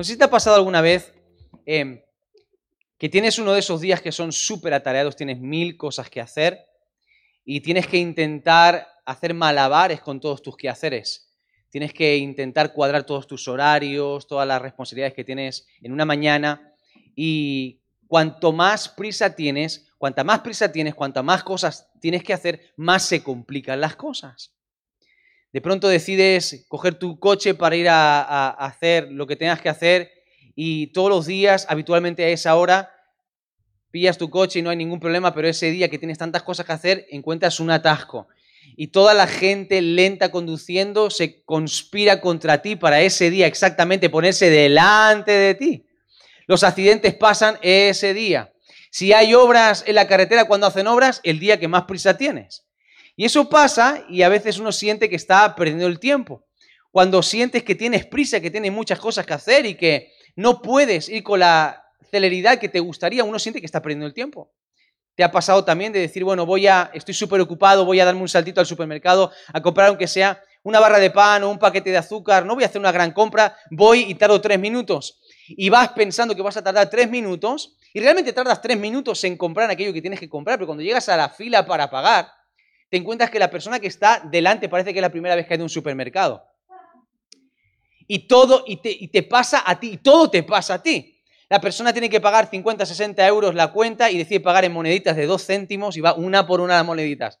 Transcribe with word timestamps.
No 0.00 0.04
sé 0.04 0.12
si 0.12 0.18
te 0.18 0.24
ha 0.24 0.30
pasado 0.30 0.56
alguna 0.56 0.80
vez 0.80 1.12
em, 1.66 2.00
que 2.96 3.10
tienes 3.10 3.38
uno 3.38 3.52
de 3.52 3.58
esos 3.58 3.82
días 3.82 4.00
que 4.00 4.12
son 4.12 4.32
súper 4.32 4.72
atareados, 4.72 5.14
tienes 5.14 5.38
mil 5.38 5.76
cosas 5.76 6.08
que 6.08 6.22
hacer 6.22 6.64
y 7.44 7.60
tienes 7.60 7.86
que 7.86 7.98
intentar 7.98 8.88
hacer 9.04 9.34
malabares 9.34 10.00
con 10.00 10.18
todos 10.18 10.40
tus 10.40 10.56
quehaceres. 10.56 11.30
Tienes 11.68 11.92
que 11.92 12.16
intentar 12.16 12.72
cuadrar 12.72 13.04
todos 13.04 13.26
tus 13.26 13.46
horarios, 13.46 14.26
todas 14.26 14.48
las 14.48 14.62
responsabilidades 14.62 15.12
que 15.12 15.22
tienes 15.22 15.66
en 15.82 15.92
una 15.92 16.06
mañana 16.06 16.72
y 17.14 17.82
cuanto 18.06 18.52
más 18.52 18.88
prisa 18.88 19.36
tienes, 19.36 19.86
cuanta 19.98 20.24
más 20.24 20.40
prisa 20.40 20.72
tienes, 20.72 20.94
cuanta 20.94 21.22
más 21.22 21.44
cosas 21.44 21.90
tienes 22.00 22.24
que 22.24 22.32
hacer, 22.32 22.72
más 22.74 23.04
se 23.04 23.22
complican 23.22 23.82
las 23.82 23.96
cosas. 23.96 24.54
De 25.52 25.60
pronto 25.60 25.88
decides 25.88 26.64
coger 26.68 26.94
tu 26.94 27.18
coche 27.18 27.54
para 27.54 27.74
ir 27.76 27.88
a, 27.88 28.50
hacer 28.50 29.10
lo 29.10 29.26
que 29.26 29.36
tengas 29.36 29.60
que 29.60 29.68
hacer 29.68 30.12
y 30.54 30.88
todos 30.88 31.10
los 31.10 31.26
días, 31.26 31.66
habitualmente 31.68 32.24
a 32.24 32.28
esa 32.28 32.54
hora, 32.54 32.92
pillas 33.90 34.18
tu 34.18 34.30
coche 34.30 34.60
y 34.60 34.62
no 34.62 34.70
hay 34.70 34.76
ningún 34.76 35.00
problema, 35.00 35.34
pero 35.34 35.48
ese 35.48 35.70
día 35.70 35.88
que 35.88 35.98
tienes 35.98 36.18
tantas 36.18 36.42
cosas 36.42 36.66
que 36.66 36.72
hacer, 36.72 37.06
encuentras 37.10 37.58
un 37.58 37.70
atasco. 37.70 38.28
Y 38.76 38.88
toda 38.88 39.14
la 39.14 39.26
gente 39.26 39.82
lenta 39.82 40.30
conduciendo 40.30 41.10
se 41.10 41.42
conspira 41.42 42.20
contra 42.20 42.62
ti 42.62 42.76
para 42.76 43.00
ese 43.00 43.30
día 43.30 43.46
exactamente 43.46 44.10
ponerse 44.10 44.50
delante 44.50 45.32
de 45.32 45.54
ti. 45.54 45.86
Los 46.46 46.62
accidentes 46.62 47.14
pasan 47.14 47.58
ese 47.62 48.14
día. 48.14 48.52
Si 48.90 49.12
hay 49.12 49.34
obras 49.34 49.84
en 49.86 49.94
la 49.94 50.06
carretera 50.06 50.46
cuando 50.46 50.66
hacen 50.66 50.86
obras, 50.86 51.20
el 51.24 51.38
día 51.40 51.58
que 51.58 51.68
más 51.68 51.84
prisa 51.84 52.16
tienes. 52.16 52.64
Y 53.20 53.26
eso 53.26 53.50
pasa 53.50 54.02
y 54.08 54.22
a 54.22 54.30
veces 54.30 54.58
uno 54.58 54.72
siente 54.72 55.10
que 55.10 55.16
está 55.16 55.54
perdiendo 55.54 55.86
el 55.86 56.00
tiempo. 56.00 56.46
Cuando 56.90 57.22
sientes 57.22 57.62
que 57.64 57.74
tienes 57.74 58.06
prisa, 58.06 58.40
que 58.40 58.50
tienes 58.50 58.72
muchas 58.72 58.98
cosas 58.98 59.26
que 59.26 59.34
hacer 59.34 59.66
y 59.66 59.74
que 59.74 60.10
no 60.36 60.62
puedes 60.62 61.10
ir 61.10 61.22
con 61.22 61.40
la 61.40 61.84
celeridad 62.10 62.58
que 62.58 62.70
te 62.70 62.80
gustaría, 62.80 63.22
uno 63.22 63.38
siente 63.38 63.60
que 63.60 63.66
está 63.66 63.82
perdiendo 63.82 64.06
el 64.06 64.14
tiempo. 64.14 64.54
¿Te 65.14 65.22
ha 65.22 65.30
pasado 65.30 65.66
también 65.66 65.92
de 65.92 65.98
decir, 65.98 66.24
bueno, 66.24 66.46
voy 66.46 66.66
a, 66.66 66.90
estoy 66.94 67.12
súper 67.12 67.42
ocupado, 67.42 67.84
voy 67.84 68.00
a 68.00 68.06
darme 68.06 68.22
un 68.22 68.28
saltito 68.30 68.58
al 68.58 68.66
supermercado 68.66 69.30
a 69.52 69.60
comprar 69.60 69.88
aunque 69.88 70.06
sea 70.06 70.42
una 70.62 70.80
barra 70.80 70.98
de 70.98 71.10
pan 71.10 71.42
o 71.42 71.50
un 71.50 71.58
paquete 71.58 71.90
de 71.90 71.98
azúcar, 71.98 72.46
no 72.46 72.54
voy 72.54 72.64
a 72.64 72.68
hacer 72.68 72.80
una 72.80 72.90
gran 72.90 73.12
compra, 73.12 73.54
voy 73.70 74.04
y 74.08 74.14
tardo 74.14 74.40
tres 74.40 74.58
minutos. 74.58 75.20
Y 75.46 75.68
vas 75.68 75.90
pensando 75.90 76.34
que 76.34 76.40
vas 76.40 76.56
a 76.56 76.64
tardar 76.64 76.88
tres 76.88 77.10
minutos 77.10 77.76
y 77.92 78.00
realmente 78.00 78.32
tardas 78.32 78.62
tres 78.62 78.78
minutos 78.78 79.22
en 79.24 79.36
comprar 79.36 79.70
aquello 79.70 79.92
que 79.92 80.00
tienes 80.00 80.20
que 80.20 80.30
comprar, 80.30 80.56
pero 80.56 80.68
cuando 80.68 80.82
llegas 80.82 81.06
a 81.10 81.18
la 81.18 81.28
fila 81.28 81.66
para 81.66 81.90
pagar, 81.90 82.39
te 82.90 82.96
encuentras 82.96 83.30
que 83.30 83.38
la 83.38 83.50
persona 83.50 83.78
que 83.78 83.86
está 83.86 84.20
delante 84.30 84.68
parece 84.68 84.92
que 84.92 84.98
es 84.98 85.02
la 85.02 85.12
primera 85.12 85.36
vez 85.36 85.46
que 85.46 85.54
hay 85.54 85.60
un 85.60 85.68
supermercado. 85.68 86.44
Y 88.08 88.26
todo, 88.26 88.64
y 88.66 89.08
te, 89.08 89.22
pasa 89.22 89.62
a 89.64 89.78
ti, 89.78 89.98
todo 89.98 90.28
te 90.28 90.42
pasa 90.42 90.74
a 90.74 90.82
ti. 90.82 91.16
La 91.48 91.60
persona 91.60 91.92
tiene 91.92 92.10
que 92.10 92.20
pagar 92.20 92.50
50, 92.50 92.84
60 92.84 93.26
euros 93.28 93.54
la 93.54 93.72
cuenta 93.72 94.10
y 94.10 94.18
decide 94.18 94.40
pagar 94.40 94.64
en 94.64 94.72
moneditas 94.72 95.16
de 95.16 95.26
dos 95.26 95.46
céntimos 95.46 95.96
y 95.96 96.00
va 96.00 96.14
una 96.14 96.46
por 96.46 96.60
una 96.60 96.74
las 96.74 96.84
moneditas. 96.84 97.38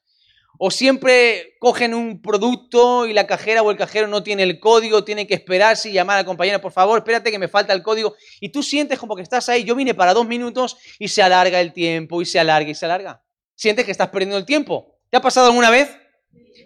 O 0.58 0.70
siempre 0.70 1.56
cogen 1.58 1.94
un 1.94 2.22
producto 2.22 3.06
y 3.06 3.12
la 3.12 3.26
cajera 3.26 3.62
o 3.62 3.70
el 3.72 3.76
cajero 3.76 4.06
no 4.06 4.22
tiene 4.22 4.44
el 4.44 4.60
código, 4.60 5.02
tiene 5.02 5.26
que 5.26 5.34
esperarse 5.34 5.90
y 5.90 5.92
llamar 5.92 6.18
a 6.18 6.20
la 6.20 6.26
compañera, 6.26 6.60
por 6.60 6.70
favor, 6.70 6.98
espérate 6.98 7.32
que 7.32 7.38
me 7.38 7.48
falta 7.48 7.72
el 7.72 7.82
código. 7.82 8.14
Y 8.40 8.50
tú 8.50 8.62
sientes 8.62 8.98
como 8.98 9.16
que 9.16 9.22
estás 9.22 9.48
ahí, 9.48 9.64
yo 9.64 9.74
vine 9.74 9.94
para 9.94 10.14
dos 10.14 10.26
minutos 10.26 10.76
y 11.00 11.08
se 11.08 11.22
alarga 11.22 11.60
el 11.60 11.72
tiempo 11.72 12.22
y 12.22 12.26
se 12.26 12.38
alarga 12.38 12.70
y 12.70 12.74
se 12.74 12.84
alarga. 12.84 13.24
Sientes 13.56 13.84
que 13.84 13.90
estás 13.90 14.08
perdiendo 14.08 14.36
el 14.36 14.44
tiempo. 14.44 14.89
¿Te 15.10 15.16
ha 15.16 15.20
pasado 15.20 15.46
alguna 15.48 15.70
vez? 15.70 15.90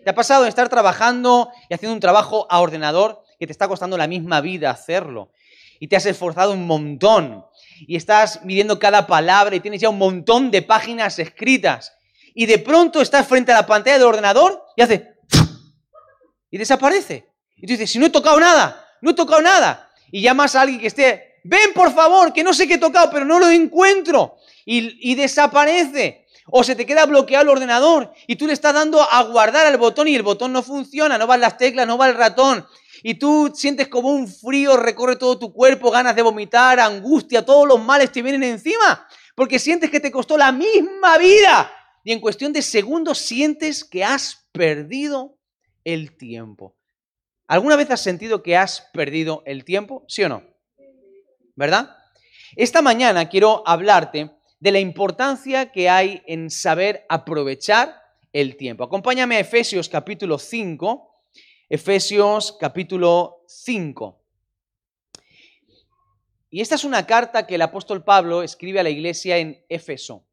¿Te 0.05 0.11
ha 0.11 0.15
pasado 0.15 0.45
estar 0.45 0.69
trabajando 0.69 1.51
y 1.71 1.75
haciendo 1.75 1.95
un 1.95 2.01
trabajo 2.01 2.47
a 2.51 2.61
ordenador 2.61 3.23
que 3.39 3.47
te 3.47 3.53
está 3.53 3.69
costando 3.69 3.97
la 3.97 4.07
misma 4.07 4.43
vida 4.43 4.71
hacerlo? 4.71 5.33
Y 5.81 5.89
te 5.89 5.97
has 5.97 6.05
esforzado 6.05 6.53
un 6.53 6.67
montón 6.67 7.43
y 7.81 7.97
estás 7.97 8.45
midiendo 8.45 8.79
cada 8.79 9.07
palabra 9.07 9.57
y 9.57 9.61
tienes 9.61 9.81
ya 9.81 9.89
un 9.89 9.97
montón 9.97 10.51
de 10.51 10.61
páginas 10.61 11.19
escritas. 11.19 11.95
Y 12.35 12.45
de 12.45 12.59
pronto 12.59 13.01
estás 13.01 13.27
frente 13.27 13.51
a 13.53 13.57
la 13.57 13.67
pantalla 13.67 13.99
del 13.99 14.07
ordenador 14.07 14.63
y 14.77 14.83
hace... 14.83 15.15
Y 16.51 16.59
desaparece. 16.59 17.27
Y 17.57 17.67
tú 17.67 17.73
dices, 17.73 17.91
si 17.91 17.99
no 17.99 18.07
he 18.07 18.11
tocado 18.11 18.39
nada, 18.39 18.87
no 19.01 19.11
he 19.11 19.15
tocado 19.15 19.43
nada. 19.43 19.91
Y 20.13 20.21
llamas 20.21 20.55
a 20.55 20.61
alguien 20.61 20.79
que 20.79 20.87
esté, 20.87 21.41
ven 21.43 21.73
por 21.75 21.93
favor, 21.93 22.33
que 22.33 22.45
no 22.45 22.55
sé 22.55 22.69
qué 22.69 22.75
he 22.75 22.79
tocado, 22.79 23.11
pero 23.11 23.25
no 23.25 23.41
lo 23.41 23.51
encuentro. 23.51 24.37
Y, 24.65 25.11
y 25.11 25.17
desaparece. 25.17 26.24
O 26.47 26.63
se 26.63 26.77
te 26.77 26.85
queda 26.85 27.07
bloqueado 27.07 27.45
el 27.45 27.49
ordenador 27.49 28.13
y 28.27 28.37
tú 28.37 28.47
le 28.47 28.53
estás 28.53 28.75
dando 28.75 29.01
a 29.03 29.23
guardar 29.25 29.67
al 29.67 29.79
botón 29.79 30.09
y 30.09 30.15
el 30.15 30.23
botón 30.23 30.53
no 30.53 30.63
funciona, 30.63 31.17
no 31.17 31.27
van 31.27 31.41
las 31.41 31.57
teclas, 31.57 31.87
no 31.87 31.97
va 31.97 32.09
el 32.09 32.17
ratón. 32.17 32.67
Y 33.03 33.15
tú 33.15 33.53
sientes 33.55 33.89
como 33.89 34.11
un 34.11 34.29
frío 34.29 34.77
recorre 34.77 35.17
todo 35.17 35.39
tu 35.39 35.53
cuerpo, 35.53 35.91
ganas 35.91 36.17
de 36.17 36.23
vomitar, 36.23 36.81
angustia, 36.81 37.45
todos 37.45 37.67
los 37.67 37.83
males 37.83 38.13
te 38.13 38.23
vienen 38.23 38.43
encima. 38.45 39.07
Porque 39.35 39.59
sientes 39.59 39.91
que 39.91 40.01
te 40.01 40.11
costó 40.11 40.37
la 40.37 40.53
misma 40.53 41.19
vida. 41.19 41.71
Y 42.05 42.13
en 42.13 42.21
cuestión 42.21 42.53
de 42.53 42.63
segundos 42.63 43.19
sientes 43.19 43.85
que 43.85 44.05
has 44.05 44.49
perdido 44.53 45.39
el 45.85 46.17
tiempo. 46.17 46.77
¿Alguna 47.47 47.77
vez 47.77 47.91
has 47.91 48.01
sentido 48.01 48.43
que 48.43 48.57
has 48.57 48.89
perdido 48.93 49.43
el 49.47 49.65
tiempo? 49.65 50.05
¿Sí 50.09 50.23
o 50.23 50.29
no? 50.29 50.43
¿Verdad? 51.57 51.97
Esta 52.57 52.83
mañana 52.83 53.29
quiero 53.29 53.63
hablarte 53.67 54.31
de 54.65 54.73
la 54.73 54.81
importancia 54.81 55.73
que 55.73 55.91
hay 55.91 56.23
en 56.25 56.49
saber 56.49 57.05
aprovechar 57.11 58.01
el 58.33 58.57
tiempo. 58.57 58.83
Acompáñame 58.83 59.37
a 59.37 59.41
Efesios 59.41 59.91
capítulo 59.91 60.39
5, 60.39 61.23
Efesios 61.69 62.57
capítulo 62.59 63.45
5. 63.47 64.23
Y 66.49 66.63
esta 66.63 66.77
es 66.77 66.85
una 66.85 67.05
carta 67.05 67.47
que 67.47 67.57
el 67.57 67.61
apóstol 67.61 68.05
Pablo 68.05 68.43
escribe 68.43 68.81
a 68.81 68.85
la 68.85 68.89
iglesia 68.89 69.37
en 69.37 69.63
Éfeso. 69.69 70.25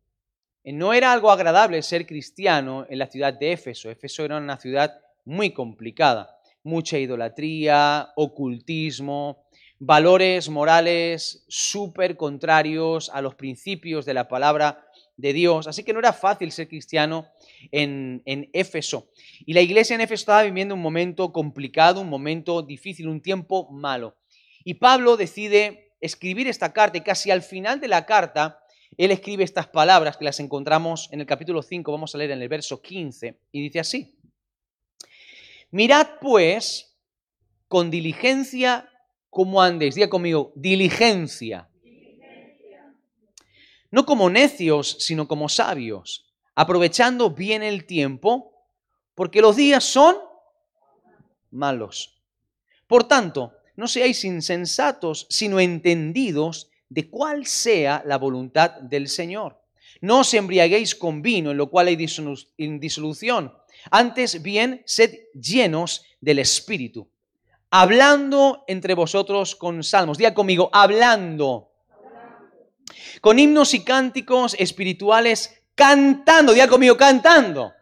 No 0.64 0.94
era 0.94 1.12
algo 1.12 1.30
agradable 1.30 1.82
ser 1.82 2.08
cristiano 2.08 2.86
en 2.90 3.00
la 3.00 3.08
ciudad 3.08 3.34
de 3.34 3.52
Éfeso. 3.52 3.90
Éfeso 3.90 4.24
era 4.24 4.38
una 4.38 4.56
ciudad 4.56 5.02
muy 5.26 5.52
complicada. 5.52 6.40
Mucha 6.64 6.98
idolatría, 6.98 8.14
ocultismo, 8.16 9.44
valores 9.84 10.48
morales 10.48 11.44
súper 11.48 12.16
contrarios 12.16 13.10
a 13.10 13.20
los 13.20 13.34
principios 13.34 14.06
de 14.06 14.14
la 14.14 14.28
palabra 14.28 14.86
de 15.18 15.34
Dios. 15.34 15.66
Así 15.66 15.84
que 15.84 15.92
no 15.92 15.98
era 15.98 16.14
fácil 16.14 16.52
ser 16.52 16.68
cristiano 16.68 17.26
en, 17.72 18.22
en 18.26 18.48
Éfeso. 18.54 19.10
Y 19.44 19.54
la 19.54 19.62
iglesia 19.62 19.96
en 19.96 20.02
Éfeso 20.02 20.22
estaba 20.22 20.44
viviendo 20.44 20.76
un 20.76 20.82
momento 20.84 21.34
complicado, 21.34 22.02
un 22.02 22.10
momento 22.10 22.62
difícil, 22.62 23.08
un 23.08 23.24
tiempo 23.24 23.72
malo. 23.72 24.16
Y 24.64 24.76
Pablo 24.76 25.18
decide 25.18 25.94
escribir 26.00 26.48
esta 26.48 26.74
carta 26.74 27.00
y 27.00 27.02
casi 27.02 27.32
al 27.32 27.42
final 27.42 27.80
de 27.80 27.88
la 27.88 28.06
carta, 28.06 28.60
él 28.98 29.10
escribe 29.10 29.44
estas 29.44 29.66
palabras 29.66 30.16
que 30.16 30.26
las 30.26 30.40
encontramos 30.40 31.10
en 31.12 31.22
el 31.22 31.26
capítulo 31.26 31.64
5, 31.64 31.92
vamos 31.92 32.14
a 32.14 32.20
leer 32.20 32.32
en 32.32 32.42
el 32.44 32.50
verso 32.50 32.84
15, 32.84 33.36
y 33.52 33.62
dice 33.64 33.80
así. 33.80 34.16
Mirad 35.72 36.20
pues 36.20 37.00
con 37.68 37.90
diligencia 37.90 38.91
cómo 39.32 39.62
andéis. 39.62 39.96
Diga 39.96 40.10
conmigo, 40.10 40.52
diligencia. 40.56 41.68
No 43.90 44.06
como 44.06 44.30
necios, 44.30 44.98
sino 45.00 45.28
como 45.28 45.50
sabios, 45.50 46.32
aprovechando 46.54 47.32
bien 47.32 47.64
el 47.64 47.86
tiempo, 47.86 48.54
porque 49.16 49.42
los 49.42 49.56
días 49.56 49.84
son 49.84 50.16
malos. 51.50 52.22
Por 52.88 53.06
tanto, 53.06 53.54
no 53.76 53.88
seáis 53.88 54.24
insensatos, 54.24 55.26
sino 55.30 55.60
entendidos 55.60 56.70
de 56.88 57.10
cuál 57.10 57.48
sea 57.48 58.04
la 58.06 58.18
voluntad 58.18 58.72
del 58.82 59.08
Señor. 59.08 59.60
No 60.02 60.20
os 60.20 60.34
embriaguéis 60.34 60.96
con 60.96 61.22
vino, 61.22 61.52
en 61.52 61.58
lo 61.58 61.70
cual 61.70 61.88
hay 61.88 61.96
disolución. 61.96 63.54
Antes 63.90 64.42
bien, 64.42 64.84
sed 64.86 65.16
llenos 65.34 66.06
del 66.22 66.40
Espíritu 66.40 67.10
hablando 67.72 68.64
entre 68.68 68.94
vosotros 68.94 69.56
con 69.56 69.84
salmos. 69.84 70.18
Diga 70.18 70.34
conmigo, 70.34 70.70
hablando. 70.72 71.72
Con 73.22 73.40
himnos 73.40 73.74
y 73.74 73.84
cánticos 73.84 74.56
espirituales, 74.60 75.64
cantando. 75.74 76.54
Diga 76.54 76.68
conmigo, 76.68 76.98
cantando. 76.98 77.74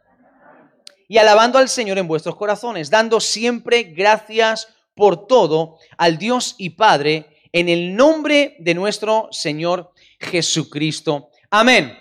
Y 1.08 1.18
alabando 1.18 1.58
al 1.58 1.68
Señor 1.68 1.98
en 1.98 2.08
vuestros 2.08 2.36
corazones, 2.36 2.92
dando 2.92 3.20
siempre 3.20 3.84
gracias 3.84 4.68
por 4.94 5.26
todo 5.26 5.78
al 5.98 6.20
Dios 6.20 6.56
y 6.60 6.72
Padre 6.72 7.38
en 7.52 7.68
el 7.68 7.96
nombre 7.96 8.56
de 8.60 8.76
nuestro 8.76 9.28
Señor 9.32 9.92
Jesucristo. 10.20 11.32
Amén. 11.50 11.98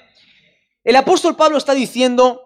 El 0.84 0.96
apóstol 0.96 1.36
Pablo 1.36 1.56
está 1.56 1.72
diciendo 1.72 2.42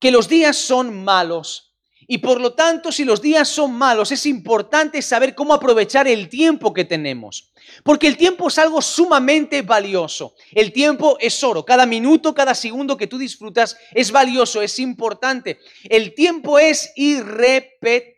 que 0.00 0.10
los 0.10 0.28
días 0.28 0.56
son 0.56 1.04
malos 1.04 1.69
Y 2.12 2.18
por 2.18 2.40
lo 2.40 2.54
tanto, 2.54 2.90
si 2.90 3.04
los 3.04 3.22
días 3.22 3.48
son 3.48 3.72
malos, 3.72 4.10
es 4.10 4.26
importante 4.26 5.00
saber 5.00 5.32
cómo 5.32 5.54
aprovechar 5.54 6.08
el 6.08 6.28
tiempo 6.28 6.74
que 6.74 6.84
tenemos. 6.84 7.52
Porque 7.84 8.08
el 8.08 8.16
tiempo 8.16 8.48
es 8.48 8.58
algo 8.58 8.82
sumamente 8.82 9.62
valioso. 9.62 10.34
El 10.50 10.72
tiempo 10.72 11.18
es 11.20 11.44
oro. 11.44 11.64
Cada 11.64 11.86
minuto, 11.86 12.34
cada 12.34 12.56
segundo 12.56 12.96
que 12.96 13.06
tú 13.06 13.16
disfrutas 13.16 13.76
es 13.92 14.10
valioso, 14.10 14.60
es 14.60 14.80
importante. 14.80 15.60
El 15.84 16.12
tiempo 16.12 16.58
es 16.58 16.90
irrepetible. 16.96 18.09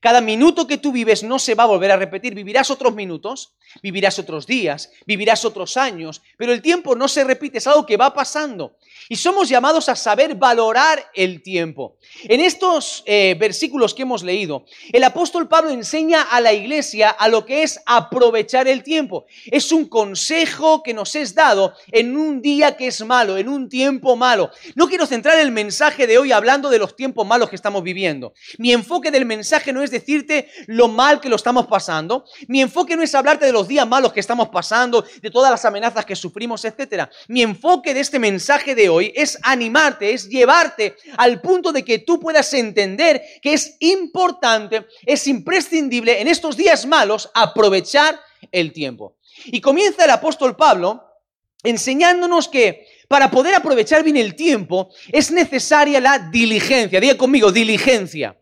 Cada 0.00 0.20
minuto 0.20 0.66
que 0.66 0.78
tú 0.78 0.92
vives 0.92 1.24
no 1.24 1.38
se 1.38 1.54
va 1.54 1.64
a 1.64 1.66
volver 1.66 1.90
a 1.90 1.96
repetir. 1.96 2.34
Vivirás 2.34 2.70
otros 2.70 2.94
minutos, 2.94 3.54
vivirás 3.82 4.18
otros 4.18 4.46
días, 4.46 4.90
vivirás 5.06 5.44
otros 5.44 5.76
años, 5.76 6.22
pero 6.36 6.52
el 6.52 6.62
tiempo 6.62 6.94
no 6.94 7.08
se 7.08 7.24
repite, 7.24 7.58
es 7.58 7.66
algo 7.66 7.84
que 7.84 7.96
va 7.96 8.14
pasando. 8.14 8.76
Y 9.08 9.16
somos 9.16 9.48
llamados 9.48 9.88
a 9.88 9.96
saber 9.96 10.36
valorar 10.36 11.10
el 11.14 11.42
tiempo. 11.42 11.96
En 12.22 12.40
estos 12.40 13.02
eh, 13.06 13.36
versículos 13.38 13.92
que 13.92 14.02
hemos 14.02 14.22
leído, 14.22 14.64
el 14.92 15.02
apóstol 15.04 15.48
Pablo 15.48 15.70
enseña 15.70 16.22
a 16.22 16.40
la 16.40 16.52
iglesia 16.52 17.10
a 17.10 17.28
lo 17.28 17.44
que 17.44 17.64
es 17.64 17.80
aprovechar 17.86 18.68
el 18.68 18.82
tiempo. 18.82 19.26
Es 19.46 19.72
un 19.72 19.88
consejo 19.88 20.82
que 20.82 20.94
nos 20.94 21.16
es 21.16 21.34
dado 21.34 21.74
en 21.90 22.16
un 22.16 22.40
día 22.40 22.76
que 22.76 22.86
es 22.86 23.04
malo, 23.04 23.36
en 23.36 23.48
un 23.48 23.68
tiempo 23.68 24.16
malo. 24.16 24.50
No 24.74 24.88
quiero 24.88 25.06
centrar 25.06 25.38
el 25.38 25.50
mensaje 25.50 26.06
de 26.06 26.18
hoy 26.18 26.32
hablando 26.32 26.70
de 26.70 26.78
los 26.78 26.96
tiempos 26.96 27.26
malos 27.26 27.50
que 27.50 27.56
estamos 27.56 27.82
viviendo. 27.82 28.32
Mi 28.58 28.72
enfoque 28.72 29.10
del 29.10 29.23
mensaje 29.24 29.72
no 29.72 29.82
es 29.82 29.90
decirte 29.90 30.48
lo 30.66 30.88
mal 30.88 31.20
que 31.20 31.28
lo 31.28 31.36
estamos 31.36 31.66
pasando. 31.66 32.24
Mi 32.48 32.60
enfoque 32.60 32.96
no 32.96 33.02
es 33.02 33.14
hablarte 33.14 33.46
de 33.46 33.52
los 33.52 33.68
días 33.68 33.86
malos 33.86 34.12
que 34.12 34.20
estamos 34.20 34.48
pasando, 34.48 35.04
de 35.20 35.30
todas 35.30 35.50
las 35.50 35.64
amenazas 35.64 36.04
que 36.04 36.16
sufrimos, 36.16 36.64
etc. 36.64 37.08
Mi 37.28 37.42
enfoque 37.42 37.94
de 37.94 38.00
este 38.00 38.18
mensaje 38.18 38.74
de 38.74 38.88
hoy 38.88 39.12
es 39.14 39.38
animarte, 39.42 40.12
es 40.12 40.28
llevarte 40.28 40.96
al 41.16 41.40
punto 41.40 41.72
de 41.72 41.84
que 41.84 42.00
tú 42.00 42.20
puedas 42.20 42.52
entender 42.54 43.22
que 43.42 43.52
es 43.52 43.76
importante, 43.80 44.86
es 45.04 45.26
imprescindible 45.26 46.20
en 46.20 46.28
estos 46.28 46.56
días 46.56 46.86
malos 46.86 47.30
aprovechar 47.34 48.20
el 48.52 48.72
tiempo. 48.72 49.16
Y 49.46 49.60
comienza 49.60 50.04
el 50.04 50.10
apóstol 50.10 50.56
Pablo 50.56 51.02
enseñándonos 51.62 52.48
que 52.48 52.86
para 53.08 53.30
poder 53.30 53.54
aprovechar 53.54 54.02
bien 54.02 54.16
el 54.16 54.34
tiempo 54.34 54.90
es 55.10 55.30
necesaria 55.30 56.00
la 56.00 56.18
diligencia. 56.18 57.00
Diga 57.00 57.16
conmigo, 57.16 57.52
diligencia. 57.52 58.36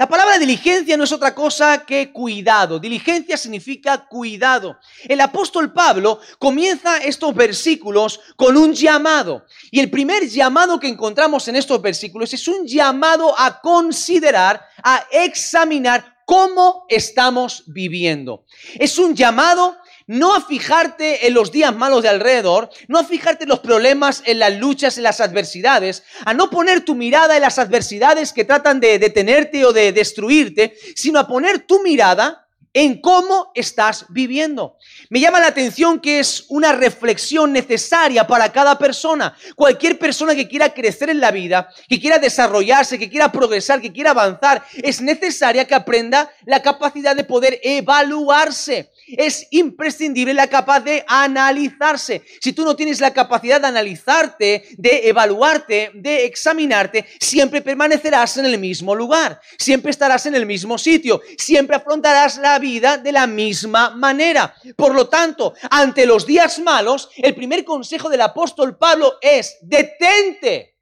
La 0.00 0.08
palabra 0.08 0.38
diligencia 0.38 0.96
no 0.96 1.04
es 1.04 1.12
otra 1.12 1.34
cosa 1.34 1.84
que 1.84 2.10
cuidado. 2.10 2.78
Diligencia 2.78 3.36
significa 3.36 4.06
cuidado. 4.08 4.78
El 5.06 5.20
apóstol 5.20 5.74
Pablo 5.74 6.20
comienza 6.38 6.96
estos 6.96 7.34
versículos 7.34 8.18
con 8.34 8.56
un 8.56 8.72
llamado. 8.72 9.44
Y 9.70 9.78
el 9.78 9.90
primer 9.90 10.26
llamado 10.26 10.80
que 10.80 10.88
encontramos 10.88 11.46
en 11.48 11.56
estos 11.56 11.82
versículos 11.82 12.32
es 12.32 12.48
un 12.48 12.66
llamado 12.66 13.38
a 13.38 13.60
considerar, 13.60 14.66
a 14.82 15.04
examinar 15.12 16.16
cómo 16.24 16.86
estamos 16.88 17.64
viviendo. 17.66 18.46
Es 18.78 18.96
un 18.98 19.14
llamado 19.14 19.76
no 20.10 20.34
a 20.34 20.40
fijarte 20.40 21.28
en 21.28 21.34
los 21.34 21.52
días 21.52 21.72
malos 21.72 22.02
de 22.02 22.08
alrededor, 22.08 22.68
no 22.88 22.98
a 22.98 23.04
fijarte 23.04 23.44
en 23.44 23.50
los 23.50 23.60
problemas, 23.60 24.24
en 24.26 24.40
las 24.40 24.56
luchas, 24.56 24.96
en 24.96 25.04
las 25.04 25.20
adversidades, 25.20 26.02
a 26.24 26.34
no 26.34 26.50
poner 26.50 26.84
tu 26.84 26.96
mirada 26.96 27.36
en 27.36 27.42
las 27.42 27.60
adversidades 27.60 28.32
que 28.32 28.44
tratan 28.44 28.80
de 28.80 28.98
detenerte 28.98 29.64
o 29.64 29.72
de 29.72 29.92
destruirte, 29.92 30.74
sino 30.96 31.20
a 31.20 31.28
poner 31.28 31.60
tu 31.60 31.80
mirada 31.84 32.48
en 32.72 33.00
cómo 33.00 33.52
estás 33.54 34.06
viviendo. 34.08 34.76
Me 35.10 35.20
llama 35.20 35.38
la 35.38 35.46
atención 35.46 36.00
que 36.00 36.18
es 36.18 36.44
una 36.48 36.72
reflexión 36.72 37.52
necesaria 37.52 38.26
para 38.26 38.50
cada 38.50 38.78
persona. 38.78 39.36
Cualquier 39.54 39.96
persona 39.96 40.34
que 40.34 40.48
quiera 40.48 40.74
crecer 40.74 41.10
en 41.10 41.20
la 41.20 41.30
vida, 41.30 41.68
que 41.88 42.00
quiera 42.00 42.18
desarrollarse, 42.18 42.98
que 42.98 43.10
quiera 43.10 43.30
progresar, 43.30 43.80
que 43.80 43.92
quiera 43.92 44.10
avanzar, 44.10 44.64
es 44.74 45.00
necesaria 45.00 45.66
que 45.66 45.74
aprenda 45.74 46.30
la 46.46 46.62
capacidad 46.62 47.14
de 47.14 47.24
poder 47.24 47.60
evaluarse 47.62 48.90
es 49.18 49.46
imprescindible 49.50 50.34
la 50.34 50.46
capacidad 50.46 50.60
de 50.84 51.04
analizarse. 51.08 52.22
Si 52.40 52.52
tú 52.52 52.64
no 52.64 52.76
tienes 52.76 53.00
la 53.00 53.12
capacidad 53.12 53.60
de 53.60 53.66
analizarte, 53.66 54.64
de 54.76 55.08
evaluarte, 55.08 55.90
de 55.94 56.24
examinarte, 56.26 57.06
siempre 57.18 57.60
permanecerás 57.60 58.36
en 58.36 58.46
el 58.46 58.58
mismo 58.58 58.94
lugar, 58.94 59.40
siempre 59.58 59.90
estarás 59.90 60.26
en 60.26 60.34
el 60.34 60.46
mismo 60.46 60.78
sitio, 60.78 61.20
siempre 61.38 61.76
afrontarás 61.76 62.38
la 62.38 62.58
vida 62.58 62.98
de 62.98 63.12
la 63.12 63.26
misma 63.26 63.90
manera. 63.90 64.54
Por 64.76 64.94
lo 64.94 65.08
tanto, 65.08 65.54
ante 65.70 66.06
los 66.06 66.26
días 66.26 66.58
malos, 66.58 67.10
el 67.16 67.34
primer 67.34 67.64
consejo 67.64 68.08
del 68.08 68.20
apóstol 68.20 68.76
Pablo 68.76 69.18
es 69.20 69.58
detente. 69.62 70.76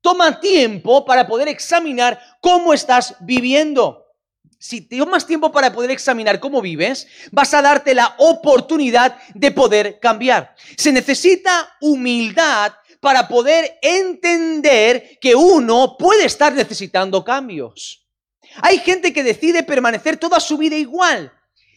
Toma 0.00 0.40
tiempo 0.40 1.04
para 1.04 1.26
poder 1.26 1.48
examinar 1.48 2.20
cómo 2.40 2.74
estás 2.74 3.14
viviendo 3.20 4.01
si 4.62 4.80
tomas 4.80 5.26
tiempo 5.26 5.50
para 5.50 5.72
poder 5.72 5.90
examinar 5.90 6.38
cómo 6.38 6.62
vives, 6.62 7.08
vas 7.32 7.52
a 7.52 7.62
darte 7.62 7.96
la 7.96 8.14
oportunidad 8.18 9.18
de 9.34 9.50
poder 9.50 9.98
cambiar. 9.98 10.54
Se 10.76 10.92
necesita 10.92 11.68
humildad 11.80 12.72
para 13.00 13.26
poder 13.26 13.76
entender 13.82 15.18
que 15.20 15.34
uno 15.34 15.96
puede 15.98 16.26
estar 16.26 16.52
necesitando 16.52 17.24
cambios. 17.24 18.06
Hay 18.62 18.78
gente 18.78 19.12
que 19.12 19.24
decide 19.24 19.64
permanecer 19.64 20.16
toda 20.16 20.38
su 20.38 20.56
vida 20.56 20.76
igual. 20.76 21.32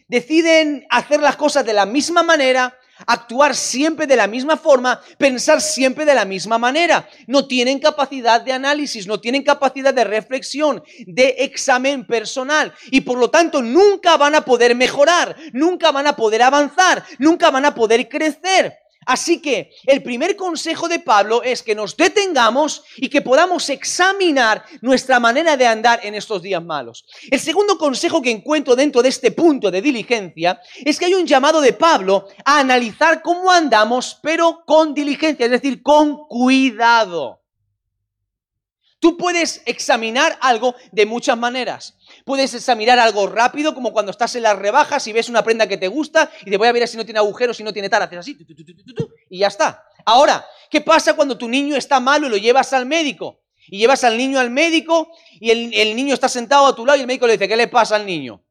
Deciden 0.08 0.86
hacer 0.92 1.22
las 1.22 1.38
cosas 1.38 1.66
de 1.66 1.74
la 1.74 1.88
misma 1.88 2.22
manera, 2.22 2.78
actuar 3.06 3.56
siempre 3.56 4.08
de 4.08 4.16
la 4.16 4.28
misma 4.28 4.58
forma, 4.58 5.02
pensar 5.18 5.62
siempre 5.62 6.06
de 6.06 6.16
la 6.16 6.26
misma 6.26 6.58
manera. 6.58 7.08
No 7.28 7.48
tienen 7.48 7.80
capacidad 7.80 8.42
de 8.42 8.54
análisis, 8.54 9.08
no 9.08 9.20
tienen 9.20 9.44
capacidad 9.44 9.94
de 9.94 10.04
reflexión, 10.04 10.84
de 11.06 11.36
examen 11.40 12.06
personal 12.06 12.74
y 12.92 13.02
por 13.02 13.18
lo 13.18 13.30
tanto 13.30 13.62
nunca 13.62 14.18
van 14.18 14.36
a 14.36 14.42
poder 14.42 14.76
mejorar, 14.76 15.36
nunca 15.54 15.92
van 15.92 16.08
a 16.08 16.16
poder 16.16 16.42
avanzar, 16.42 17.04
nunca 17.20 17.52
van 17.52 17.66
a 17.66 17.76
poder 17.76 18.08
crecer. 18.08 18.85
Así 19.06 19.40
que 19.40 19.72
el 19.86 20.02
primer 20.02 20.36
consejo 20.36 20.88
de 20.88 21.00
Pablo 21.00 21.44
es 21.44 21.62
que 21.62 21.76
nos 21.76 21.96
detengamos 21.96 22.84
y 22.98 23.10
que 23.10 23.22
podamos 23.22 23.70
examinar 23.70 24.66
nuestra 24.82 25.20
manera 25.20 25.56
de 25.56 25.68
andar 25.68 26.00
en 26.04 26.16
estos 26.16 26.42
días 26.42 26.64
malos. 26.64 27.06
El 27.30 27.40
segundo 27.40 27.78
consejo 27.78 28.22
que 28.22 28.32
encuentro 28.32 28.76
dentro 28.76 29.04
de 29.04 29.10
este 29.10 29.32
punto 29.32 29.70
de 29.70 29.82
diligencia 29.82 30.60
es 30.84 30.98
que 30.98 31.06
hay 31.06 31.14
un 31.14 31.28
llamado 31.28 31.62
de 31.62 31.74
Pablo 31.74 32.28
a 32.44 32.60
analizar 32.60 33.22
cómo 33.22 33.52
andamos, 33.52 34.18
pero 34.22 34.64
con 34.66 34.94
diligencia, 34.94 35.46
es 35.46 35.52
decir, 35.52 35.84
con 35.84 36.28
cuidado. 36.28 37.42
Tú 39.00 39.18
puedes 39.18 39.62
examinar 39.66 40.38
algo 40.42 40.74
de 40.92 41.06
muchas 41.06 41.38
maneras. 41.38 41.95
Puedes 42.26 42.56
examinar 42.56 42.98
algo 42.98 43.28
rápido, 43.28 43.76
como 43.76 43.94
cuando 43.94 44.10
estás 44.10 44.36
en 44.36 44.42
las 44.42 44.58
rebajas 44.58 45.06
y 45.06 45.14
ves 45.14 45.30
una 45.30 45.44
prenda 45.44 45.68
que 45.68 45.78
te 45.78 45.88
gusta 45.88 46.32
y 46.44 46.50
te 46.50 46.58
voy 46.58 46.68
a 46.68 46.72
ver 46.72 46.88
si 46.88 46.98
no 46.98 47.06
tiene 47.06 47.20
agujeros, 47.20 47.56
si 47.56 47.64
no 47.64 47.72
tiene 47.72 47.88
tal, 47.88 48.02
haces 48.02 48.18
así, 48.18 48.38
y 49.30 49.38
ya 49.38 49.48
está. 49.48 49.84
Ahora, 50.04 50.44
¿qué 50.72 50.82
pasa 50.82 51.16
cuando 51.16 51.38
tu 51.38 51.48
niño 51.48 51.76
está 51.76 52.00
malo 52.00 52.26
y 52.26 52.32
lo 52.32 52.38
llevas 52.38 52.74
al 52.74 52.88
médico? 52.88 53.44
Y 53.68 53.78
llevas 53.78 54.04
al 54.04 54.18
niño 54.18 54.40
al 54.40 54.50
médico 54.50 55.12
y 55.40 55.52
el, 55.52 55.96
niño 55.96 56.16
está 56.16 56.28
sentado 56.28 56.66
a 56.66 56.76
tu 56.76 56.84
lado 56.84 56.98
y 56.98 57.02
el 57.02 57.08
médico 57.08 57.28
le 57.28 57.34
dice, 57.34 57.48
¿qué 57.48 57.56
le 57.56 57.68
pasa 57.68 57.96
al 57.96 58.08
niño? 58.08 58.44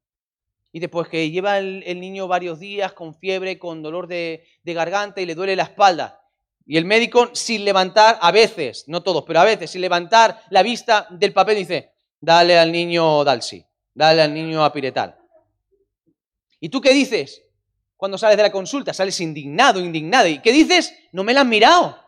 Y 0.70 0.78
después 0.78 1.08
que 1.08 1.28
lleva 1.32 1.58
el, 1.58 2.00
niño 2.00 2.28
varios 2.28 2.60
días 2.60 2.92
con 2.92 3.16
fiebre, 3.16 3.58
con 3.58 3.82
dolor 3.82 4.06
de, 4.06 4.44
de 4.62 4.74
garganta 4.74 5.20
y 5.20 5.26
le 5.26 5.34
duele 5.34 5.56
la 5.56 5.64
espalda. 5.64 6.20
Y 6.64 6.76
el 6.76 6.84
médico, 6.84 7.30
sin 7.32 7.64
levantar, 7.64 8.18
a 8.20 8.30
veces, 8.30 8.84
no 8.86 9.02
todos, 9.02 9.24
pero 9.26 9.40
a 9.40 9.44
veces, 9.44 9.72
sin 9.72 9.80
levantar 9.80 10.42
la 10.50 10.62
vista 10.62 11.08
del 11.10 11.32
papel, 11.32 11.56
dice, 11.56 11.93
dale 12.24 12.58
al 12.58 12.72
niño 12.72 13.22
Dalsi, 13.22 13.64
dale 13.92 14.22
al 14.22 14.32
niño 14.32 14.64
Apiretal. 14.64 15.16
¿Y 16.58 16.68
tú 16.70 16.80
qué 16.80 16.92
dices? 16.92 17.42
Cuando 17.96 18.16
sales 18.16 18.36
de 18.36 18.42
la 18.42 18.52
consulta, 18.52 18.94
sales 18.94 19.20
indignado, 19.20 19.80
indignado. 19.80 20.26
¿Y 20.26 20.40
qué 20.40 20.52
dices? 20.52 20.94
No 21.12 21.22
me 21.22 21.34
la 21.34 21.42
han 21.42 21.48
mirado. 21.48 21.98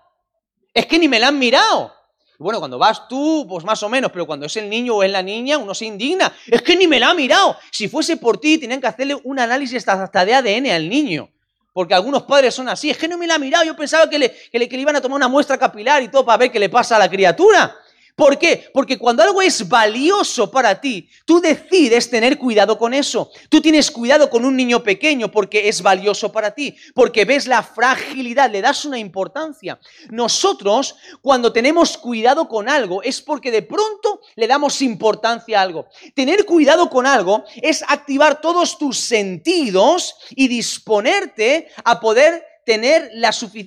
Es 0.73 0.87
que 0.87 0.99
ni 0.99 1.09
me 1.09 1.19
la 1.21 1.29
han 1.29 1.39
mirado. 1.39 1.93
bueno, 2.39 2.59
cuando 2.59 2.79
vas 2.79 3.09
tú, 3.09 3.47
pues 3.49 3.65
más 3.65 3.83
o 3.83 3.89
menos, 3.89 4.11
pero 4.11 4.27
cuando 4.27 4.47
es 4.47 4.57
el 4.57 4.69
niño 4.69 4.97
o 4.97 5.03
es 5.03 5.11
la 5.11 5.23
niña, 5.23 5.59
uno 5.59 5.75
se 5.75 5.87
indigna. 5.87 6.35
Es 6.47 6.63
que 6.63 6.77
ni 6.77 6.87
me 6.87 6.99
la 6.99 7.11
ha 7.11 7.15
mirado. 7.15 7.57
Si 7.71 7.89
fuese 7.89 8.17
por 8.17 8.39
ti, 8.39 8.59
tenían 8.59 8.81
que 8.81 8.87
hacerle 8.87 9.17
un 9.25 9.39
análisis 9.39 9.87
hasta 9.87 10.25
de 10.25 10.35
ADN 10.35 10.67
al 10.71 10.89
niño. 10.89 11.31
Porque 11.73 11.95
algunos 11.95 12.23
padres 12.23 12.55
son 12.55 12.69
así. 12.69 12.89
Es 12.89 12.97
que 12.97 13.09
no 13.09 13.19
me 13.19 13.27
la 13.27 13.35
ha 13.35 13.39
mirado. 13.39 13.65
Yo 13.65 13.77
pensaba 13.77 14.09
que 14.09 14.19
le, 14.19 14.31
que 14.31 14.59
le, 14.59 14.69
que 14.69 14.77
le 14.77 14.83
iban 14.83 14.97
a 14.97 15.01
tomar 15.01 15.17
una 15.17 15.29
muestra 15.29 15.59
capilar 15.59 16.03
y 16.03 16.09
todo 16.09 16.25
para 16.25 16.39
ver 16.39 16.51
qué 16.51 16.59
le 16.59 16.71
pasa 16.71 16.97
a 16.97 16.99
la 16.99 17.11
criatura. 17.11 17.77
¿Por 18.17 18.39
qué? 18.39 18.71
Porque 18.73 18.97
cuando 18.97 19.23
algo 19.23 19.43
es 19.43 19.69
valioso 19.69 20.51
para 20.51 20.81
ti, 20.81 21.07
tú 21.27 21.39
decides 21.39 22.09
tener 22.09 22.39
cuidado 22.39 22.79
con 22.79 22.95
eso. 22.95 23.31
Tú 23.51 23.61
tienes 23.61 23.91
cuidado 23.91 24.31
con 24.31 24.47
un 24.47 24.57
niño 24.57 24.83
pequeño 24.83 25.31
porque 25.31 25.69
es 25.69 25.83
valioso 25.83 26.33
para 26.33 26.53
ti, 26.53 26.75
porque 26.95 27.27
ves 27.27 27.47
la 27.47 27.63
fragilidad, 27.63 28.51
le 28.51 28.63
das 28.63 28.87
una 28.87 28.99
importancia. 28.99 29.79
Nosotros, 30.09 30.97
cuando 31.21 31.53
tenemos 31.53 31.99
cuidado 31.99 32.49
con 32.49 32.71
algo, 32.71 33.03
es 33.03 33.21
porque 33.21 33.51
de 33.51 33.61
pronto 33.61 34.23
le 34.35 34.47
damos 34.47 34.81
importancia 34.81 35.59
a 35.59 35.63
algo. 35.63 35.87
Tener 36.15 36.47
cuidado 36.47 36.89
con 36.89 37.07
algo 37.07 37.45
es 37.57 37.85
activar 37.87 38.41
todos 38.41 38.79
tus 38.79 38.99
sentidos 38.99 40.15
y 40.31 40.49
disponerte 40.49 41.69
a 41.85 42.01
poder 42.01 42.56
tener 42.67 43.13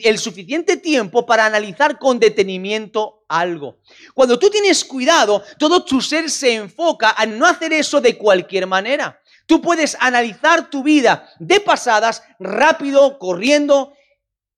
el 0.03 0.17
suficiente 0.17 0.75
tiempo 0.75 1.25
para 1.25 1.45
analizar 1.45 1.97
con 1.97 2.19
detenimiento 2.19 3.23
algo. 3.29 3.77
Cuando 4.13 4.37
tú 4.37 4.49
tienes 4.49 4.83
cuidado, 4.83 5.41
todo 5.57 5.85
tu 5.85 6.01
ser 6.01 6.29
se 6.29 6.55
enfoca 6.55 7.15
a 7.17 7.25
no 7.25 7.45
hacer 7.45 7.71
eso 7.71 8.01
de 8.01 8.17
cualquier 8.17 8.67
manera. 8.67 9.21
Tú 9.45 9.61
puedes 9.61 9.95
analizar 10.01 10.69
tu 10.69 10.83
vida 10.83 11.29
de 11.39 11.61
pasadas, 11.61 12.23
rápido, 12.39 13.17
corriendo, 13.17 13.93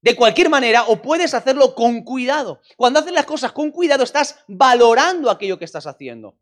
de 0.02 0.16
cualquier 0.16 0.50
manera, 0.50 0.86
o 0.86 1.04
puedes 1.04 1.36
hacerlo 1.36 1.76
con 1.76 2.04
cuidado. 2.04 2.62
Cuando 2.76 3.00
haces 3.00 3.14
las 3.14 3.28
cosas 3.28 3.52
con 3.52 3.70
cuidado, 3.70 4.04
estás 4.04 4.40
valorando 4.48 5.30
aquello 5.30 5.60
que 5.60 5.66
estás 5.66 5.86
haciendo. 5.86 6.36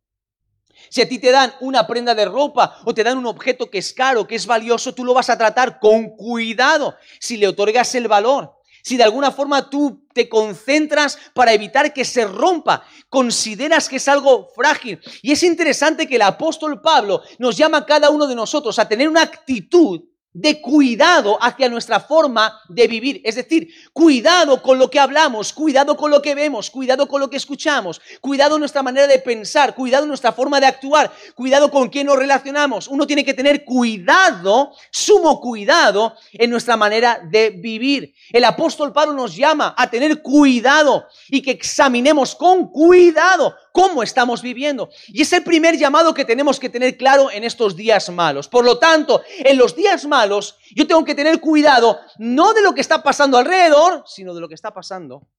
Si 0.89 1.01
a 1.01 1.09
ti 1.09 1.19
te 1.19 1.31
dan 1.31 1.53
una 1.59 1.85
prenda 1.85 2.15
de 2.15 2.25
ropa 2.25 2.79
o 2.85 2.93
te 2.93 3.03
dan 3.03 3.17
un 3.17 3.25
objeto 3.25 3.69
que 3.69 3.79
es 3.79 3.93
caro, 3.93 4.25
que 4.25 4.35
es 4.35 4.45
valioso, 4.45 4.93
tú 4.93 5.03
lo 5.03 5.13
vas 5.13 5.29
a 5.29 5.37
tratar 5.37 5.79
con 5.79 6.15
cuidado 6.15 6.95
si 7.19 7.37
le 7.37 7.47
otorgas 7.47 7.93
el 7.95 8.07
valor. 8.07 8.59
Si 8.81 8.97
de 8.97 9.03
alguna 9.03 9.31
forma 9.31 9.69
tú 9.69 10.07
te 10.13 10.29
concentras 10.29 11.17
para 11.33 11.53
evitar 11.53 11.93
que 11.93 12.05
se 12.05 12.25
rompa, 12.25 12.83
consideras 13.09 13.89
que 13.89 13.97
es 13.97 14.07
algo 14.07 14.49
frágil. 14.55 14.99
Y 15.21 15.31
es 15.31 15.43
interesante 15.43 16.07
que 16.07 16.15
el 16.15 16.21
apóstol 16.21 16.81
Pablo 16.81 17.21
nos 17.37 17.57
llama 17.57 17.79
a 17.79 17.85
cada 17.85 18.09
uno 18.09 18.25
de 18.25 18.35
nosotros 18.35 18.79
a 18.79 18.87
tener 18.87 19.07
una 19.07 19.21
actitud 19.21 20.01
de 20.33 20.61
cuidado 20.61 21.37
hacia 21.41 21.69
nuestra 21.69 21.99
forma 21.99 22.61
de 22.69 22.87
vivir. 22.87 23.21
Es 23.23 23.35
decir, 23.35 23.69
cuidado 23.93 24.61
con 24.61 24.77
lo 24.77 24.89
que 24.89 24.99
hablamos, 24.99 25.53
cuidado 25.53 25.97
con 25.97 26.11
lo 26.11 26.21
que 26.21 26.35
vemos, 26.35 26.69
cuidado 26.69 27.07
con 27.07 27.19
lo 27.19 27.29
que 27.29 27.37
escuchamos, 27.37 27.99
cuidado 28.21 28.59
nuestra 28.59 28.83
manera 28.83 29.07
de 29.07 29.19
pensar, 29.19 29.73
cuidado 29.73 30.05
nuestra 30.05 30.31
forma 30.31 30.59
de 30.59 30.67
actuar, 30.67 31.11
cuidado 31.33 31.71
con 31.71 31.89
quién 31.89 32.07
nos 32.07 32.17
relacionamos. 32.17 32.87
Uno 32.87 33.07
tiene 33.07 33.25
que 33.25 33.33
tener 33.33 33.65
cuidado, 33.65 34.71
sumo 34.91 35.41
cuidado 35.41 36.15
en 36.33 36.51
nuestra 36.51 36.77
manera 36.77 37.19
de 37.29 37.49
vivir. 37.49 38.13
El 38.31 38.43
apóstol 38.43 38.93
Pablo 38.93 39.13
nos 39.13 39.35
llama 39.35 39.73
a 39.75 39.89
tener 39.89 40.21
cuidado 40.21 41.07
y 41.29 41.41
que 41.41 41.51
examinemos 41.51 42.35
con 42.35 42.69
cuidado 42.69 43.55
cómo 43.79 44.03
estamos 44.03 44.41
viviendo. 44.41 44.89
Y 45.07 45.21
es 45.21 45.31
el 45.31 45.41
primer 45.41 45.77
llamado 45.77 46.13
que 46.13 46.25
tenemos 46.25 46.59
que 46.59 46.67
tener 46.67 46.97
claro 46.97 47.31
en 47.31 47.45
estos 47.45 47.77
días 47.77 48.09
malos. 48.09 48.49
Por 48.49 48.65
lo 48.65 48.77
tanto, 48.77 49.21
en 49.37 49.57
los 49.57 49.73
días 49.73 50.05
malos 50.05 50.57
yo 50.75 50.85
tengo 50.85 51.05
que 51.05 51.15
tener 51.15 51.39
cuidado 51.39 51.97
no 52.17 52.53
de 52.53 52.61
lo 52.61 52.73
que 52.73 52.81
está 52.81 53.01
pasando 53.01 53.37
alrededor, 53.37 54.03
sino 54.05 54.33
de 54.35 54.41
lo 54.41 54.49
que 54.49 54.55
está 54.55 54.73
pasando 54.73 55.29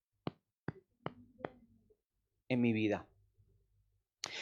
en 2.48 2.62
mi 2.62 2.72
vida. 2.72 3.06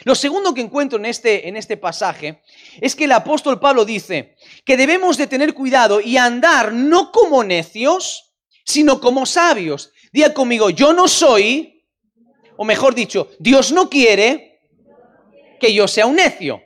Lo 0.05 0.15
segundo 0.15 0.53
que 0.53 0.61
encuentro 0.61 0.97
en 0.97 1.05
este, 1.05 1.49
en 1.49 1.57
este 1.57 1.75
pasaje 1.75 2.41
es 2.79 2.95
que 2.95 3.03
el 3.03 3.11
apóstol 3.11 3.59
Pablo 3.59 3.83
dice 3.83 4.37
que 4.63 4.77
debemos 4.77 5.17
de 5.17 5.27
tener 5.27 5.53
cuidado 5.53 5.99
y 5.99 6.15
andar 6.15 6.71
no 6.71 7.11
como 7.11 7.43
necios, 7.43 8.33
sino 8.63 9.01
como 9.01 9.25
sabios. 9.25 9.91
Diga 10.13 10.33
conmigo, 10.33 10.69
yo 10.69 10.93
no 10.93 11.09
soy 11.09 11.78
o 12.61 12.65
mejor 12.65 12.93
dicho, 12.93 13.29
Dios 13.39 13.71
no 13.71 13.89
quiere 13.89 14.59
que 15.61 15.73
yo 15.73 15.87
sea 15.87 16.05
un 16.05 16.17
necio. 16.17 16.61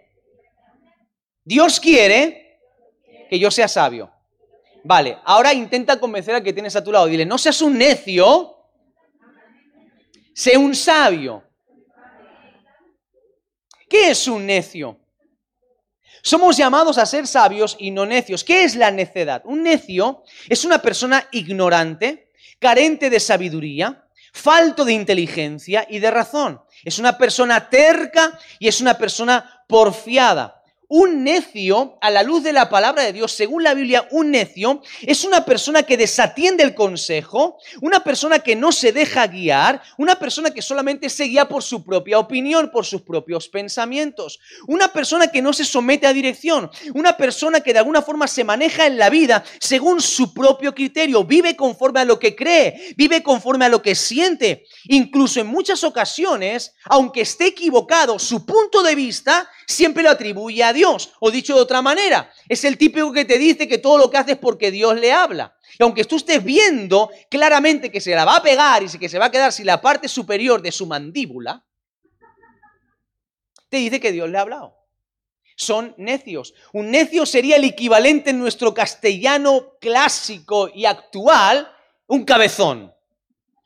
Dios 1.44 1.80
quiere 1.80 2.58
que 3.30 3.38
yo 3.38 3.52
sea 3.52 3.68
sabio. 3.68 4.12
Vale, 4.84 5.20
ahora 5.24 5.54
intenta 5.54 6.00
convencer 6.00 6.34
a 6.34 6.42
que 6.42 6.52
tienes 6.52 6.76
a 6.76 6.84
tu 6.84 6.92
lado. 6.92 7.06
Dile, 7.06 7.28
no 7.28 7.38
seas 7.38 7.62
un 7.62 7.78
necio, 7.78 8.58
sé 10.34 10.58
un 10.58 10.74
sabio. 10.74 11.44
¿Qué 13.88 14.10
es 14.10 14.28
un 14.28 14.48
necio? 14.48 15.00
Somos 16.24 16.58
llamados 16.58 16.98
a 16.98 17.06
ser 17.06 17.28
sabios 17.28 17.76
y 17.78 17.92
no 17.92 18.08
necios. 18.08 18.44
¿Qué 18.44 18.64
es 18.64 18.76
la 18.76 18.90
necedad? 18.90 19.44
Un 19.46 19.62
necio 19.62 20.24
es 20.50 20.66
una 20.66 20.82
persona 20.82 21.28
ignorante, 21.32 22.32
carente 22.58 23.12
de 23.12 23.20
sabiduría, 23.20 24.03
falto 24.34 24.84
de 24.84 24.94
inteligencia 24.94 25.86
y 25.90 26.00
de 26.00 26.12
razón. 26.12 26.62
Es 26.84 27.00
una 27.00 27.18
persona 27.18 27.70
terca 27.70 28.38
y 28.60 28.68
es 28.68 28.82
una 28.82 28.98
persona 28.98 29.64
porfiada. 29.68 30.63
Un 30.96 31.24
necio, 31.24 31.98
a 32.02 32.12
la 32.12 32.22
luz 32.22 32.44
de 32.44 32.54
la 32.54 32.70
palabra 32.70 33.02
de 33.02 33.14
Dios, 33.14 33.32
según 33.32 33.64
la 33.64 33.74
Biblia, 33.74 34.08
un 34.12 34.30
necio 34.30 34.84
es 35.02 35.24
una 35.24 35.44
persona 35.44 35.82
que 35.82 35.98
desatiende 35.98 36.62
el 36.62 36.76
consejo, 36.76 37.58
una 37.82 38.04
persona 38.04 38.38
que 38.38 38.56
no 38.56 38.72
se 38.72 38.92
deja 38.92 39.26
guiar, 39.26 39.82
una 39.98 40.20
persona 40.20 40.52
que 40.52 40.62
solamente 40.62 41.10
se 41.10 41.24
guía 41.24 41.50
por 41.50 41.64
su 41.64 41.84
propia 41.84 42.20
opinión, 42.20 42.70
por 42.70 42.86
sus 42.86 43.02
propios 43.02 43.50
pensamientos, 43.50 44.40
una 44.68 44.94
persona 44.94 45.30
que 45.30 45.42
no 45.42 45.52
se 45.52 45.66
somete 45.66 46.06
a 46.06 46.14
dirección, 46.14 46.70
una 46.94 47.18
persona 47.18 47.62
que 47.62 47.74
de 47.74 47.80
alguna 47.80 48.04
forma 48.04 48.28
se 48.28 48.44
maneja 48.44 48.86
en 48.86 49.00
la 49.00 49.10
vida 49.10 49.44
según 49.60 50.00
su 50.00 50.32
propio 50.32 50.76
criterio, 50.76 51.24
vive 51.24 51.56
conforme 51.56 52.02
a 52.02 52.06
lo 52.06 52.20
que 52.20 52.36
cree, 52.36 52.94
vive 52.96 53.24
conforme 53.24 53.66
a 53.66 53.70
lo 53.70 53.82
que 53.82 53.96
siente. 53.96 54.68
Incluso 54.84 55.40
en 55.40 55.48
muchas 55.48 55.84
ocasiones, 55.84 56.76
aunque 56.86 57.22
esté 57.22 57.48
equivocado, 57.48 58.20
su 58.20 58.46
punto 58.46 58.84
de 58.84 58.94
vista 58.94 59.50
siempre 59.68 60.04
lo 60.04 60.10
atribuye 60.10 60.64
a 60.64 60.74
Dios. 60.74 61.14
O 61.20 61.32
dicho 61.32 61.56
de 61.56 61.62
otra 61.62 61.82
manera, 61.82 62.32
es 62.48 62.64
el 62.64 62.78
típico 62.78 63.12
que 63.12 63.26
te 63.26 63.38
dice 63.38 63.68
que 63.68 63.78
todo 63.78 63.98
lo 63.98 64.10
que 64.10 64.18
hace 64.18 64.32
es 64.34 64.38
porque 64.38 64.72
Dios 64.72 65.00
le 65.00 65.12
habla. 65.12 65.56
Y 65.80 65.84
aunque 65.84 66.04
tú 66.06 66.18
estés 66.18 66.44
viendo 66.44 67.10
claramente 67.30 67.92
que 67.92 68.02
se 68.02 68.16
la 68.16 68.26
va 68.26 68.38
a 68.38 68.44
pegar 68.44 68.84
y 68.84 68.98
que 68.98 69.10
se 69.10 69.20
va 69.20 69.26
a 69.26 69.32
quedar 69.32 69.52
sin 69.52 69.66
la 69.66 69.82
parte 69.82 70.08
superior 70.08 70.62
de 70.62 70.72
su 70.72 70.86
mandíbula, 70.86 71.66
te 73.70 73.78
dice 73.78 74.00
que 74.00 74.12
Dios 74.12 74.30
le 74.30 74.38
ha 74.38 74.42
hablado. 74.42 74.76
Son 75.56 75.94
necios. 75.98 76.54
Un 76.74 76.92
necio 76.92 77.26
sería 77.26 77.56
el 77.56 77.64
equivalente 77.64 78.32
en 78.32 78.40
nuestro 78.40 78.74
castellano 78.74 79.78
clásico 79.80 80.70
y 80.74 80.86
actual, 80.86 81.72
un 82.08 82.24
cabezón. 82.24 82.94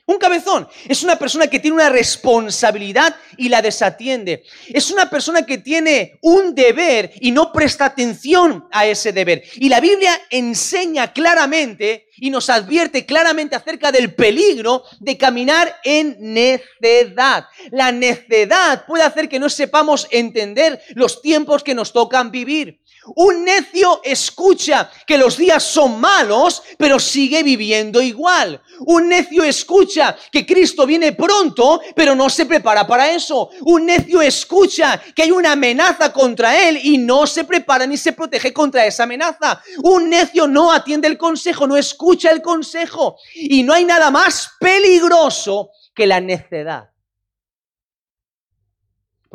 Un 0.08 0.20
cabezón 0.20 0.66
es 0.88 1.04
una 1.04 1.20
persona 1.20 1.48
que 1.48 1.60
tiene 1.60 1.76
una 1.76 1.90
responsabilidad 1.90 3.14
y 3.36 3.50
la 3.50 3.62
desatiende. 3.62 4.46
Es 4.70 4.90
una 4.90 5.10
persona 5.10 5.46
que 5.46 5.58
tiene 5.58 6.18
un 6.22 6.56
deber 6.56 7.12
y 7.20 7.32
no 7.32 7.52
presta 7.52 7.84
atención 7.86 8.70
a 8.72 8.86
ese 8.86 9.12
deber. 9.12 9.44
Y 9.56 9.68
la 9.68 9.82
Biblia 9.82 10.18
enseña 10.30 11.12
claramente 11.12 12.08
y 12.20 12.30
nos 12.30 12.50
advierte 12.50 13.06
claramente 13.06 13.58
acerca 13.58 13.92
del 13.92 14.16
peligro 14.16 14.84
de 15.02 15.18
caminar 15.18 15.76
en 15.84 16.16
necedad. 16.20 17.46
La 17.72 17.92
necedad 17.92 18.86
puede 18.86 19.04
hacer 19.04 19.28
que 19.28 19.40
no 19.40 19.50
sepamos 19.50 20.08
entender 20.10 20.82
los 20.96 21.22
tiempos 21.22 21.66
que 21.66 21.76
nos 21.76 21.92
tocan 21.92 22.32
vivir. 22.32 22.80
Un 23.16 23.44
necio 23.44 24.02
escucha 24.04 24.90
que 25.06 25.18
los 25.18 25.38
días 25.38 25.64
son 25.64 26.00
malos, 26.00 26.64
pero 26.78 27.00
sigue 27.00 27.44
viviendo 27.44 28.02
igual. 28.02 28.62
Un 28.82 29.10
necio 29.10 29.44
escucha 29.44 30.16
que 30.32 30.46
Cristo 30.46 30.86
viene 30.86 31.14
pronto, 31.14 31.82
pero 31.96 32.16
no 32.16 32.30
se 32.30 32.46
prepara 32.46 32.86
para 32.86 33.12
eso. 33.12 33.50
Un 33.62 33.86
necio 33.86 34.22
escucha 34.22 35.02
que 35.16 35.24
hay 35.24 35.32
una 35.32 35.54
amenaza 35.54 36.12
contra 36.12 36.68
él 36.68 36.80
y 36.84 36.98
no 36.98 37.26
se 37.26 37.44
prepara 37.44 37.86
ni 37.86 37.98
se 37.98 38.14
protege 38.14 38.54
contra 38.54 38.86
esa 38.86 39.04
amenaza. 39.04 39.62
Un 39.84 40.10
necio 40.10 40.48
no 40.48 40.72
atiende 40.72 41.08
el 41.08 41.18
consejo, 41.18 41.68
no 41.68 41.78
escucha 41.78 42.30
el 42.32 42.42
consejo. 42.42 43.18
Y 43.34 43.64
no 43.64 43.74
hay 43.74 43.86
nada 43.86 44.12
más 44.12 44.52
peligroso 44.60 45.72
que 45.94 46.06
la 46.06 46.20
necedad. 46.20 46.90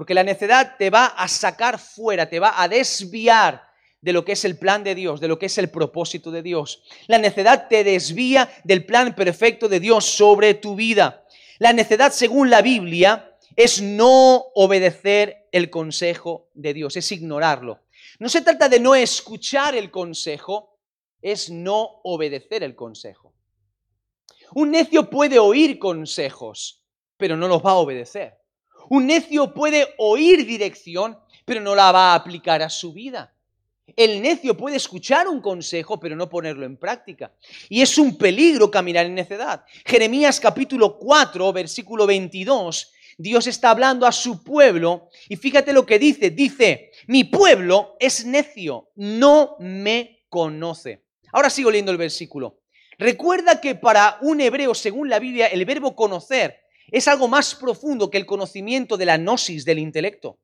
Porque 0.02 0.14
la 0.14 0.24
necedad 0.24 0.74
te 0.76 0.90
va 0.90 1.06
a 1.06 1.28
sacar 1.28 1.78
fuera, 1.78 2.28
te 2.28 2.40
va 2.40 2.60
a 2.60 2.66
desviar 2.66 3.62
de 4.00 4.12
lo 4.12 4.24
que 4.24 4.32
es 4.32 4.44
el 4.44 4.58
plan 4.58 4.82
de 4.82 4.96
Dios, 4.96 5.20
de 5.20 5.28
lo 5.28 5.38
que 5.38 5.46
es 5.46 5.58
el 5.58 5.70
propósito 5.70 6.32
de 6.32 6.42
Dios. 6.42 6.82
La 7.06 7.18
necedad 7.18 7.68
te 7.68 7.84
desvía 7.84 8.50
del 8.64 8.84
plan 8.84 9.14
perfecto 9.14 9.68
de 9.68 9.78
Dios 9.78 10.04
sobre 10.04 10.54
tu 10.54 10.74
vida. 10.74 11.24
La 11.60 11.72
necedad, 11.72 12.10
según 12.10 12.50
la 12.50 12.62
Biblia, 12.62 13.36
es 13.54 13.80
no 13.80 14.46
obedecer 14.56 15.46
el 15.52 15.70
consejo 15.70 16.48
de 16.52 16.74
Dios, 16.74 16.96
es 16.96 17.12
ignorarlo. 17.12 17.78
No 18.18 18.28
se 18.28 18.40
trata 18.40 18.68
de 18.68 18.80
no 18.80 18.96
escuchar 18.96 19.76
el 19.76 19.92
consejo, 19.92 20.80
es 21.20 21.48
no 21.48 22.00
obedecer 22.02 22.64
el 22.64 22.74
consejo. 22.74 23.32
Un 24.52 24.72
necio 24.72 25.08
puede 25.08 25.38
oír 25.38 25.78
consejos, 25.78 26.82
pero 27.16 27.36
no 27.36 27.46
los 27.46 27.64
va 27.64 27.70
a 27.70 27.76
obedecer. 27.76 28.41
Un 28.88 29.06
necio 29.06 29.54
puede 29.54 29.94
oír 29.98 30.46
dirección, 30.46 31.18
pero 31.44 31.60
no 31.60 31.74
la 31.74 31.92
va 31.92 32.12
a 32.12 32.14
aplicar 32.14 32.62
a 32.62 32.70
su 32.70 32.92
vida. 32.92 33.34
El 33.96 34.22
necio 34.22 34.56
puede 34.56 34.76
escuchar 34.76 35.28
un 35.28 35.40
consejo, 35.40 36.00
pero 36.00 36.16
no 36.16 36.28
ponerlo 36.28 36.64
en 36.64 36.76
práctica. 36.76 37.32
Y 37.68 37.82
es 37.82 37.98
un 37.98 38.16
peligro 38.16 38.70
caminar 38.70 39.06
en 39.06 39.14
necedad. 39.14 39.64
Jeremías 39.84 40.40
capítulo 40.40 40.98
4, 40.98 41.52
versículo 41.52 42.06
22, 42.06 42.92
Dios 43.18 43.46
está 43.46 43.70
hablando 43.70 44.06
a 44.06 44.12
su 44.12 44.42
pueblo 44.42 45.08
y 45.28 45.36
fíjate 45.36 45.72
lo 45.72 45.84
que 45.84 45.98
dice. 45.98 46.30
Dice, 46.30 46.92
mi 47.06 47.24
pueblo 47.24 47.96
es 48.00 48.24
necio, 48.24 48.90
no 48.96 49.56
me 49.58 50.24
conoce. 50.28 51.04
Ahora 51.32 51.50
sigo 51.50 51.70
leyendo 51.70 51.92
el 51.92 51.98
versículo. 51.98 52.60
Recuerda 52.98 53.60
que 53.60 53.74
para 53.74 54.18
un 54.22 54.40
hebreo, 54.40 54.74
según 54.74 55.08
la 55.08 55.18
Biblia, 55.18 55.48
el 55.48 55.64
verbo 55.64 55.94
conocer 55.94 56.61
es 56.90 57.08
algo 57.08 57.28
más 57.28 57.54
profundo 57.54 58.10
que 58.10 58.18
el 58.18 58.26
conocimiento 58.26 58.96
de 58.96 59.06
la 59.06 59.18
gnosis 59.18 59.64
del 59.64 59.78
intelecto. 59.78 60.38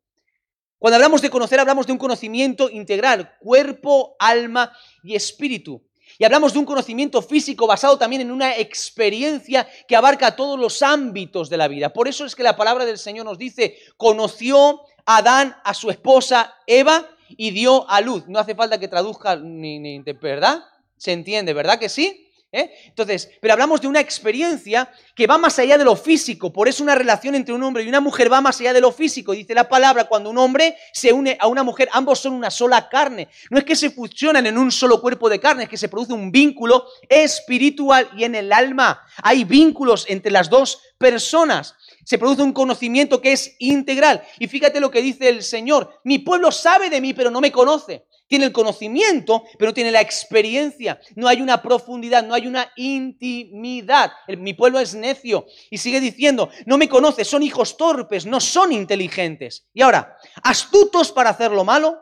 Cuando 0.78 0.96
hablamos 0.96 1.20
de 1.22 1.30
conocer, 1.30 1.58
hablamos 1.58 1.86
de 1.86 1.92
un 1.92 1.98
conocimiento 1.98 2.70
integral, 2.70 3.36
cuerpo, 3.40 4.14
alma 4.18 4.72
y 5.02 5.16
espíritu. 5.16 5.82
Y 6.18 6.24
hablamos 6.24 6.52
de 6.52 6.60
un 6.60 6.64
conocimiento 6.64 7.20
físico 7.20 7.66
basado 7.66 7.98
también 7.98 8.22
en 8.22 8.30
una 8.30 8.56
experiencia 8.56 9.68
que 9.86 9.96
abarca 9.96 10.36
todos 10.36 10.58
los 10.58 10.82
ámbitos 10.82 11.50
de 11.50 11.56
la 11.56 11.68
vida. 11.68 11.92
Por 11.92 12.08
eso 12.08 12.24
es 12.24 12.34
que 12.34 12.42
la 12.42 12.56
palabra 12.56 12.84
del 12.86 12.98
Señor 12.98 13.26
nos 13.26 13.38
dice, 13.38 13.76
conoció 13.96 14.80
Adán 15.04 15.56
a 15.64 15.74
su 15.74 15.90
esposa 15.90 16.54
Eva 16.66 17.08
y 17.28 17.50
dio 17.50 17.88
a 17.90 18.00
luz. 18.00 18.24
No 18.28 18.38
hace 18.38 18.54
falta 18.54 18.78
que 18.78 18.88
traduzca 18.88 19.36
ni, 19.36 19.78
ni 19.78 20.00
¿verdad? 20.00 20.62
¿Se 20.96 21.12
entiende, 21.12 21.52
verdad 21.52 21.78
que 21.78 21.88
sí? 21.88 22.27
¿Eh? 22.50 22.70
Entonces, 22.86 23.28
pero 23.42 23.52
hablamos 23.52 23.82
de 23.82 23.88
una 23.88 24.00
experiencia 24.00 24.90
que 25.14 25.26
va 25.26 25.36
más 25.36 25.58
allá 25.58 25.76
de 25.76 25.84
lo 25.84 25.94
físico, 25.96 26.50
por 26.50 26.66
eso 26.66 26.82
una 26.82 26.94
relación 26.94 27.34
entre 27.34 27.52
un 27.52 27.62
hombre 27.62 27.82
y 27.82 27.88
una 27.90 28.00
mujer 28.00 28.32
va 28.32 28.40
más 28.40 28.58
allá 28.58 28.72
de 28.72 28.80
lo 28.80 28.90
físico. 28.90 29.32
Dice 29.32 29.52
la 29.52 29.68
palabra, 29.68 30.04
cuando 30.04 30.30
un 30.30 30.38
hombre 30.38 30.74
se 30.94 31.12
une 31.12 31.36
a 31.38 31.46
una 31.46 31.62
mujer, 31.62 31.90
ambos 31.92 32.20
son 32.20 32.32
una 32.32 32.50
sola 32.50 32.88
carne. 32.88 33.28
No 33.50 33.58
es 33.58 33.64
que 33.64 33.76
se 33.76 33.90
fusionan 33.90 34.46
en 34.46 34.56
un 34.56 34.72
solo 34.72 35.02
cuerpo 35.02 35.28
de 35.28 35.38
carne, 35.38 35.64
es 35.64 35.68
que 35.68 35.76
se 35.76 35.90
produce 35.90 36.14
un 36.14 36.32
vínculo 36.32 36.86
espiritual 37.06 38.08
y 38.16 38.24
en 38.24 38.34
el 38.34 38.50
alma. 38.50 39.02
Hay 39.22 39.44
vínculos 39.44 40.06
entre 40.08 40.32
las 40.32 40.48
dos 40.48 40.80
personas. 40.96 41.74
Se 42.04 42.16
produce 42.16 42.42
un 42.42 42.54
conocimiento 42.54 43.20
que 43.20 43.32
es 43.32 43.56
integral. 43.58 44.22
Y 44.38 44.48
fíjate 44.48 44.80
lo 44.80 44.90
que 44.90 45.02
dice 45.02 45.28
el 45.28 45.42
Señor. 45.42 46.00
Mi 46.02 46.18
pueblo 46.18 46.50
sabe 46.50 46.88
de 46.88 47.02
mí, 47.02 47.12
pero 47.12 47.30
no 47.30 47.42
me 47.42 47.52
conoce. 47.52 48.06
Tiene 48.28 48.44
el 48.44 48.52
conocimiento, 48.52 49.44
pero 49.58 49.70
no 49.70 49.74
tiene 49.74 49.90
la 49.90 50.02
experiencia. 50.02 51.00
No 51.16 51.28
hay 51.28 51.40
una 51.40 51.62
profundidad, 51.62 52.22
no 52.22 52.34
hay 52.34 52.46
una 52.46 52.70
intimidad. 52.76 54.12
mi 54.36 54.52
pueblo 54.52 54.78
es 54.78 54.94
necio. 54.94 55.46
Y 55.70 55.78
sigue 55.78 55.98
diciendo, 55.98 56.50
no 56.66 56.76
me 56.76 56.88
conoce, 56.88 57.24
son 57.24 57.42
hijos 57.42 57.76
torpes, 57.78 58.26
no 58.26 58.38
son 58.38 58.72
inteligentes. 58.72 59.66
Y 59.72 59.80
ahora, 59.80 60.18
astutos 60.42 61.10
para 61.10 61.30
hacer 61.30 61.50
lo 61.50 61.64
malo, 61.64 61.98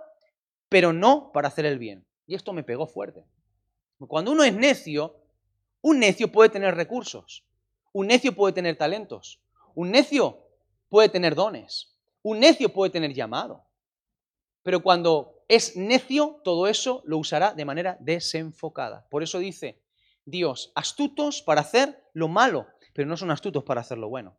pero 0.68 0.92
no 0.92 1.30
para 1.32 1.48
hacer 1.48 1.64
el 1.64 1.78
bien. 1.78 2.04
Y 2.26 2.34
esto 2.34 2.52
me 2.52 2.64
pegó 2.64 2.88
fuerte. 2.88 3.24
Cuando 4.08 4.32
uno 4.32 4.42
es 4.42 4.52
necio, 4.52 5.16
un 5.80 6.00
necio 6.00 6.32
puede 6.32 6.50
tener 6.50 6.74
recursos. 6.74 7.44
Un 7.92 8.08
necio 8.08 8.34
puede 8.34 8.52
tener 8.52 8.76
talentos. 8.76 9.40
Un 9.76 9.92
necio 9.92 10.42
puede 10.88 11.08
tener 11.08 11.36
dones. 11.36 11.94
Un 12.22 12.40
necio 12.40 12.72
puede 12.72 12.90
tener 12.90 13.14
llamado. 13.14 13.64
Pero 14.64 14.82
cuando 14.82 15.35
es 15.48 15.76
necio, 15.76 16.40
todo 16.42 16.66
eso 16.66 17.02
lo 17.04 17.18
usará 17.18 17.54
de 17.54 17.64
manera 17.64 17.96
desenfocada. 18.00 19.06
Por 19.08 19.22
eso 19.22 19.38
dice 19.38 19.80
Dios, 20.24 20.72
astutos 20.74 21.40
para 21.42 21.60
hacer 21.60 22.02
lo 22.12 22.28
malo, 22.28 22.66
pero 22.92 23.08
no 23.08 23.16
son 23.16 23.30
astutos 23.30 23.62
para 23.62 23.80
hacer 23.80 23.98
lo 23.98 24.08
bueno. 24.08 24.36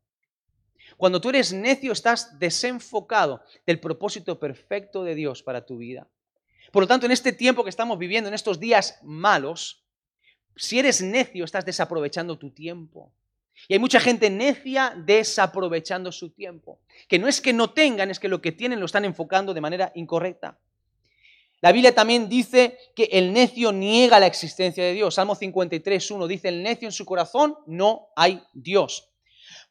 Cuando 0.97 1.21
tú 1.21 1.29
eres 1.29 1.53
necio, 1.53 1.91
estás 1.91 2.39
desenfocado 2.39 3.41
del 3.65 3.79
propósito 3.79 4.39
perfecto 4.39 5.03
de 5.03 5.15
Dios 5.15 5.43
para 5.43 5.65
tu 5.65 5.77
vida. 5.77 6.07
Por 6.71 6.83
lo 6.83 6.87
tanto, 6.87 7.05
en 7.05 7.11
este 7.11 7.33
tiempo 7.33 7.63
que 7.63 7.69
estamos 7.69 7.97
viviendo, 7.97 8.27
en 8.27 8.33
estos 8.33 8.59
días 8.59 8.99
malos, 9.03 9.85
si 10.55 10.79
eres 10.79 11.01
necio, 11.01 11.45
estás 11.45 11.65
desaprovechando 11.65 12.37
tu 12.37 12.51
tiempo. 12.51 13.11
Y 13.67 13.73
hay 13.73 13.79
mucha 13.79 13.99
gente 13.99 14.29
necia 14.29 14.93
desaprovechando 14.95 16.11
su 16.11 16.29
tiempo. 16.29 16.79
Que 17.07 17.19
no 17.19 17.27
es 17.27 17.41
que 17.41 17.53
no 17.53 17.71
tengan, 17.71 18.11
es 18.11 18.19
que 18.19 18.27
lo 18.27 18.41
que 18.41 18.51
tienen 18.51 18.79
lo 18.79 18.85
están 18.85 19.05
enfocando 19.05 19.53
de 19.53 19.61
manera 19.61 19.91
incorrecta. 19.95 20.59
La 21.61 21.71
Biblia 21.71 21.95
también 21.95 22.29
dice 22.29 22.77
que 22.95 23.05
el 23.05 23.33
necio 23.33 23.71
niega 23.71 24.19
la 24.19 24.27
existencia 24.27 24.83
de 24.83 24.93
Dios. 24.93 25.15
Salmo 25.15 25.33
53, 25.33 26.11
1 26.11 26.27
dice, 26.27 26.49
el 26.49 26.61
necio 26.61 26.87
en 26.87 26.91
su 26.91 27.03
corazón 27.03 27.55
no 27.65 28.09
hay 28.15 28.41
Dios. 28.53 29.09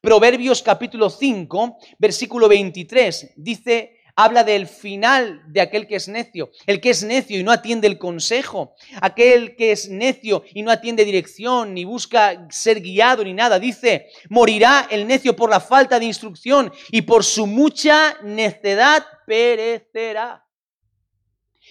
Proverbios 0.00 0.62
capítulo 0.62 1.11
5, 1.11 1.78
versículo 1.99 2.49
23, 2.49 3.35
dice, 3.37 4.00
habla 4.16 4.43
del 4.43 4.66
final 4.66 5.43
de 5.47 5.61
aquel 5.61 5.87
que 5.87 5.97
es 5.97 6.09
necio, 6.09 6.50
el 6.66 6.81
que 6.81 6.90
es 6.90 7.05
necio 7.05 7.38
y 7.38 7.45
no 7.45 7.52
atiende 7.52 7.87
el 7.87 7.99
consejo, 7.99 8.75
aquel 9.00 9.55
que 9.55 9.73
es 9.73 9.88
necio 9.88 10.43
y 10.55 10.62
no 10.62 10.73
atiende 10.73 11.05
dirección, 11.05 11.73
ni 11.73 11.85
busca 11.85 12.49
ser 12.50 12.81
guiado 12.81 13.23
ni 13.23 13.35
nada. 13.35 13.61
Dice, 13.61 14.09
morirá 14.28 14.88
el 14.90 15.07
necio 15.07 15.37
por 15.37 15.50
la 15.50 15.61
falta 15.61 16.00
de 16.00 16.07
instrucción 16.07 16.73
y 16.90 17.02
por 17.02 17.23
su 17.23 17.47
mucha 17.47 18.16
necedad 18.23 19.05
perecerá 19.26 20.46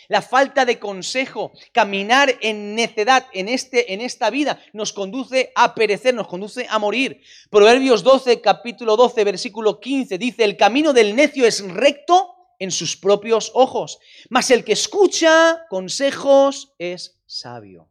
la 0.07 0.21
falta 0.21 0.65
de 0.65 0.79
consejo, 0.79 1.51
caminar 1.71 2.33
en 2.41 2.75
necedad 2.75 3.27
en, 3.33 3.50
este, 3.50 3.93
en 3.93 4.01
esta 4.01 4.29
vida 4.29 4.59
nos 4.74 4.93
conduce 4.93 5.51
a 5.55 5.75
perecer, 5.75 6.13
nos 6.13 6.27
conduce 6.27 6.67
a 6.69 6.79
morir. 6.79 7.21
Proverbios 7.50 8.03
12, 8.03 8.41
capítulo 8.41 8.95
12, 8.97 9.24
versículo 9.24 9.79
15 9.79 10.18
dice, 10.18 10.44
el 10.44 10.57
camino 10.57 10.94
del 10.94 11.15
necio 11.15 11.46
es 11.46 11.61
recto 11.72 12.35
en 12.59 12.72
sus 12.72 12.96
propios 12.96 13.51
ojos, 13.53 14.00
mas 14.29 14.50
el 14.51 14.63
que 14.63 14.74
escucha 14.74 15.65
consejos 15.70 16.74
es 16.77 17.20
sabio. 17.25 17.89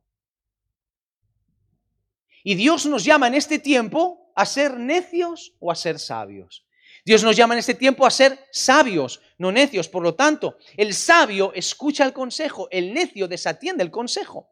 Y 2.43 2.55
Dios 2.55 2.87
nos 2.87 3.05
llama 3.05 3.27
en 3.27 3.35
este 3.35 3.59
tiempo 3.59 4.33
a 4.37 4.47
ser 4.47 4.79
necios 4.79 5.55
o 5.61 5.71
a 5.71 5.75
ser 5.75 5.99
sabios. 5.99 6.65
Dios 7.05 7.23
nos 7.23 7.37
llama 7.37 7.55
en 7.55 7.61
este 7.61 7.75
tiempo 7.75 8.07
a 8.07 8.11
ser 8.11 8.39
sabios, 8.51 9.21
no 9.39 9.53
necios. 9.53 9.89
Por 9.89 10.03
lo 10.03 10.15
tanto, 10.15 10.57
el 10.77 10.95
sabio 10.95 11.53
escucha 11.55 12.05
el 12.05 12.13
consejo, 12.13 12.69
el 12.71 12.93
necio 12.93 13.29
desatiende 13.29 13.83
el 13.83 13.91
consejo. 13.91 14.51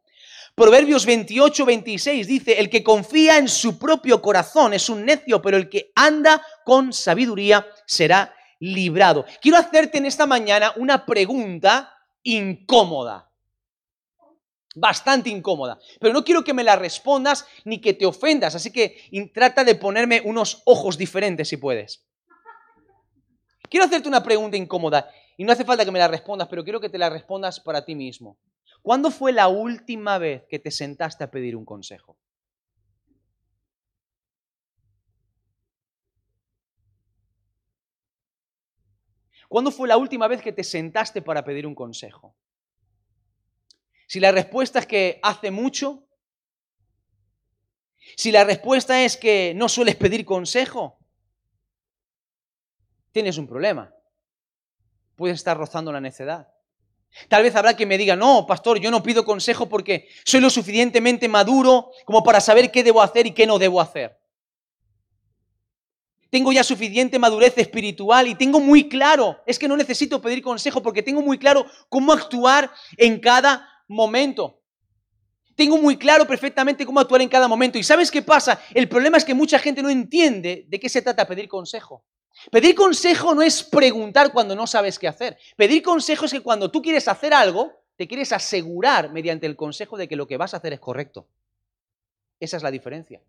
Proverbios 0.55 1.05
28, 1.05 1.65
26 1.65 2.27
dice, 2.27 2.59
el 2.59 2.69
que 2.69 2.83
confía 2.83 3.37
en 3.37 3.49
su 3.49 3.79
propio 3.79 4.21
corazón 4.21 4.73
es 4.73 4.87
un 4.87 5.03
necio, 5.03 5.41
pero 5.41 5.57
el 5.57 5.67
que 5.67 5.91
anda 5.95 6.45
con 6.63 6.93
sabiduría 6.93 7.65
será 7.87 8.35
librado. 8.59 9.25
Quiero 9.41 9.57
hacerte 9.57 9.97
en 9.97 10.05
esta 10.05 10.27
mañana 10.27 10.73
una 10.75 11.05
pregunta 11.05 11.91
incómoda. 12.21 13.29
Bastante 14.75 15.29
incómoda. 15.29 15.79
Pero 15.99 16.13
no 16.13 16.23
quiero 16.23 16.43
que 16.43 16.53
me 16.53 16.63
la 16.63 16.75
respondas 16.75 17.45
ni 17.65 17.79
que 17.81 17.93
te 17.93 18.05
ofendas. 18.05 18.55
Así 18.55 18.71
que 18.71 19.09
trata 19.33 19.63
de 19.63 19.75
ponerme 19.75 20.21
unos 20.23 20.61
ojos 20.65 20.97
diferentes 20.97 21.49
si 21.49 21.57
puedes. 21.57 22.05
Quiero 23.73 23.87
hacerte 23.87 24.07
una 24.07 24.21
pregunta 24.21 24.55
incómoda 24.55 25.09
y 25.35 25.43
no 25.43 25.51
hace 25.51 25.65
falta 25.65 25.83
que 25.83 25.89
me 25.89 25.97
la 25.97 26.07
respondas, 26.07 26.47
pero 26.47 26.63
quiero 26.63 26.79
que 26.79 26.89
te 26.89 26.99
la 26.99 27.09
respondas 27.09 27.59
para 27.59 27.83
ti 27.83 27.95
mismo. 27.95 28.37
¿Cuándo 28.83 29.09
fue 29.09 29.31
la 29.31 29.47
última 29.47 30.19
vez 30.19 30.43
que 30.47 30.59
te 30.59 30.69
sentaste 30.69 31.23
a 31.23 31.31
pedir 31.31 31.55
un 31.55 31.65
consejo? 31.65 32.15
¿Cuándo 39.49 39.71
fue 39.71 39.87
la 39.87 39.97
última 39.97 40.27
vez 40.27 40.43
que 40.43 40.53
te 40.53 40.63
sentaste 40.63 41.23
para 41.23 41.43
pedir 41.43 41.65
un 41.65 41.73
consejo? 41.73 42.35
Si 44.05 44.19
la 44.19 44.31
respuesta 44.31 44.77
es 44.77 44.85
que 44.85 45.19
hace 45.23 45.49
mucho, 45.49 46.07
si 48.15 48.31
la 48.31 48.43
respuesta 48.43 49.03
es 49.03 49.17
que 49.17 49.53
no 49.55 49.67
sueles 49.67 49.95
pedir 49.95 50.25
consejo, 50.25 50.99
tienes 53.13 53.37
un 53.37 53.47
problema. 53.47 53.93
Puedes 55.15 55.35
estar 55.35 55.55
rozando 55.55 55.93
la 55.93 56.01
necedad. 56.01 56.49
Tal 57.29 57.43
vez 57.43 57.55
habrá 57.55 57.75
quien 57.75 57.87
me 57.87 57.97
diga, 57.97 58.15
no, 58.15 58.45
pastor, 58.47 58.79
yo 58.79 58.89
no 58.89 59.03
pido 59.03 59.23
consejo 59.23 59.69
porque 59.69 60.09
soy 60.25 60.41
lo 60.41 60.49
suficientemente 60.49 61.29
maduro 61.29 61.91
como 62.05 62.23
para 62.23 62.41
saber 62.41 62.71
qué 62.71 62.83
debo 62.83 63.01
hacer 63.01 63.27
y 63.27 63.31
qué 63.31 63.45
no 63.45 63.59
debo 63.59 63.79
hacer. 63.79 64.19
Tengo 66.31 66.51
ya 66.51 66.63
suficiente 66.63 67.19
madurez 67.19 67.55
espiritual 67.59 68.27
y 68.27 68.33
tengo 68.33 68.59
muy 68.59 68.89
claro, 68.89 69.39
es 69.45 69.59
que 69.59 69.67
no 69.67 69.77
necesito 69.77 70.19
pedir 70.19 70.41
consejo 70.41 70.81
porque 70.81 71.03
tengo 71.03 71.21
muy 71.21 71.37
claro 71.37 71.67
cómo 71.89 72.11
actuar 72.11 72.71
en 72.97 73.19
cada 73.19 73.69
momento. 73.87 74.59
Tengo 75.55 75.77
muy 75.77 75.97
claro 75.97 76.25
perfectamente 76.25 76.83
cómo 76.83 76.99
actuar 76.99 77.21
en 77.21 77.29
cada 77.29 77.47
momento. 77.47 77.77
¿Y 77.77 77.83
sabes 77.83 78.09
qué 78.09 78.23
pasa? 78.23 78.59
El 78.73 78.89
problema 78.89 79.17
es 79.17 79.23
que 79.23 79.35
mucha 79.35 79.59
gente 79.59 79.83
no 79.83 79.89
entiende 79.91 80.65
de 80.67 80.79
qué 80.79 80.89
se 80.89 81.03
trata 81.03 81.27
pedir 81.27 81.47
consejo. 81.47 82.03
Pedir 82.51 82.75
consejo 82.75 83.35
no 83.35 83.41
es 83.41 83.63
preguntar 83.63 84.31
cuando 84.31 84.55
no 84.55 84.67
sabes 84.67 84.99
qué 84.99 85.07
hacer. 85.07 85.37
Pedir 85.55 85.81
consejo 85.81 86.25
es 86.25 86.31
que 86.31 86.41
cuando 86.41 86.71
tú 86.71 86.81
quieres 86.81 87.07
hacer 87.07 87.33
algo, 87.33 87.71
te 87.95 88.07
quieres 88.07 88.31
asegurar 88.31 89.11
mediante 89.11 89.45
el 89.45 89.55
consejo 89.55 89.97
de 89.97 90.07
que 90.07 90.15
lo 90.15 90.27
que 90.27 90.37
vas 90.37 90.53
a 90.53 90.57
hacer 90.57 90.73
es 90.73 90.79
correcto. 90.79 91.27
Esa 92.39 92.57
es 92.57 92.63
la 92.63 92.71
diferencia. 92.71 93.21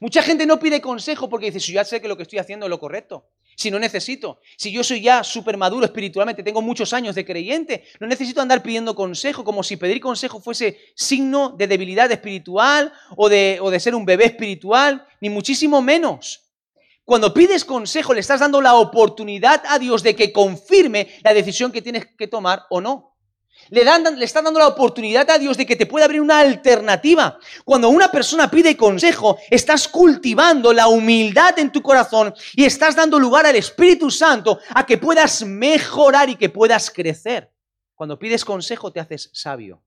Mucha 0.00 0.22
gente 0.22 0.44
no 0.44 0.58
pide 0.58 0.80
consejo 0.80 1.28
porque 1.28 1.46
dice, 1.46 1.60
si 1.60 1.72
yo 1.72 1.76
ya 1.76 1.84
sé 1.84 2.00
que 2.00 2.08
lo 2.08 2.16
que 2.16 2.24
estoy 2.24 2.38
haciendo 2.38 2.66
es 2.66 2.70
lo 2.70 2.80
correcto, 2.80 3.30
si 3.56 3.70
no 3.70 3.78
necesito, 3.78 4.40
si 4.56 4.70
yo 4.70 4.84
soy 4.84 5.00
ya 5.00 5.24
súper 5.24 5.56
maduro 5.56 5.84
espiritualmente, 5.84 6.42
tengo 6.42 6.62
muchos 6.62 6.92
años 6.92 7.14
de 7.14 7.24
creyente, 7.24 7.84
no 7.98 8.06
necesito 8.06 8.40
andar 8.40 8.62
pidiendo 8.62 8.94
consejo 8.94 9.44
como 9.44 9.62
si 9.62 9.76
pedir 9.76 10.00
consejo 10.00 10.40
fuese 10.40 10.78
signo 10.94 11.50
de 11.50 11.66
debilidad 11.66 12.10
espiritual 12.12 12.92
o 13.16 13.28
de, 13.28 13.58
o 13.60 13.70
de 13.70 13.80
ser 13.80 13.94
un 13.94 14.04
bebé 14.04 14.26
espiritual, 14.26 15.06
ni 15.20 15.30
muchísimo 15.30 15.80
menos. 15.80 16.47
Cuando 17.08 17.32
pides 17.32 17.64
consejo, 17.64 18.12
le 18.12 18.20
estás 18.20 18.40
dando 18.40 18.60
la 18.60 18.74
oportunidad 18.74 19.62
a 19.66 19.78
Dios 19.78 20.02
de 20.02 20.14
que 20.14 20.30
confirme 20.30 21.08
la 21.24 21.32
decisión 21.32 21.72
que 21.72 21.80
tienes 21.80 22.04
que 22.04 22.28
tomar 22.28 22.66
o 22.68 22.82
no. 22.82 23.16
Le, 23.70 23.82
dan, 23.82 24.18
le 24.18 24.26
estás 24.26 24.44
dando 24.44 24.60
la 24.60 24.66
oportunidad 24.66 25.30
a 25.30 25.38
Dios 25.38 25.56
de 25.56 25.64
que 25.64 25.74
te 25.74 25.86
pueda 25.86 26.04
abrir 26.04 26.20
una 26.20 26.38
alternativa. 26.38 27.38
Cuando 27.64 27.88
una 27.88 28.12
persona 28.12 28.50
pide 28.50 28.76
consejo, 28.76 29.38
estás 29.48 29.88
cultivando 29.88 30.70
la 30.74 30.88
humildad 30.88 31.58
en 31.58 31.72
tu 31.72 31.80
corazón 31.80 32.34
y 32.52 32.66
estás 32.66 32.94
dando 32.94 33.18
lugar 33.18 33.46
al 33.46 33.56
Espíritu 33.56 34.10
Santo 34.10 34.58
a 34.74 34.84
que 34.84 34.98
puedas 34.98 35.42
mejorar 35.44 36.28
y 36.28 36.36
que 36.36 36.50
puedas 36.50 36.90
crecer. 36.90 37.50
Cuando 37.94 38.18
pides 38.18 38.44
consejo, 38.44 38.92
te 38.92 39.00
haces 39.00 39.30
sabio. 39.32 39.82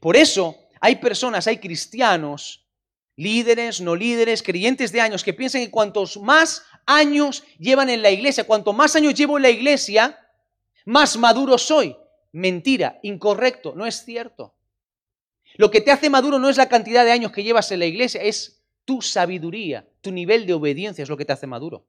Por 0.00 0.16
eso 0.16 0.56
hay 0.80 0.96
personas, 0.96 1.46
hay 1.46 1.58
cristianos, 1.58 2.62
líderes, 3.16 3.80
no 3.80 3.94
líderes, 3.94 4.42
creyentes 4.42 4.92
de 4.92 5.00
años, 5.00 5.24
que 5.24 5.34
piensan 5.34 5.62
que 5.62 5.70
cuantos 5.70 6.16
más 6.16 6.64
años 6.86 7.44
llevan 7.58 7.90
en 7.90 8.02
la 8.02 8.10
iglesia, 8.10 8.44
cuanto 8.44 8.72
más 8.72 8.96
años 8.96 9.14
llevo 9.14 9.36
en 9.36 9.42
la 9.42 9.50
iglesia, 9.50 10.18
más 10.84 11.16
maduro 11.16 11.58
soy. 11.58 11.96
Mentira, 12.32 12.98
incorrecto, 13.02 13.74
no 13.76 13.86
es 13.86 14.04
cierto. 14.04 14.54
Lo 15.56 15.70
que 15.70 15.80
te 15.80 15.90
hace 15.90 16.08
maduro 16.08 16.38
no 16.38 16.48
es 16.48 16.56
la 16.56 16.68
cantidad 16.68 17.04
de 17.04 17.12
años 17.12 17.32
que 17.32 17.42
llevas 17.42 17.70
en 17.72 17.80
la 17.80 17.86
iglesia, 17.86 18.22
es 18.22 18.62
tu 18.84 19.02
sabiduría, 19.02 19.86
tu 20.00 20.10
nivel 20.10 20.46
de 20.46 20.54
obediencia 20.54 21.02
es 21.02 21.08
lo 21.08 21.16
que 21.16 21.24
te 21.24 21.32
hace 21.32 21.46
maduro. 21.46 21.86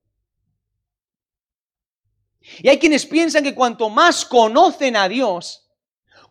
Y 2.60 2.68
hay 2.68 2.78
quienes 2.78 3.06
piensan 3.06 3.44
que 3.44 3.56
cuanto 3.56 3.90
más 3.90 4.26
conocen 4.26 4.98
a 4.98 5.08
Dios, 5.08 5.62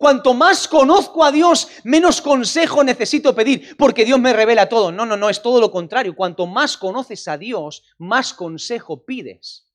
cuanto 0.02 0.34
más 0.34 0.66
conozco 0.66 1.24
a 1.24 1.30
Dios, 1.30 1.68
menos 1.84 2.20
consejo 2.20 2.82
necesito 2.82 3.36
pedir, 3.36 3.76
porque 3.76 4.04
Dios 4.04 4.18
me 4.18 4.32
revela 4.32 4.68
todo. 4.68 4.90
No, 4.90 5.06
no, 5.06 5.16
no, 5.16 5.30
es 5.30 5.40
todo 5.40 5.60
lo 5.60 5.70
contrario. 5.70 6.16
Cuanto 6.16 6.48
más 6.48 6.76
conoces 6.76 7.28
a 7.28 7.38
Dios, 7.38 7.84
más 7.98 8.34
consejo 8.34 9.04
pides. 9.04 9.68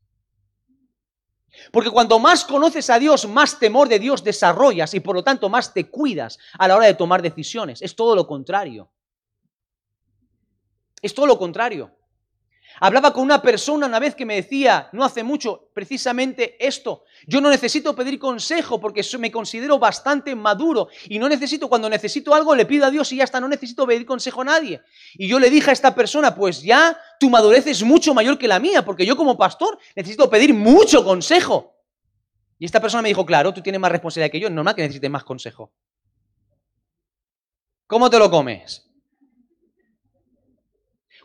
Porque 1.71 1.89
cuanto 1.89 2.19
más 2.19 2.43
conoces 2.43 2.89
a 2.89 2.99
Dios, 2.99 3.25
más 3.25 3.57
temor 3.57 3.87
de 3.87 3.99
Dios 3.99 4.21
desarrollas 4.21 4.93
y 4.93 4.99
por 4.99 5.15
lo 5.15 5.23
tanto 5.23 5.47
más 5.47 5.73
te 5.73 5.89
cuidas 5.89 6.37
a 6.59 6.67
la 6.67 6.75
hora 6.75 6.87
de 6.87 6.93
tomar 6.95 7.21
decisiones. 7.21 7.81
Es 7.81 7.95
todo 7.95 8.13
lo 8.13 8.27
contrario. 8.27 8.91
Es 11.01 11.13
todo 11.13 11.25
lo 11.25 11.39
contrario. 11.39 11.96
Hablaba 12.79 13.11
con 13.11 13.23
una 13.23 13.41
persona 13.41 13.87
una 13.87 13.99
vez 13.99 14.15
que 14.15 14.25
me 14.25 14.35
decía, 14.35 14.89
no 14.91 15.03
hace 15.03 15.23
mucho, 15.23 15.69
precisamente 15.73 16.55
esto. 16.65 17.03
Yo 17.25 17.41
no 17.41 17.49
necesito 17.49 17.95
pedir 17.95 18.19
consejo 18.19 18.79
porque 18.79 19.01
me 19.17 19.31
considero 19.31 19.79
bastante 19.79 20.35
maduro 20.35 20.87
y 21.05 21.17
no 21.17 21.27
necesito, 21.27 21.69
cuando 21.69 21.89
necesito 21.89 22.35
algo, 22.35 22.55
le 22.55 22.65
pido 22.65 22.85
a 22.85 22.91
Dios 22.91 23.11
y 23.11 23.17
ya 23.17 23.23
está, 23.23 23.39
no 23.39 23.47
necesito 23.47 23.87
pedir 23.87 24.05
consejo 24.05 24.41
a 24.41 24.45
nadie. 24.45 24.81
Y 25.15 25.27
yo 25.27 25.39
le 25.39 25.49
dije 25.49 25.69
a 25.71 25.73
esta 25.73 25.95
persona, 25.95 26.35
pues 26.35 26.61
ya 26.61 26.99
tu 27.19 27.29
madurez 27.29 27.65
es 27.67 27.83
mucho 27.83 28.13
mayor 28.13 28.37
que 28.37 28.47
la 28.47 28.59
mía, 28.59 28.85
porque 28.85 29.05
yo 29.05 29.17
como 29.17 29.37
pastor 29.37 29.77
necesito 29.95 30.29
pedir 30.29 30.53
mucho 30.53 31.03
consejo. 31.03 31.73
Y 32.59 32.65
esta 32.65 32.79
persona 32.79 33.01
me 33.01 33.09
dijo, 33.09 33.25
claro, 33.25 33.53
tú 33.53 33.61
tienes 33.61 33.81
más 33.81 33.91
responsabilidad 33.91 34.31
que 34.31 34.39
yo, 34.39 34.49
normal 34.49 34.75
que 34.75 34.81
necesites 34.81 35.09
más 35.09 35.23
consejo. 35.23 35.71
¿Cómo 37.87 38.09
te 38.09 38.19
lo 38.19 38.29
comes? 38.29 38.87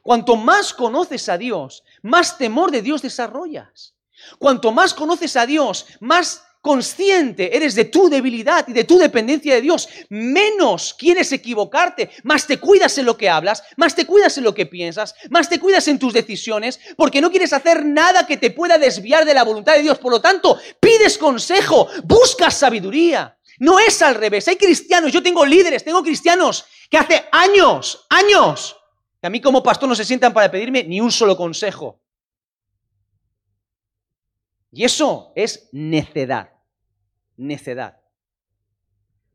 Cuanto 0.03 0.37
más 0.37 0.75
conoces 0.75 1.29
a 1.29 1.39
Dios, 1.39 1.85
más 2.03 2.37
temor 2.37 2.71
de 2.71 2.83
Dios 2.83 3.03
desarrollas. 3.03 3.95
Cuanto 4.39 4.73
más 4.73 4.95
conoces 4.95 5.37
a 5.37 5.47
Dios, 5.47 5.87
más 6.01 6.43
consciente 6.61 7.57
eres 7.57 7.75
de 7.75 7.85
tu 7.87 8.09
debilidad 8.09 8.67
y 8.69 8.73
de 8.73 8.85
tu 8.85 8.97
dependencia 8.97 9.55
de 9.55 9.61
Dios, 9.61 9.89
menos 10.09 10.95
quieres 10.95 11.33
equivocarte, 11.33 12.11
más 12.23 12.47
te 12.47 12.59
cuidas 12.59 12.97
en 12.99 13.05
lo 13.05 13.17
que 13.17 13.29
hablas, 13.29 13.65
más 13.77 13.97
te 13.97 14.07
cuidas 14.07 14.39
en 14.39 14.45
lo 14.45 14.55
que 14.55 14.67
piensas, 14.67 15.15
más 15.29 15.49
te 15.49 15.59
cuidas 15.59 15.89
en 15.89 15.99
tus 15.99 16.13
decisiones, 16.13 16.79
porque 16.97 17.21
no 17.21 17.31
quieres 17.31 17.53
hacer 17.53 17.85
nada 17.85 18.27
que 18.27 18.37
te 18.37 18.53
pueda 18.53 18.79
desviar 18.79 19.25
de 19.25 19.35
la 19.35 19.43
voluntad 19.43 19.75
de 19.75 19.83
Dios. 19.83 19.99
Por 19.99 20.13
lo 20.13 20.21
tanto, 20.21 20.59
pides 20.81 21.19
consejo, 21.19 21.89
buscas 22.05 22.57
sabiduría. 22.57 23.37
No 23.59 23.79
es 23.79 24.01
al 24.03 24.15
revés. 24.15 24.49
Hay 24.49 24.57
cristianos, 24.57 25.13
yo 25.13 25.23
tengo 25.23 25.45
líderes, 25.45 25.85
tengo 25.85 26.03
cristianos 26.03 26.65
que 26.89 26.97
hace 26.99 27.25
años, 27.33 28.07
años, 28.09 28.77
a 29.23 29.31
mí 29.31 29.41
como 29.41 29.63
pastor 29.63 29.89
no 29.89 29.95
se 29.95 30.05
sientan 30.05 30.33
para 30.33 30.51
pedirme 30.51 30.85
ni 30.85 31.01
un 31.01 31.13
solo 31.13 31.37
consejo. 31.37 32.01
Y 34.73 34.85
eso 34.85 35.33
es 35.37 35.69
necedad, 35.73 36.51
necedad. 37.37 37.99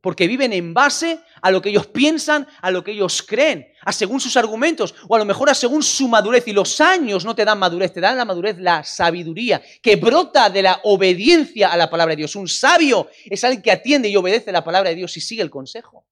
Porque 0.01 0.27
viven 0.27 0.53
en 0.53 0.73
base 0.73 1.19
a 1.41 1.51
lo 1.51 1.61
que 1.61 1.69
ellos 1.69 1.87
piensan, 1.87 2.47
a 2.61 2.71
lo 2.71 2.83
que 2.83 2.91
ellos 2.91 3.21
creen, 3.21 3.67
a 3.81 3.91
según 3.91 4.19
sus 4.19 4.35
argumentos, 4.37 4.93
o 5.07 5.15
a 5.15 5.19
lo 5.19 5.25
mejor 5.25 5.49
a 5.49 5.53
según 5.53 5.83
su 5.83 6.07
madurez. 6.07 6.47
Y 6.47 6.53
los 6.53 6.79
años 6.81 7.23
no 7.23 7.35
te 7.35 7.45
dan 7.45 7.59
madurez, 7.59 7.93
te 7.93 8.01
dan 8.01 8.17
la 8.17 8.25
madurez, 8.25 8.57
la 8.57 8.83
sabiduría, 8.83 9.61
que 9.81 9.95
brota 9.95 10.49
de 10.49 10.63
la 10.63 10.81
obediencia 10.83 11.71
a 11.71 11.77
la 11.77 11.89
palabra 11.89 12.13
de 12.13 12.17
Dios. 12.17 12.35
Un 12.35 12.47
sabio 12.47 13.09
es 13.25 13.43
alguien 13.43 13.61
que 13.61 13.71
atiende 13.71 14.09
y 14.09 14.15
obedece 14.15 14.51
la 14.51 14.63
palabra 14.63 14.89
de 14.89 14.95
Dios 14.95 15.15
y 15.17 15.21
sigue 15.21 15.41
el 15.41 15.49
consejo. 15.49 16.05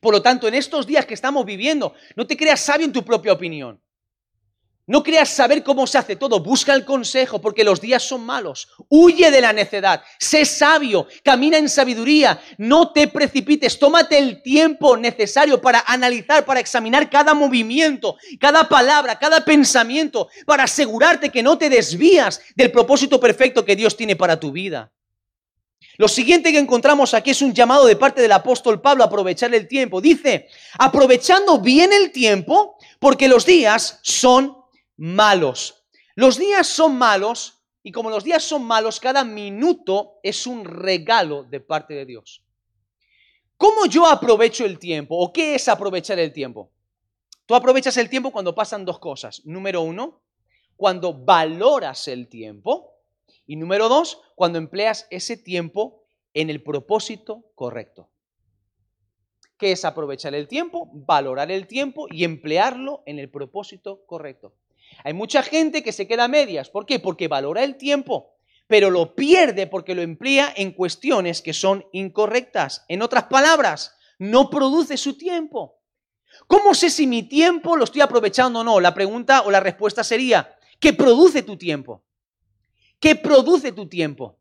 Por 0.00 0.14
lo 0.14 0.22
tanto, 0.22 0.48
en 0.48 0.54
estos 0.54 0.86
días 0.86 1.06
que 1.06 1.14
estamos 1.14 1.44
viviendo, 1.44 1.94
no 2.16 2.26
te 2.26 2.36
creas 2.36 2.60
sabio 2.60 2.86
en 2.86 2.92
tu 2.92 3.04
propia 3.04 3.32
opinión. 3.32 3.80
No 4.88 5.02
creas 5.02 5.28
saber 5.28 5.62
cómo 5.62 5.86
se 5.86 5.98
hace 5.98 6.16
todo. 6.16 6.40
Busca 6.40 6.72
el 6.72 6.86
consejo 6.86 7.42
porque 7.42 7.62
los 7.62 7.78
días 7.78 8.02
son 8.02 8.24
malos. 8.24 8.68
Huye 8.88 9.30
de 9.30 9.42
la 9.42 9.52
necedad. 9.52 10.02
Sé 10.18 10.46
sabio. 10.46 11.06
Camina 11.22 11.58
en 11.58 11.68
sabiduría. 11.68 12.40
No 12.56 12.90
te 12.90 13.06
precipites. 13.06 13.78
Tómate 13.78 14.16
el 14.16 14.42
tiempo 14.42 14.96
necesario 14.96 15.60
para 15.60 15.84
analizar, 15.86 16.46
para 16.46 16.60
examinar 16.60 17.10
cada 17.10 17.34
movimiento, 17.34 18.16
cada 18.40 18.66
palabra, 18.66 19.18
cada 19.18 19.44
pensamiento, 19.44 20.28
para 20.46 20.64
asegurarte 20.64 21.28
que 21.28 21.42
no 21.42 21.58
te 21.58 21.68
desvías 21.68 22.40
del 22.56 22.72
propósito 22.72 23.20
perfecto 23.20 23.66
que 23.66 23.76
Dios 23.76 23.94
tiene 23.94 24.16
para 24.16 24.40
tu 24.40 24.52
vida. 24.52 24.90
Lo 25.98 26.06
siguiente 26.06 26.52
que 26.52 26.60
encontramos 26.60 27.12
aquí 27.12 27.30
es 27.30 27.42
un 27.42 27.52
llamado 27.52 27.84
de 27.84 27.96
parte 27.96 28.22
del 28.22 28.30
apóstol 28.30 28.80
Pablo 28.80 29.02
a 29.02 29.08
aprovechar 29.08 29.52
el 29.52 29.66
tiempo. 29.66 30.00
Dice, 30.00 30.48
aprovechando 30.78 31.58
bien 31.60 31.92
el 31.92 32.12
tiempo, 32.12 32.78
porque 33.00 33.26
los 33.26 33.44
días 33.44 33.98
son 34.02 34.56
malos. 34.96 35.82
Los 36.14 36.38
días 36.38 36.68
son 36.68 36.96
malos 36.96 37.64
y 37.82 37.90
como 37.90 38.10
los 38.10 38.22
días 38.22 38.44
son 38.44 38.62
malos, 38.64 39.00
cada 39.00 39.24
minuto 39.24 40.20
es 40.22 40.46
un 40.46 40.64
regalo 40.64 41.42
de 41.42 41.58
parte 41.58 41.94
de 41.94 42.06
Dios. 42.06 42.44
¿Cómo 43.56 43.86
yo 43.86 44.06
aprovecho 44.06 44.64
el 44.64 44.78
tiempo? 44.78 45.16
¿O 45.18 45.32
qué 45.32 45.56
es 45.56 45.66
aprovechar 45.66 46.20
el 46.20 46.32
tiempo? 46.32 46.70
Tú 47.44 47.56
aprovechas 47.56 47.96
el 47.96 48.08
tiempo 48.08 48.30
cuando 48.30 48.54
pasan 48.54 48.84
dos 48.84 49.00
cosas. 49.00 49.44
Número 49.46 49.80
uno, 49.80 50.20
cuando 50.76 51.12
valoras 51.12 52.06
el 52.06 52.28
tiempo. 52.28 52.97
Y 53.48 53.56
número 53.56 53.88
dos, 53.88 54.20
cuando 54.36 54.58
empleas 54.58 55.06
ese 55.10 55.38
tiempo 55.38 56.04
en 56.34 56.50
el 56.50 56.62
propósito 56.62 57.46
correcto. 57.54 58.10
¿Qué 59.56 59.72
es 59.72 59.86
aprovechar 59.86 60.34
el 60.34 60.46
tiempo? 60.46 60.90
Valorar 60.92 61.50
el 61.50 61.66
tiempo 61.66 62.06
y 62.10 62.24
emplearlo 62.24 63.02
en 63.06 63.18
el 63.18 63.30
propósito 63.30 64.04
correcto. 64.04 64.54
Hay 65.02 65.14
mucha 65.14 65.42
gente 65.42 65.82
que 65.82 65.92
se 65.92 66.06
queda 66.06 66.24
a 66.24 66.28
medias. 66.28 66.68
¿Por 66.68 66.84
qué? 66.84 67.00
Porque 67.00 67.26
valora 67.26 67.64
el 67.64 67.76
tiempo, 67.76 68.34
pero 68.66 68.90
lo 68.90 69.14
pierde 69.14 69.66
porque 69.66 69.94
lo 69.94 70.02
emplea 70.02 70.52
en 70.54 70.72
cuestiones 70.72 71.40
que 71.40 71.54
son 71.54 71.86
incorrectas. 71.92 72.84
En 72.86 73.00
otras 73.00 73.24
palabras, 73.24 73.96
no 74.18 74.50
produce 74.50 74.98
su 74.98 75.16
tiempo. 75.16 75.80
¿Cómo 76.46 76.74
sé 76.74 76.90
si 76.90 77.06
mi 77.06 77.22
tiempo 77.22 77.78
lo 77.78 77.84
estoy 77.84 78.02
aprovechando 78.02 78.60
o 78.60 78.64
no? 78.64 78.78
La 78.78 78.92
pregunta 78.92 79.40
o 79.40 79.50
la 79.50 79.60
respuesta 79.60 80.04
sería, 80.04 80.54
¿qué 80.78 80.92
produce 80.92 81.42
tu 81.42 81.56
tiempo? 81.56 82.04
¿Qué 83.00 83.14
produce 83.16 83.72
tu 83.72 83.88
tiempo? 83.88 84.38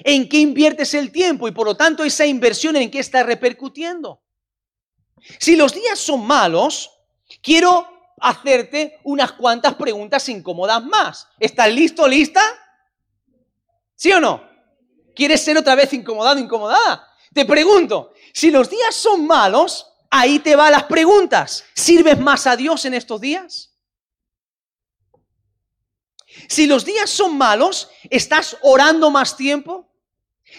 ¿En 0.00 0.28
qué 0.28 0.38
inviertes 0.38 0.94
el 0.94 1.12
tiempo? 1.12 1.46
Y 1.46 1.52
por 1.52 1.66
lo 1.66 1.76
tanto, 1.76 2.04
esa 2.04 2.26
inversión 2.26 2.76
en 2.76 2.90
qué 2.90 2.98
está 2.98 3.22
repercutiendo. 3.22 4.22
Si 5.38 5.56
los 5.56 5.74
días 5.74 5.98
son 5.98 6.26
malos, 6.26 6.90
quiero 7.40 7.86
hacerte 8.20 8.98
unas 9.04 9.32
cuantas 9.32 9.74
preguntas 9.74 10.28
incómodas 10.28 10.84
más. 10.84 11.28
¿Estás 11.38 11.72
listo, 11.72 12.06
lista? 12.08 12.42
¿Sí 13.94 14.12
o 14.12 14.20
no? 14.20 14.42
¿Quieres 15.14 15.42
ser 15.42 15.56
otra 15.56 15.74
vez 15.74 15.92
incomodado, 15.92 16.40
incomodada? 16.40 17.08
Te 17.32 17.44
pregunto, 17.44 18.12
si 18.32 18.50
los 18.50 18.68
días 18.68 18.94
son 18.94 19.26
malos, 19.26 19.86
ahí 20.10 20.40
te 20.40 20.56
van 20.56 20.72
las 20.72 20.84
preguntas. 20.84 21.64
¿Sirves 21.74 22.18
más 22.18 22.46
a 22.46 22.56
Dios 22.56 22.84
en 22.84 22.94
estos 22.94 23.20
días? 23.20 23.73
Si 26.48 26.66
los 26.66 26.84
días 26.84 27.10
son 27.10 27.36
malos, 27.36 27.90
¿estás 28.10 28.56
orando 28.62 29.10
más 29.10 29.36
tiempo? 29.36 29.90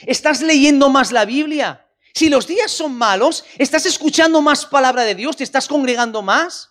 ¿Estás 0.06 0.42
leyendo 0.42 0.90
más 0.90 1.12
la 1.12 1.26
Biblia? 1.26 1.88
Si 2.14 2.30
los 2.30 2.48
días 2.48 2.72
son 2.72 2.96
malos, 2.96 3.44
¿estás 3.58 3.86
escuchando 3.86 4.42
más 4.42 4.66
palabra 4.66 5.04
de 5.04 5.16
Dios? 5.16 5.36
¿Te 5.36 5.44
estás 5.44 5.68
congregando 5.68 6.22
más? 6.22 6.70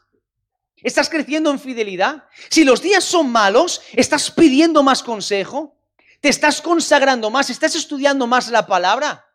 ¿Estás 0.76 1.08
creciendo 1.08 1.50
en 1.50 1.60
fidelidad? 1.60 2.24
Si 2.50 2.64
los 2.64 2.82
días 2.82 3.04
son 3.04 3.30
malos, 3.30 3.82
¿estás 3.92 4.30
pidiendo 4.30 4.82
más 4.82 5.02
consejo? 5.02 5.76
¿Te 6.20 6.28
estás 6.28 6.62
consagrando 6.62 7.30
más? 7.30 7.50
¿Estás 7.50 7.74
estudiando 7.74 8.26
más 8.26 8.48
la 8.48 8.66
palabra? 8.66 9.26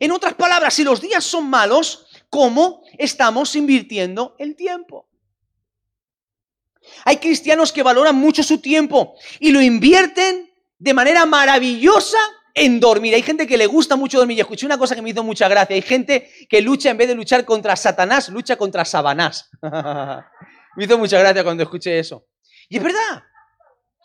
En 0.00 0.10
otras 0.10 0.34
palabras, 0.34 0.74
si 0.74 0.84
los 0.84 1.00
días 1.00 1.24
son 1.24 1.48
malos, 1.48 2.06
¿cómo 2.28 2.82
estamos 2.98 3.54
invirtiendo 3.54 4.34
el 4.38 4.56
tiempo? 4.56 5.08
Hay 7.04 7.16
cristianos 7.16 7.72
que 7.72 7.82
valoran 7.82 8.16
mucho 8.16 8.42
su 8.42 8.58
tiempo 8.58 9.14
y 9.40 9.50
lo 9.50 9.60
invierten 9.60 10.50
de 10.78 10.94
manera 10.94 11.26
maravillosa 11.26 12.18
en 12.54 12.80
dormir. 12.80 13.14
Hay 13.14 13.22
gente 13.22 13.46
que 13.46 13.56
le 13.56 13.66
gusta 13.66 13.96
mucho 13.96 14.18
dormir. 14.18 14.38
Y 14.38 14.40
escuché 14.40 14.66
una 14.66 14.78
cosa 14.78 14.94
que 14.94 15.02
me 15.02 15.10
hizo 15.10 15.22
mucha 15.22 15.48
gracia. 15.48 15.74
Hay 15.74 15.82
gente 15.82 16.30
que 16.48 16.60
lucha, 16.60 16.90
en 16.90 16.96
vez 16.96 17.08
de 17.08 17.14
luchar 17.14 17.44
contra 17.44 17.76
Satanás, 17.76 18.28
lucha 18.28 18.56
contra 18.56 18.84
Sabanás. 18.84 19.50
me 20.76 20.84
hizo 20.84 20.98
mucha 20.98 21.18
gracia 21.18 21.44
cuando 21.44 21.62
escuché 21.62 21.98
eso. 21.98 22.26
Y 22.68 22.76
es 22.78 22.82
verdad. 22.82 23.22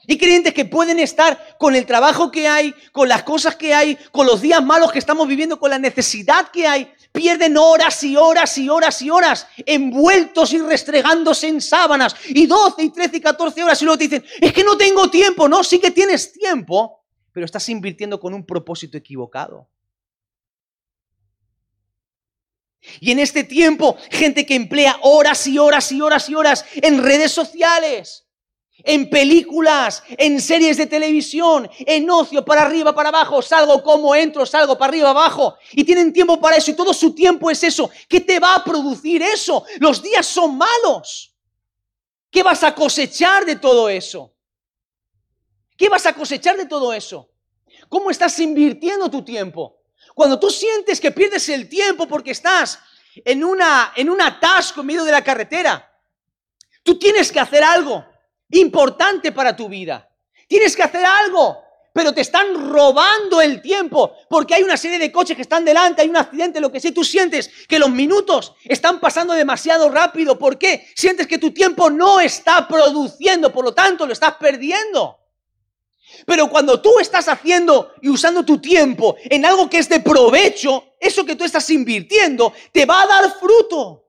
Hay 0.09 0.17
creyentes 0.17 0.53
que 0.53 0.63
pueden 0.63 0.99
estar 0.99 1.57
con 1.57 1.75
el 1.75 1.85
trabajo 1.85 2.31
que 2.31 2.47
hay, 2.47 2.73
con 2.93 3.09
las 3.09 3.23
cosas 3.23 3.55
que 3.55 3.73
hay, 3.73 3.97
con 4.11 4.25
los 4.25 4.41
días 4.41 4.63
malos 4.63 4.91
que 4.91 4.99
estamos 4.99 5.27
viviendo, 5.27 5.59
con 5.59 5.69
la 5.69 5.79
necesidad 5.79 6.49
que 6.49 6.65
hay. 6.65 6.93
Pierden 7.17 7.57
horas 7.57 8.03
y 8.03 8.15
horas 8.15 8.55
y 8.59 8.69
horas 8.69 9.01
y 9.01 9.09
horas 9.09 9.47
envueltos 9.65 10.53
y 10.53 10.59
restregándose 10.59 11.47
en 11.47 11.61
sábanas 11.61 12.15
y 12.27 12.45
12 12.45 12.83
y 12.83 12.89
13 12.91 13.17
y 13.17 13.21
14 13.21 13.63
horas 13.63 13.81
y 13.81 13.85
luego 13.85 13.97
te 13.97 14.03
dicen, 14.03 14.23
es 14.39 14.53
que 14.53 14.63
no 14.63 14.77
tengo 14.77 15.09
tiempo. 15.09 15.49
No, 15.49 15.63
sí 15.63 15.79
que 15.79 15.89
tienes 15.89 16.31
tiempo, 16.31 17.03
pero 17.31 17.43
estás 17.43 17.67
invirtiendo 17.69 18.19
con 18.19 18.35
un 18.35 18.45
propósito 18.45 18.99
equivocado. 18.99 19.67
Y 22.99 23.09
en 23.09 23.17
este 23.17 23.43
tiempo, 23.43 23.97
gente 24.11 24.45
que 24.45 24.53
emplea 24.53 24.99
horas 25.01 25.47
y 25.47 25.57
horas 25.57 25.91
y 25.91 25.99
horas 25.99 26.29
y 26.29 26.35
horas 26.35 26.65
en 26.75 27.01
redes 27.01 27.31
sociales 27.31 28.26
en 28.83 29.09
películas, 29.09 30.03
en 30.09 30.39
series 30.41 30.77
de 30.77 30.85
televisión, 30.85 31.69
en 31.79 32.09
ocio, 32.09 32.45
para 32.45 32.61
arriba, 32.61 32.93
para 32.93 33.09
abajo, 33.09 33.41
salgo 33.41 33.81
como 33.81 34.15
entro, 34.15 34.45
salgo 34.45 34.77
para 34.77 34.89
arriba, 34.89 35.09
abajo, 35.09 35.57
y 35.71 35.83
tienen 35.83 36.13
tiempo 36.13 36.39
para 36.39 36.57
eso, 36.57 36.71
y 36.71 36.75
todo 36.75 36.93
su 36.93 37.13
tiempo 37.13 37.49
es 37.49 37.63
eso. 37.63 37.89
¿Qué 38.07 38.21
te 38.21 38.39
va 38.39 38.55
a 38.55 38.63
producir 38.63 39.21
eso? 39.21 39.65
Los 39.79 40.01
días 40.01 40.25
son 40.25 40.57
malos. 40.57 41.33
¿Qué 42.29 42.43
vas 42.43 42.63
a 42.63 42.75
cosechar 42.75 43.45
de 43.45 43.55
todo 43.55 43.89
eso? 43.89 44.33
¿Qué 45.75 45.89
vas 45.89 46.05
a 46.05 46.13
cosechar 46.13 46.57
de 46.57 46.65
todo 46.65 46.93
eso? 46.93 47.29
¿Cómo 47.89 48.11
estás 48.11 48.39
invirtiendo 48.39 49.09
tu 49.09 49.23
tiempo? 49.23 49.81
Cuando 50.13 50.39
tú 50.39 50.49
sientes 50.49 50.99
que 50.99 51.11
pierdes 51.11 51.47
el 51.49 51.69
tiempo 51.69 52.07
porque 52.07 52.31
estás 52.31 52.79
en, 53.23 53.43
una, 53.43 53.93
en 53.95 54.09
un 54.09 54.21
atasco 54.21 54.81
en 54.81 54.87
medio 54.87 55.03
de 55.03 55.11
la 55.11 55.23
carretera, 55.23 55.91
tú 56.83 56.97
tienes 56.97 57.31
que 57.31 57.39
hacer 57.39 57.63
algo 57.63 58.05
importante 58.51 59.31
para 59.31 59.55
tu 59.55 59.69
vida. 59.69 60.09
Tienes 60.47 60.75
que 60.75 60.83
hacer 60.83 61.05
algo, 61.05 61.57
pero 61.93 62.13
te 62.13 62.21
están 62.21 62.71
robando 62.71 63.41
el 63.41 63.61
tiempo 63.61 64.13
porque 64.29 64.53
hay 64.53 64.63
una 64.63 64.77
serie 64.77 64.99
de 64.99 65.11
coches 65.11 65.35
que 65.35 65.41
están 65.41 65.65
delante, 65.65 66.01
hay 66.01 66.09
un 66.09 66.17
accidente, 66.17 66.61
lo 66.61 66.71
que 66.71 66.79
sea, 66.79 66.93
tú 66.93 67.03
sientes 67.03 67.49
que 67.67 67.79
los 67.79 67.89
minutos 67.89 68.53
están 68.65 68.99
pasando 68.99 69.33
demasiado 69.33 69.89
rápido. 69.89 70.37
¿Por 70.37 70.57
qué? 70.57 70.87
Sientes 70.95 71.27
que 71.27 71.39
tu 71.39 71.51
tiempo 71.51 71.89
no 71.89 72.19
está 72.19 72.67
produciendo, 72.67 73.51
por 73.51 73.65
lo 73.65 73.73
tanto 73.73 74.05
lo 74.05 74.13
estás 74.13 74.35
perdiendo. 74.35 75.17
Pero 76.25 76.49
cuando 76.49 76.81
tú 76.81 76.99
estás 76.99 77.27
haciendo 77.27 77.93
y 78.01 78.09
usando 78.09 78.43
tu 78.43 78.59
tiempo 78.59 79.15
en 79.23 79.45
algo 79.45 79.69
que 79.69 79.79
es 79.79 79.89
de 79.89 79.99
provecho, 79.99 80.93
eso 80.99 81.25
que 81.25 81.35
tú 81.35 81.43
estás 81.43 81.69
invirtiendo 81.69 82.53
te 82.71 82.85
va 82.85 83.01
a 83.01 83.07
dar 83.07 83.39
fruto. 83.39 84.06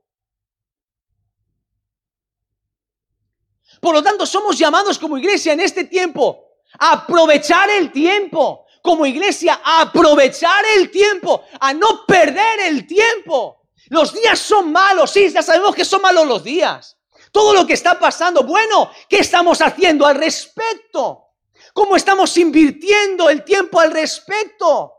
Por 3.80 3.94
lo 3.94 4.02
tanto, 4.02 4.26
somos 4.26 4.58
llamados 4.58 4.98
como 4.98 5.18
iglesia 5.18 5.52
en 5.52 5.60
este 5.60 5.84
tiempo 5.84 6.48
a 6.78 6.92
aprovechar 6.92 7.70
el 7.70 7.92
tiempo. 7.92 8.66
Como 8.82 9.04
iglesia, 9.06 9.60
a 9.62 9.82
aprovechar 9.82 10.64
el 10.76 10.90
tiempo, 10.90 11.42
a 11.60 11.74
no 11.74 12.06
perder 12.06 12.60
el 12.60 12.86
tiempo. 12.86 13.62
Los 13.88 14.12
días 14.12 14.38
son 14.38 14.72
malos, 14.72 15.10
sí, 15.10 15.28
ya 15.30 15.42
sabemos 15.42 15.74
que 15.74 15.84
son 15.84 16.00
malos 16.00 16.26
los 16.26 16.44
días. 16.44 16.96
Todo 17.32 17.52
lo 17.54 17.66
que 17.66 17.74
está 17.74 17.98
pasando, 17.98 18.44
bueno, 18.44 18.90
¿qué 19.08 19.18
estamos 19.18 19.60
haciendo 19.60 20.06
al 20.06 20.14
respecto? 20.14 21.28
¿Cómo 21.72 21.96
estamos 21.96 22.36
invirtiendo 22.38 23.28
el 23.28 23.44
tiempo 23.44 23.80
al 23.80 23.90
respecto? 23.90 24.94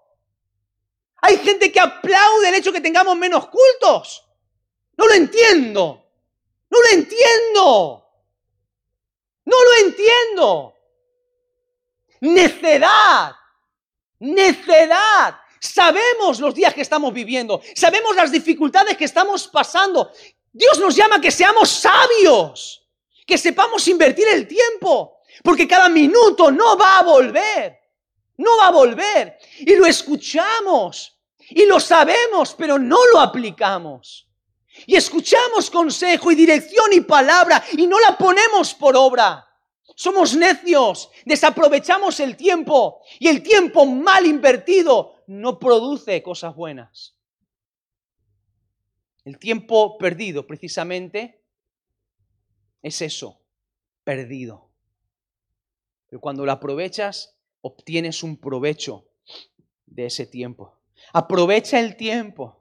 Hay 1.21 1.37
gente 1.37 1.71
que 1.71 1.79
aplaude 1.79 2.49
el 2.49 2.55
hecho 2.55 2.71
que 2.71 2.81
tengamos 2.81 3.17
menos 3.17 3.47
cultos. 3.47 4.23
No 4.97 5.07
lo 5.07 5.13
entiendo. 5.13 6.05
No 6.69 6.81
lo 6.81 6.89
entiendo. 6.89 8.08
No 9.49 9.63
lo 9.63 9.87
entiendo. 9.87 10.75
Necedad. 12.21 13.35
Necedad. 14.19 15.39
Sabemos 15.59 16.39
los 16.39 16.53
días 16.53 16.73
que 16.73 16.81
estamos 16.81 17.11
viviendo. 17.11 17.61
Sabemos 17.75 18.15
las 18.15 18.31
dificultades 18.31 18.95
que 18.95 19.05
estamos 19.05 19.47
pasando. 19.47 20.11
Dios 20.51 20.79
nos 20.79 20.95
llama 20.95 21.15
a 21.15 21.21
que 21.21 21.31
seamos 21.31 21.69
sabios. 21.69 22.87
Que 23.25 23.37
sepamos 23.37 23.87
invertir 23.87 24.27
el 24.27 24.47
tiempo. 24.47 25.19
Porque 25.43 25.67
cada 25.67 25.89
minuto 25.89 26.51
no 26.51 26.77
va 26.77 26.99
a 26.99 27.03
volver. 27.03 27.79
No 28.37 28.55
va 28.57 28.67
a 28.67 28.71
volver. 28.71 29.39
Y 29.59 29.75
lo 29.75 29.87
escuchamos. 29.87 31.17
Y 31.49 31.65
lo 31.65 31.79
sabemos, 31.79 32.53
pero 32.55 32.77
no 32.77 32.99
lo 33.11 33.19
aplicamos. 33.19 34.28
Y 34.85 34.95
escuchamos 34.95 35.69
consejo 35.69 36.31
y 36.31 36.35
dirección 36.35 36.91
y 36.93 37.01
palabra 37.01 37.63
y 37.73 37.87
no 37.87 37.99
la 37.99 38.17
ponemos 38.17 38.73
por 38.73 38.95
obra. 38.95 39.45
Somos 39.95 40.35
necios, 40.35 41.09
desaprovechamos 41.25 42.19
el 42.19 42.37
tiempo 42.37 43.01
y 43.19 43.27
el 43.27 43.43
tiempo 43.43 43.85
mal 43.85 44.25
invertido 44.25 45.15
no 45.27 45.59
produce 45.59 46.23
cosas 46.23 46.55
buenas. 46.55 47.15
El 49.25 49.37
tiempo 49.37 49.97
perdido 49.97 50.47
precisamente 50.47 51.43
es 52.81 53.01
eso, 53.01 53.41
perdido. 54.03 54.69
Pero 56.07 56.19
cuando 56.19 56.45
lo 56.45 56.51
aprovechas, 56.51 57.37
obtienes 57.61 58.23
un 58.23 58.37
provecho 58.37 59.05
de 59.85 60.05
ese 60.07 60.25
tiempo. 60.25 60.79
Aprovecha 61.13 61.79
el 61.79 61.95
tiempo. 61.95 62.58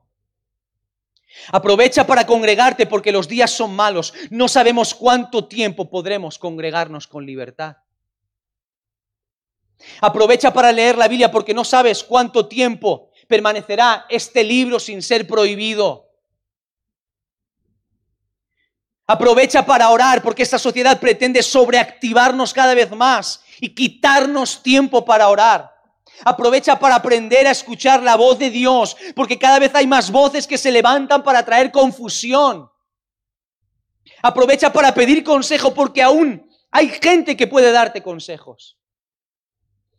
Aprovecha 1.52 2.06
para 2.06 2.26
congregarte 2.26 2.86
porque 2.86 3.12
los 3.12 3.28
días 3.28 3.50
son 3.50 3.74
malos. 3.74 4.14
No 4.30 4.48
sabemos 4.48 4.94
cuánto 4.94 5.46
tiempo 5.46 5.88
podremos 5.88 6.38
congregarnos 6.38 7.06
con 7.06 7.26
libertad. 7.26 7.76
Aprovecha 10.00 10.52
para 10.52 10.72
leer 10.72 10.96
la 10.98 11.08
Biblia 11.08 11.30
porque 11.30 11.54
no 11.54 11.64
sabes 11.64 12.02
cuánto 12.02 12.48
tiempo 12.48 13.10
permanecerá 13.28 14.06
este 14.08 14.42
libro 14.42 14.80
sin 14.80 15.02
ser 15.02 15.26
prohibido. 15.26 16.08
Aprovecha 19.06 19.64
para 19.64 19.88
orar 19.88 20.22
porque 20.22 20.42
esta 20.42 20.58
sociedad 20.58 21.00
pretende 21.00 21.42
sobreactivarnos 21.42 22.52
cada 22.52 22.74
vez 22.74 22.90
más 22.90 23.42
y 23.60 23.74
quitarnos 23.74 24.62
tiempo 24.62 25.04
para 25.04 25.28
orar. 25.28 25.77
Aprovecha 26.24 26.78
para 26.78 26.96
aprender 26.96 27.46
a 27.46 27.52
escuchar 27.52 28.02
la 28.02 28.16
voz 28.16 28.38
de 28.38 28.50
Dios, 28.50 28.96
porque 29.14 29.38
cada 29.38 29.58
vez 29.58 29.74
hay 29.74 29.86
más 29.86 30.10
voces 30.10 30.46
que 30.46 30.58
se 30.58 30.70
levantan 30.70 31.22
para 31.22 31.44
traer 31.44 31.70
confusión. 31.70 32.70
Aprovecha 34.22 34.72
para 34.72 34.94
pedir 34.94 35.22
consejo, 35.22 35.74
porque 35.74 36.02
aún 36.02 36.48
hay 36.70 36.88
gente 36.88 37.36
que 37.36 37.46
puede 37.46 37.72
darte 37.72 38.02
consejos. 38.02 38.78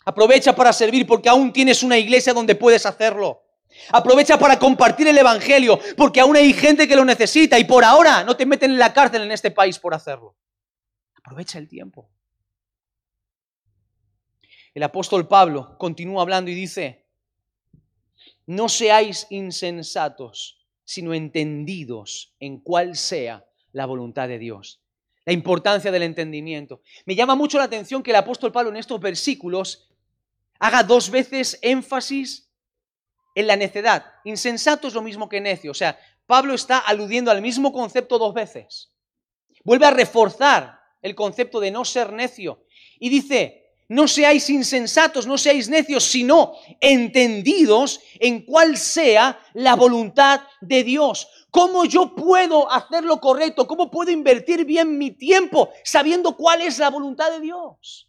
Aprovecha 0.06 0.56
para 0.56 0.74
servir, 0.74 1.06
porque 1.08 1.30
aún 1.30 1.54
tienes 1.54 1.84
una 1.84 1.98
iglesia 1.98 2.34
donde 2.34 2.56
puedes 2.56 2.86
hacerlo. 2.86 3.44
Aprovecha 3.92 4.38
para 4.38 4.58
compartir 4.60 5.08
el 5.08 5.18
Evangelio, 5.18 5.80
porque 5.96 6.20
aún 6.20 6.36
hay 6.36 6.54
gente 6.54 6.88
que 6.88 6.96
lo 6.96 7.06
necesita 7.06 7.58
y 7.60 7.64
por 7.64 7.84
ahora 7.84 8.24
no 8.24 8.36
te 8.36 8.46
meten 8.46 8.72
en 8.72 8.80
la 8.80 8.94
cárcel 8.94 9.22
en 9.22 9.32
este 9.32 9.52
país 9.52 9.80
por 9.80 9.94
hacerlo. 9.94 10.36
Aprovecha 11.16 11.60
el 11.60 11.68
tiempo. 11.68 12.10
El 14.80 14.84
apóstol 14.84 15.28
Pablo 15.28 15.78
continúa 15.78 16.22
hablando 16.22 16.50
y 16.50 16.54
dice, 16.54 17.06
no 18.46 18.70
seáis 18.70 19.28
insensatos, 19.30 20.66
sino 20.86 21.14
entendidos 21.14 22.34
en 22.40 22.62
cuál 22.62 22.96
sea 22.96 23.46
la 23.74 23.86
voluntad 23.86 24.30
de 24.30 24.40
Dios. 24.40 24.82
La 25.26 25.34
importancia 25.34 25.92
del 25.92 26.04
entendimiento. 26.04 26.82
Me 27.06 27.16
llama 27.16 27.36
mucho 27.36 27.58
la 27.58 27.66
atención 27.66 28.02
que 28.02 28.12
el 28.12 28.16
apóstol 28.16 28.54
Pablo 28.54 28.70
en 28.70 28.78
estos 28.78 29.02
versículos 29.02 29.90
haga 30.60 30.82
dos 30.84 31.10
veces 31.10 31.60
énfasis 31.62 32.50
en 33.36 33.48
la 33.48 33.58
necedad. 33.58 34.06
Insensato 34.24 34.88
es 34.88 34.94
lo 34.94 35.02
mismo 35.02 35.28
que 35.28 35.42
necio. 35.42 35.72
O 35.72 35.76
sea, 35.76 36.00
Pablo 36.26 36.54
está 36.54 36.78
aludiendo 36.78 37.32
al 37.32 37.42
mismo 37.42 37.74
concepto 37.74 38.18
dos 38.18 38.34
veces. 38.34 38.94
Vuelve 39.66 39.88
a 39.88 39.92
reforzar 39.92 40.80
el 41.02 41.16
concepto 41.16 41.60
de 41.60 41.70
no 41.70 41.84
ser 41.84 42.14
necio. 42.14 42.64
Y 42.98 43.10
dice, 43.10 43.59
no 43.90 44.08
seáis 44.08 44.50
insensatos, 44.52 45.26
no 45.26 45.38
seáis 45.38 45.68
necios, 45.68 46.04
sino 46.04 46.54
entendidos 46.80 48.00
en 48.20 48.46
cuál 48.46 48.78
sea 48.78 49.40
la 49.54 49.76
voluntad 49.76 50.42
de 50.62 50.84
Dios. 50.84 51.28
¿Cómo 51.50 51.86
yo 51.86 52.14
puedo 52.14 52.72
hacer 52.72 53.04
lo 53.04 53.20
correcto? 53.20 53.66
¿Cómo 53.68 53.90
puedo 53.90 54.12
invertir 54.12 54.64
bien 54.64 55.00
mi 55.00 55.10
tiempo 55.12 55.70
sabiendo 55.84 56.38
cuál 56.38 56.62
es 56.62 56.78
la 56.78 56.92
voluntad 56.92 57.32
de 57.32 57.40
Dios? 57.40 58.08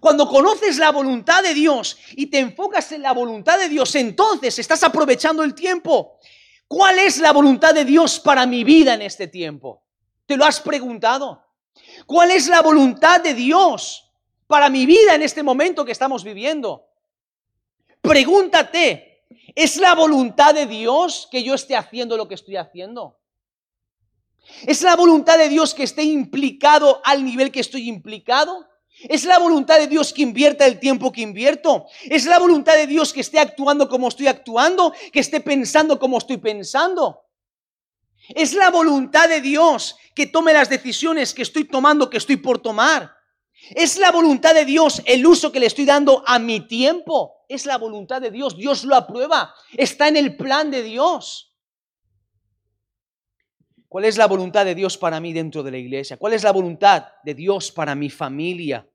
Cuando 0.00 0.26
conoces 0.28 0.78
la 0.78 0.92
voluntad 0.92 1.42
de 1.42 1.52
Dios 1.52 1.98
y 2.12 2.26
te 2.26 2.38
enfocas 2.38 2.92
en 2.92 3.02
la 3.02 3.12
voluntad 3.12 3.58
de 3.58 3.68
Dios, 3.68 3.94
entonces 3.96 4.58
estás 4.58 4.82
aprovechando 4.82 5.42
el 5.42 5.54
tiempo. 5.54 6.18
¿Cuál 6.66 6.98
es 6.98 7.18
la 7.18 7.32
voluntad 7.32 7.74
de 7.74 7.84
Dios 7.84 8.18
para 8.18 8.46
mi 8.46 8.64
vida 8.64 8.94
en 8.94 9.02
este 9.02 9.28
tiempo? 9.28 9.84
¿Te 10.24 10.38
lo 10.38 10.46
has 10.46 10.60
preguntado? 10.60 11.42
¿Cuál 12.06 12.30
es 12.30 12.48
la 12.48 12.62
voluntad 12.62 13.20
de 13.20 13.34
Dios 13.34 14.05
para 14.46 14.68
mi 14.68 14.86
vida 14.86 15.14
en 15.14 15.22
este 15.22 15.42
momento 15.42 15.84
que 15.84 15.92
estamos 15.92 16.24
viviendo. 16.24 16.86
Pregúntate, 18.00 19.24
¿es 19.54 19.76
la 19.78 19.94
voluntad 19.94 20.54
de 20.54 20.66
Dios 20.66 21.28
que 21.30 21.42
yo 21.42 21.54
esté 21.54 21.76
haciendo 21.76 22.16
lo 22.16 22.28
que 22.28 22.34
estoy 22.34 22.56
haciendo? 22.56 23.18
¿Es 24.66 24.82
la 24.82 24.94
voluntad 24.94 25.38
de 25.38 25.48
Dios 25.48 25.74
que 25.74 25.82
esté 25.82 26.04
implicado 26.04 27.00
al 27.04 27.24
nivel 27.24 27.50
que 27.50 27.60
estoy 27.60 27.88
implicado? 27.88 28.68
¿Es 29.00 29.24
la 29.24 29.38
voluntad 29.38 29.78
de 29.78 29.88
Dios 29.88 30.12
que 30.12 30.22
invierta 30.22 30.66
el 30.66 30.78
tiempo 30.78 31.12
que 31.12 31.20
invierto? 31.20 31.86
¿Es 32.04 32.24
la 32.26 32.38
voluntad 32.38 32.74
de 32.74 32.86
Dios 32.86 33.12
que 33.12 33.20
esté 33.20 33.38
actuando 33.40 33.88
como 33.88 34.08
estoy 34.08 34.28
actuando? 34.28 34.92
¿Que 35.12 35.20
esté 35.20 35.40
pensando 35.40 35.98
como 35.98 36.18
estoy 36.18 36.38
pensando? 36.38 37.24
¿Es 38.28 38.54
la 38.54 38.70
voluntad 38.70 39.28
de 39.28 39.40
Dios 39.40 39.96
que 40.14 40.26
tome 40.26 40.52
las 40.52 40.68
decisiones 40.68 41.34
que 41.34 41.42
estoy 41.42 41.64
tomando, 41.64 42.08
que 42.08 42.16
estoy 42.16 42.36
por 42.36 42.58
tomar? 42.58 43.15
¿Es 43.70 43.98
la 43.98 44.12
voluntad 44.12 44.54
de 44.54 44.64
Dios 44.64 45.02
el 45.06 45.26
uso 45.26 45.50
que 45.50 45.60
le 45.60 45.66
estoy 45.66 45.84
dando 45.84 46.22
a 46.26 46.38
mi 46.38 46.60
tiempo? 46.66 47.44
Es 47.48 47.66
la 47.66 47.78
voluntad 47.78 48.20
de 48.20 48.30
Dios. 48.30 48.56
Dios 48.56 48.84
lo 48.84 48.94
aprueba. 48.94 49.54
Está 49.72 50.08
en 50.08 50.16
el 50.16 50.36
plan 50.36 50.70
de 50.70 50.82
Dios. 50.82 51.54
¿Cuál 53.88 54.04
es 54.04 54.16
la 54.16 54.26
voluntad 54.26 54.64
de 54.64 54.74
Dios 54.74 54.98
para 54.98 55.20
mí 55.20 55.32
dentro 55.32 55.62
de 55.62 55.70
la 55.70 55.78
iglesia? 55.78 56.16
¿Cuál 56.16 56.32
es 56.32 56.42
la 56.42 56.52
voluntad 56.52 57.06
de 57.24 57.34
Dios 57.34 57.72
para 57.72 57.94
mi 57.94 58.10
familia? 58.10 58.88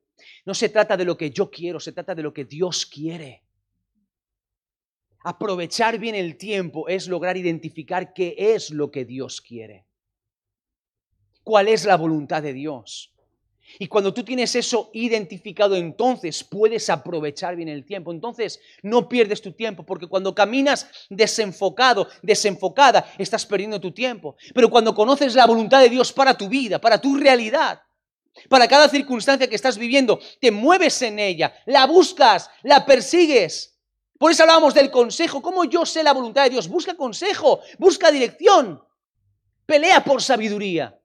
No 0.44 0.54
se 0.54 0.68
trata 0.68 0.96
de 0.96 1.04
lo 1.04 1.16
que 1.16 1.30
yo 1.30 1.50
quiero, 1.50 1.80
se 1.80 1.92
trata 1.92 2.14
de 2.14 2.22
lo 2.22 2.32
que 2.32 2.44
Dios 2.44 2.86
quiere. 2.86 3.44
Aprovechar 5.24 5.98
bien 5.98 6.14
el 6.14 6.36
tiempo 6.36 6.88
es 6.88 7.08
lograr 7.08 7.36
identificar 7.36 8.12
qué 8.12 8.34
es 8.36 8.70
lo 8.70 8.90
que 8.90 9.04
Dios 9.04 9.40
quiere. 9.40 9.86
¿Cuál 11.42 11.68
es 11.68 11.84
la 11.84 11.96
voluntad 11.96 12.42
de 12.42 12.52
Dios? 12.52 13.11
Y 13.78 13.86
cuando 13.88 14.12
tú 14.12 14.24
tienes 14.24 14.54
eso 14.54 14.90
identificado, 14.92 15.76
entonces 15.76 16.44
puedes 16.44 16.90
aprovechar 16.90 17.56
bien 17.56 17.68
el 17.68 17.84
tiempo. 17.84 18.12
Entonces 18.12 18.60
no 18.82 19.08
pierdes 19.08 19.42
tu 19.42 19.52
tiempo, 19.52 19.84
porque 19.84 20.06
cuando 20.06 20.34
caminas 20.34 20.88
desenfocado, 21.08 22.08
desenfocada, 22.22 23.12
estás 23.18 23.46
perdiendo 23.46 23.80
tu 23.80 23.92
tiempo. 23.92 24.36
Pero 24.54 24.70
cuando 24.70 24.94
conoces 24.94 25.34
la 25.34 25.46
voluntad 25.46 25.80
de 25.80 25.88
Dios 25.88 26.12
para 26.12 26.36
tu 26.36 26.48
vida, 26.48 26.80
para 26.80 27.00
tu 27.00 27.16
realidad, 27.16 27.82
para 28.48 28.68
cada 28.68 28.88
circunstancia 28.88 29.48
que 29.48 29.56
estás 29.56 29.76
viviendo, 29.76 30.18
te 30.40 30.50
mueves 30.50 31.02
en 31.02 31.18
ella, 31.18 31.54
la 31.66 31.86
buscas, 31.86 32.50
la 32.62 32.84
persigues. 32.86 33.78
Por 34.18 34.30
eso 34.30 34.44
hablábamos 34.44 34.74
del 34.74 34.90
consejo. 34.90 35.42
¿Cómo 35.42 35.64
yo 35.64 35.84
sé 35.84 36.02
la 36.02 36.12
voluntad 36.12 36.44
de 36.44 36.50
Dios? 36.50 36.68
Busca 36.68 36.96
consejo, 36.96 37.60
busca 37.78 38.10
dirección, 38.10 38.82
pelea 39.66 40.04
por 40.04 40.22
sabiduría. 40.22 40.98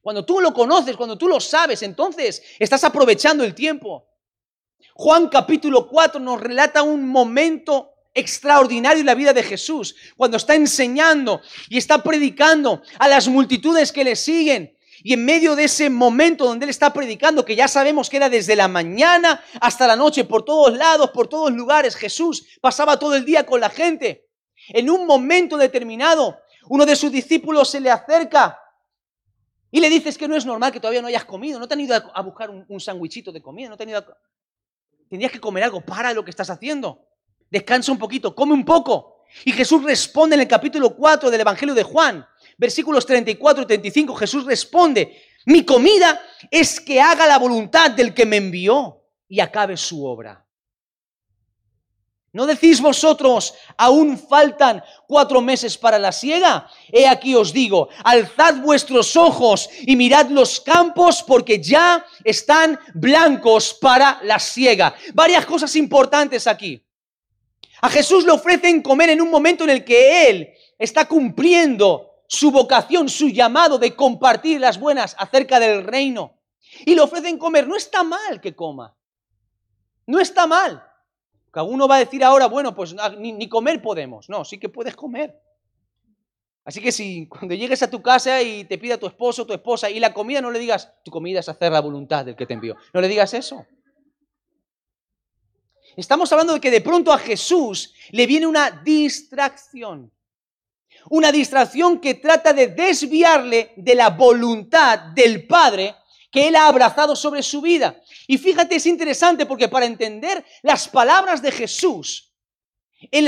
Cuando 0.00 0.24
tú 0.24 0.40
lo 0.40 0.54
conoces, 0.54 0.96
cuando 0.96 1.18
tú 1.18 1.28
lo 1.28 1.40
sabes, 1.40 1.82
entonces 1.82 2.42
estás 2.58 2.84
aprovechando 2.84 3.44
el 3.44 3.54
tiempo. 3.54 4.06
Juan 4.94 5.28
capítulo 5.28 5.88
4 5.88 6.20
nos 6.20 6.40
relata 6.40 6.82
un 6.82 7.06
momento 7.06 7.90
extraordinario 8.14 9.00
en 9.00 9.06
la 9.06 9.14
vida 9.14 9.32
de 9.32 9.42
Jesús, 9.42 9.94
cuando 10.16 10.36
está 10.36 10.54
enseñando 10.54 11.40
y 11.68 11.78
está 11.78 12.02
predicando 12.02 12.82
a 12.98 13.08
las 13.08 13.28
multitudes 13.28 13.92
que 13.92 14.04
le 14.04 14.16
siguen. 14.16 14.76
Y 15.02 15.14
en 15.14 15.24
medio 15.24 15.56
de 15.56 15.64
ese 15.64 15.88
momento 15.88 16.44
donde 16.44 16.64
él 16.64 16.70
está 16.70 16.92
predicando, 16.92 17.44
que 17.44 17.56
ya 17.56 17.68
sabemos 17.68 18.10
que 18.10 18.18
era 18.18 18.28
desde 18.28 18.56
la 18.56 18.68
mañana 18.68 19.42
hasta 19.60 19.86
la 19.86 19.96
noche, 19.96 20.24
por 20.24 20.44
todos 20.44 20.76
lados, 20.76 21.10
por 21.10 21.28
todos 21.28 21.52
lugares, 21.52 21.94
Jesús 21.94 22.46
pasaba 22.60 22.98
todo 22.98 23.14
el 23.14 23.24
día 23.24 23.46
con 23.46 23.60
la 23.60 23.70
gente. 23.70 24.28
En 24.68 24.90
un 24.90 25.06
momento 25.06 25.56
determinado, 25.56 26.38
uno 26.68 26.84
de 26.84 26.96
sus 26.96 27.10
discípulos 27.10 27.70
se 27.70 27.80
le 27.80 27.90
acerca 27.90 28.58
y 29.70 29.80
le 29.80 29.88
dices 29.88 30.18
que 30.18 30.26
no 30.26 30.36
es 30.36 30.44
normal 30.44 30.72
que 30.72 30.80
todavía 30.80 31.00
no 31.00 31.08
hayas 31.08 31.24
comido, 31.24 31.58
no 31.58 31.68
te 31.68 31.74
han 31.74 31.80
ido 31.80 31.94
a, 31.94 32.22
buscar 32.22 32.50
un, 32.50 32.64
un 32.68 33.32
de 33.32 33.42
comida, 33.42 33.68
no 33.68 33.76
te 33.76 33.84
han 33.84 33.88
ido 33.88 33.98
a... 33.98 34.06
Tendrías 35.08 35.32
que 35.32 35.40
comer 35.40 35.64
algo, 35.64 35.80
para 35.80 36.12
lo 36.12 36.24
que 36.24 36.30
estás 36.30 36.50
haciendo. 36.50 37.06
Descansa 37.50 37.90
un 37.90 37.98
poquito, 37.98 38.34
come 38.34 38.52
un 38.52 38.64
poco. 38.64 39.24
Y 39.44 39.52
Jesús 39.52 39.82
responde 39.82 40.34
en 40.34 40.42
el 40.42 40.48
capítulo 40.48 40.94
4 40.94 41.30
del 41.30 41.40
Evangelio 41.40 41.74
de 41.74 41.82
Juan, 41.82 42.26
versículos 42.58 43.06
34 43.06 43.62
y 43.62 43.66
35, 43.66 44.14
Jesús 44.14 44.44
responde, 44.44 45.22
mi 45.46 45.64
comida 45.64 46.20
es 46.50 46.80
que 46.80 47.00
haga 47.00 47.26
la 47.26 47.38
voluntad 47.38 47.92
del 47.92 48.12
que 48.12 48.26
me 48.26 48.36
envió 48.36 49.04
y 49.28 49.40
acabe 49.40 49.76
su 49.76 50.04
obra. 50.04 50.44
¿No 52.32 52.46
decís 52.46 52.80
vosotros, 52.80 53.54
aún 53.76 54.16
faltan 54.16 54.84
cuatro 55.08 55.40
meses 55.40 55.76
para 55.76 55.98
la 55.98 56.12
siega? 56.12 56.70
He 56.92 57.08
aquí 57.08 57.34
os 57.34 57.52
digo, 57.52 57.88
alzad 58.04 58.56
vuestros 58.58 59.16
ojos 59.16 59.68
y 59.80 59.96
mirad 59.96 60.28
los 60.28 60.60
campos 60.60 61.24
porque 61.24 61.60
ya 61.60 62.06
están 62.22 62.78
blancos 62.94 63.74
para 63.74 64.20
la 64.22 64.38
siega. 64.38 64.94
Varias 65.12 65.44
cosas 65.44 65.74
importantes 65.74 66.46
aquí. 66.46 66.80
A 67.80 67.88
Jesús 67.88 68.24
le 68.24 68.30
ofrecen 68.30 68.80
comer 68.80 69.10
en 69.10 69.20
un 69.20 69.30
momento 69.30 69.64
en 69.64 69.70
el 69.70 69.84
que 69.84 70.28
Él 70.28 70.50
está 70.78 71.06
cumpliendo 71.06 72.10
su 72.28 72.52
vocación, 72.52 73.08
su 73.08 73.28
llamado 73.28 73.76
de 73.76 73.96
compartir 73.96 74.60
las 74.60 74.78
buenas 74.78 75.16
acerca 75.18 75.58
del 75.58 75.82
reino. 75.82 76.38
Y 76.86 76.94
le 76.94 77.00
ofrecen 77.00 77.38
comer. 77.38 77.66
No 77.66 77.74
está 77.74 78.04
mal 78.04 78.40
que 78.40 78.54
coma. 78.54 78.96
No 80.06 80.20
está 80.20 80.46
mal. 80.46 80.89
Que 81.52 81.60
uno 81.60 81.88
va 81.88 81.96
a 81.96 82.00
decir 82.00 82.22
ahora, 82.22 82.46
bueno, 82.46 82.74
pues 82.74 82.94
ah, 82.98 83.10
ni, 83.18 83.48
comer 83.48 83.82
podemos. 83.82 84.28
No, 84.28 84.44
sí 84.44 84.58
que 84.58 84.68
puedes 84.68 84.94
comer. 84.94 85.40
Así 86.64 86.80
que 86.80 86.92
si 86.92 87.26
cuando 87.26 87.54
llegues 87.54 87.82
a 87.82 87.90
tu 87.90 88.00
casa 88.00 88.40
y 88.42 88.64
te 88.64 88.78
pida 88.78 88.98
tu 88.98 89.06
esposo, 89.06 89.46
tu 89.46 89.52
esposa, 89.52 89.90
y 89.90 89.98
la 89.98 90.12
comida 90.12 90.40
no 90.40 90.50
le 90.50 90.58
digas, 90.58 90.92
tu 91.04 91.10
comida 91.10 91.40
es 91.40 91.48
hacer 91.48 91.72
la 91.72 91.80
voluntad 91.80 92.24
del 92.24 92.36
que 92.36 92.46
te 92.46 92.54
envió. 92.54 92.76
No 92.92 93.00
le 93.00 93.08
digas 93.08 93.34
eso. 93.34 93.66
Estamos 95.96 96.30
hablando 96.32 96.54
de 96.54 96.60
que 96.60 96.70
de 96.70 96.80
pronto 96.80 97.12
a 97.12 97.18
Jesús 97.18 97.94
le 98.10 98.26
viene 98.26 98.46
una 98.46 98.70
distracción. 98.70 100.12
Una 101.08 101.32
distracción 101.32 101.98
que 101.98 102.14
trata 102.14 102.52
de 102.52 102.68
desviarle 102.68 103.72
de 103.76 103.94
la 103.94 104.10
voluntad 104.10 104.98
del 104.98 105.46
Padre 105.46 105.96
que 106.30 106.48
Él 106.48 106.56
ha 106.56 106.68
abrazado 106.68 107.16
sobre 107.16 107.42
su 107.42 107.60
vida. 107.60 108.00
Y 108.26 108.38
fíjate, 108.38 108.76
es 108.76 108.86
interesante 108.86 109.46
porque 109.46 109.68
para 109.68 109.86
entender 109.86 110.44
las 110.62 110.88
palabras 110.88 111.42
de 111.42 111.50
Jesús, 111.50 112.30
en, 113.10 113.26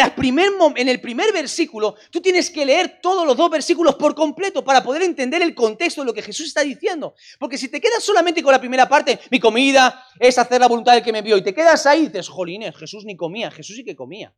el 0.89 1.01
primer 1.01 1.33
versículo, 1.33 1.97
tú 2.11 2.21
tienes 2.21 2.51
que 2.51 2.67
leer 2.67 3.01
todos 3.01 3.27
los 3.27 3.37
dos 3.37 3.51
versículos 3.51 3.95
por 3.95 4.15
completo 4.15 4.63
para 4.63 4.83
poder 4.83 5.03
entender 5.03 5.41
el 5.41 5.55
contexto 5.55 6.03
de 6.03 6.07
lo 6.07 6.13
que 6.13 6.21
Jesús 6.21 6.49
está 6.49 6.63
diciendo. 6.63 7.15
Porque 7.39 7.57
si 7.57 7.69
te 7.69 7.81
quedas 7.81 8.03
solamente 8.03 8.43
con 8.43 8.53
la 8.53 8.61
primera 8.61 8.87
parte, 8.87 9.19
mi 9.31 9.41
comida 9.41 10.05
es 10.21 10.37
hacer 10.37 10.61
la 10.61 10.69
voluntad 10.69 10.93
del 10.93 11.03
que 11.03 11.13
me 11.13 11.23
vio, 11.23 11.39
y 11.39 11.43
te 11.43 11.55
quedas 11.55 11.87
ahí 11.87 12.01
y 12.01 12.07
dices, 12.09 12.29
jolines, 12.29 12.77
Jesús 12.77 13.05
ni 13.07 13.17
comía, 13.17 13.51
Jesús 13.51 13.77
sí 13.77 13.85
que 13.85 13.97
comía. 13.97 14.35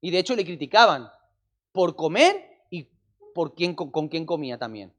Y 0.00 0.10
de 0.10 0.18
hecho 0.18 0.34
le 0.34 0.44
criticaban 0.44 1.08
por 1.70 1.94
comer 1.94 2.64
y 2.68 2.88
por 3.32 3.54
quién, 3.54 3.74
con 3.74 4.08
quién 4.08 4.26
comía 4.26 4.58
también. 4.58 4.92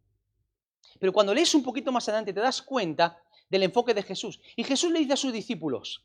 Pero 0.99 1.13
cuando 1.13 1.33
lees 1.33 1.53
un 1.55 1.63
poquito 1.63 1.91
más 1.91 2.07
adelante 2.07 2.33
te 2.33 2.39
das 2.39 2.61
cuenta 2.61 3.21
del 3.49 3.63
enfoque 3.63 3.93
de 3.93 4.03
Jesús. 4.03 4.39
Y 4.55 4.63
Jesús 4.63 4.91
le 4.91 4.99
dice 4.99 5.13
a 5.13 5.17
sus 5.17 5.33
discípulos, 5.33 6.03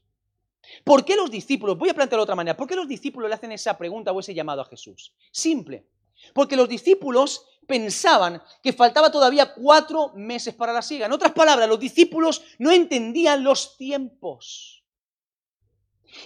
¿por 0.84 1.04
qué 1.04 1.16
los 1.16 1.30
discípulos, 1.30 1.78
voy 1.78 1.88
a 1.88 1.94
plantearlo 1.94 2.22
de 2.22 2.24
otra 2.24 2.36
manera, 2.36 2.56
¿por 2.56 2.68
qué 2.68 2.76
los 2.76 2.88
discípulos 2.88 3.28
le 3.28 3.34
hacen 3.34 3.52
esa 3.52 3.76
pregunta 3.76 4.12
o 4.12 4.20
ese 4.20 4.34
llamado 4.34 4.62
a 4.62 4.66
Jesús? 4.66 5.12
Simple, 5.30 5.86
porque 6.32 6.56
los 6.56 6.68
discípulos 6.68 7.46
pensaban 7.66 8.42
que 8.62 8.72
faltaba 8.72 9.10
todavía 9.10 9.54
cuatro 9.54 10.12
meses 10.14 10.54
para 10.54 10.72
la 10.72 10.82
siega. 10.82 11.06
En 11.06 11.12
otras 11.12 11.32
palabras, 11.32 11.68
los 11.68 11.80
discípulos 11.80 12.42
no 12.58 12.70
entendían 12.70 13.42
los 13.42 13.76
tiempos. 13.76 14.82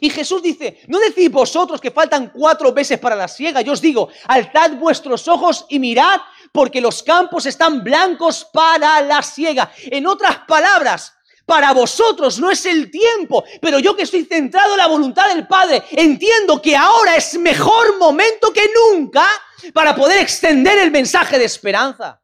Y 0.01 0.11
Jesús 0.11 0.43
dice, 0.43 0.81
¿no 0.89 0.99
decís 0.99 1.31
vosotros 1.31 1.81
que 1.81 1.93
faltan 1.93 2.31
cuatro 2.35 2.73
meses 2.73 2.99
para 2.99 3.15
la 3.15 3.29
siega? 3.29 3.61
Yo 3.61 3.73
os 3.73 3.81
digo, 3.81 4.09
alzad 4.27 4.73
vuestros 4.73 5.29
ojos 5.29 5.65
y 5.69 5.79
mirad 5.79 6.21
porque 6.57 6.81
los 6.81 7.03
campos 7.03 7.45
están 7.45 7.85
blancos 7.85 8.47
para 8.51 9.03
la 9.03 9.23
siega. 9.23 9.71
En 9.77 10.07
otras 10.07 10.39
palabras, 10.49 11.13
para 11.45 11.75
vosotros 11.75 12.39
no 12.39 12.51
es 12.51 12.65
el 12.65 12.91
tiempo, 12.91 13.45
pero 13.61 13.79
yo 13.79 13.95
que 13.95 14.05
estoy 14.05 14.25
centrado 14.25 14.73
en 14.73 14.79
la 14.79 14.87
voluntad 14.87 15.29
del 15.29 15.47
Padre, 15.47 15.83
entiendo 15.91 16.63
que 16.63 16.75
ahora 16.75 17.15
es 17.15 17.39
mejor 17.39 17.99
momento 17.99 18.55
que 18.55 18.71
nunca 18.75 19.29
para 19.75 19.95
poder 19.95 20.17
extender 20.23 20.79
el 20.79 20.91
mensaje 20.91 21.39
de 21.39 21.45
esperanza. 21.45 22.23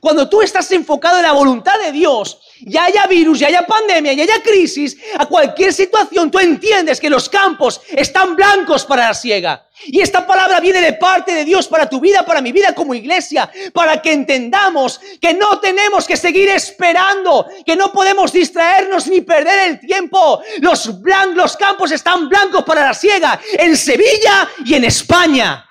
Cuando 0.00 0.28
tú 0.28 0.40
estás 0.40 0.70
enfocado 0.70 1.16
en 1.16 1.24
la 1.24 1.32
voluntad 1.32 1.76
de 1.80 1.90
Dios, 1.90 2.38
ya 2.60 2.84
haya 2.84 3.06
virus, 3.06 3.40
ya 3.40 3.48
haya 3.48 3.66
pandemia, 3.66 4.12
ya 4.12 4.24
haya 4.24 4.42
crisis, 4.42 4.96
a 5.18 5.26
cualquier 5.26 5.72
situación, 5.72 6.30
tú 6.30 6.38
entiendes 6.38 7.00
que 7.00 7.10
los 7.10 7.28
campos 7.28 7.80
están 7.88 8.36
blancos 8.36 8.84
para 8.84 9.08
la 9.08 9.14
siega. 9.14 9.66
Y 9.86 10.00
esta 10.00 10.26
palabra 10.26 10.60
viene 10.60 10.80
de 10.80 10.92
parte 10.92 11.34
de 11.34 11.44
Dios 11.44 11.66
para 11.66 11.88
tu 11.88 12.00
vida, 12.00 12.24
para 12.24 12.40
mi 12.40 12.52
vida 12.52 12.74
como 12.74 12.94
iglesia, 12.94 13.50
para 13.72 14.00
que 14.00 14.12
entendamos 14.12 15.00
que 15.20 15.34
no 15.34 15.58
tenemos 15.58 16.06
que 16.06 16.16
seguir 16.16 16.48
esperando, 16.48 17.46
que 17.66 17.76
no 17.76 17.92
podemos 17.92 18.32
distraernos 18.32 19.08
ni 19.08 19.20
perder 19.20 19.70
el 19.70 19.80
tiempo. 19.80 20.40
Los, 20.60 20.90
los 21.34 21.56
campos 21.56 21.90
están 21.90 22.28
blancos 22.28 22.62
para 22.64 22.84
la 22.84 22.94
siega 22.94 23.40
en 23.58 23.76
Sevilla 23.76 24.48
y 24.64 24.74
en 24.74 24.84
España. 24.84 25.68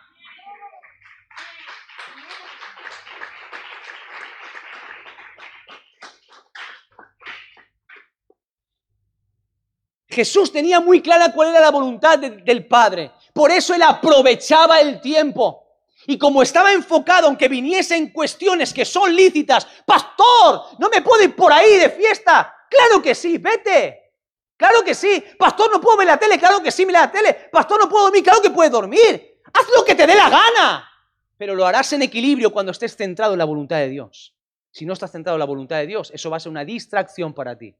Jesús 10.13 10.51
tenía 10.51 10.79
muy 10.79 11.01
clara 11.01 11.33
cuál 11.33 11.49
era 11.49 11.59
la 11.59 11.71
voluntad 11.71 12.17
del 12.17 12.65
Padre. 12.65 13.11
Por 13.33 13.51
eso 13.51 13.73
él 13.73 13.81
aprovechaba 13.81 14.79
el 14.79 15.01
tiempo. 15.01 15.63
Y 16.05 16.17
como 16.17 16.41
estaba 16.41 16.71
enfocado, 16.71 17.27
aunque 17.27 17.47
viniesen 17.47 18.11
cuestiones 18.11 18.73
que 18.73 18.85
son 18.85 19.15
lícitas, 19.15 19.65
pastor, 19.85 20.77
no 20.79 20.89
me 20.89 21.01
puedo 21.01 21.23
ir 21.23 21.35
por 21.35 21.51
ahí 21.51 21.77
de 21.77 21.89
fiesta. 21.89 22.55
Claro 22.69 23.01
que 23.01 23.15
sí, 23.15 23.37
vete. 23.37 24.11
Claro 24.57 24.83
que 24.83 24.93
sí. 24.95 25.23
Pastor, 25.37 25.71
no 25.71 25.81
puedo 25.81 25.97
ver 25.97 26.07
la 26.07 26.17
tele. 26.17 26.37
Claro 26.37 26.61
que 26.61 26.71
sí, 26.71 26.85
mira 26.85 27.01
la 27.01 27.11
tele. 27.11 27.33
Pastor, 27.51 27.81
no 27.81 27.89
puedo 27.89 28.05
dormir. 28.05 28.23
Claro 28.23 28.41
que 28.41 28.49
puedes 28.49 28.71
dormir. 28.71 29.41
Haz 29.53 29.65
lo 29.75 29.83
que 29.83 29.95
te 29.95 30.07
dé 30.07 30.15
la 30.15 30.29
gana. 30.29 30.89
Pero 31.37 31.55
lo 31.55 31.65
harás 31.65 31.91
en 31.93 32.01
equilibrio 32.01 32.51
cuando 32.51 32.71
estés 32.71 32.95
centrado 32.95 33.33
en 33.33 33.39
la 33.39 33.45
voluntad 33.45 33.77
de 33.77 33.89
Dios. 33.89 34.35
Si 34.71 34.85
no 34.85 34.93
estás 34.93 35.11
centrado 35.11 35.35
en 35.35 35.39
la 35.39 35.45
voluntad 35.45 35.77
de 35.77 35.87
Dios, 35.87 36.11
eso 36.13 36.29
va 36.29 36.37
a 36.37 36.39
ser 36.39 36.49
una 36.49 36.65
distracción 36.65 37.33
para 37.33 37.57
ti. 37.57 37.75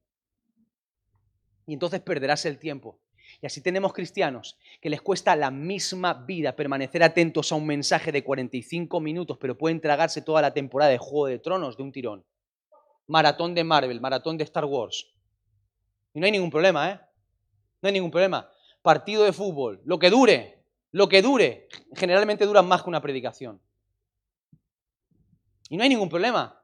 Y 1.65 1.73
entonces 1.73 2.01
perderás 2.01 2.45
el 2.45 2.59
tiempo. 2.59 2.99
Y 3.41 3.45
así 3.45 3.61
tenemos 3.61 3.93
cristianos 3.93 4.57
que 4.81 4.89
les 4.89 5.01
cuesta 5.01 5.35
la 5.35 5.51
misma 5.51 6.13
vida 6.13 6.55
permanecer 6.55 7.03
atentos 7.03 7.51
a 7.51 7.55
un 7.55 7.65
mensaje 7.65 8.11
de 8.11 8.23
45 8.23 8.99
minutos, 8.99 9.37
pero 9.39 9.57
pueden 9.57 9.81
tragarse 9.81 10.21
toda 10.21 10.41
la 10.41 10.53
temporada 10.53 10.91
de 10.91 10.97
Juego 10.97 11.27
de 11.27 11.39
Tronos 11.39 11.77
de 11.77 11.83
un 11.83 11.91
tirón. 11.91 12.25
Maratón 13.07 13.53
de 13.53 13.63
Marvel, 13.63 13.99
maratón 14.01 14.37
de 14.37 14.43
Star 14.43 14.65
Wars. 14.65 15.07
Y 16.13 16.19
no 16.19 16.25
hay 16.25 16.31
ningún 16.31 16.51
problema, 16.51 16.91
¿eh? 16.91 16.99
No 17.81 17.87
hay 17.87 17.93
ningún 17.93 18.11
problema. 18.11 18.49
Partido 18.81 19.23
de 19.23 19.33
fútbol, 19.33 19.81
lo 19.85 19.99
que 19.99 20.09
dure, 20.09 20.63
lo 20.91 21.09
que 21.09 21.21
dure. 21.21 21.67
Generalmente 21.95 22.45
dura 22.45 22.61
más 22.61 22.83
que 22.83 22.89
una 22.89 23.01
predicación. 23.01 23.59
Y 25.69 25.77
no 25.77 25.83
hay 25.83 25.89
ningún 25.89 26.09
problema. 26.09 26.61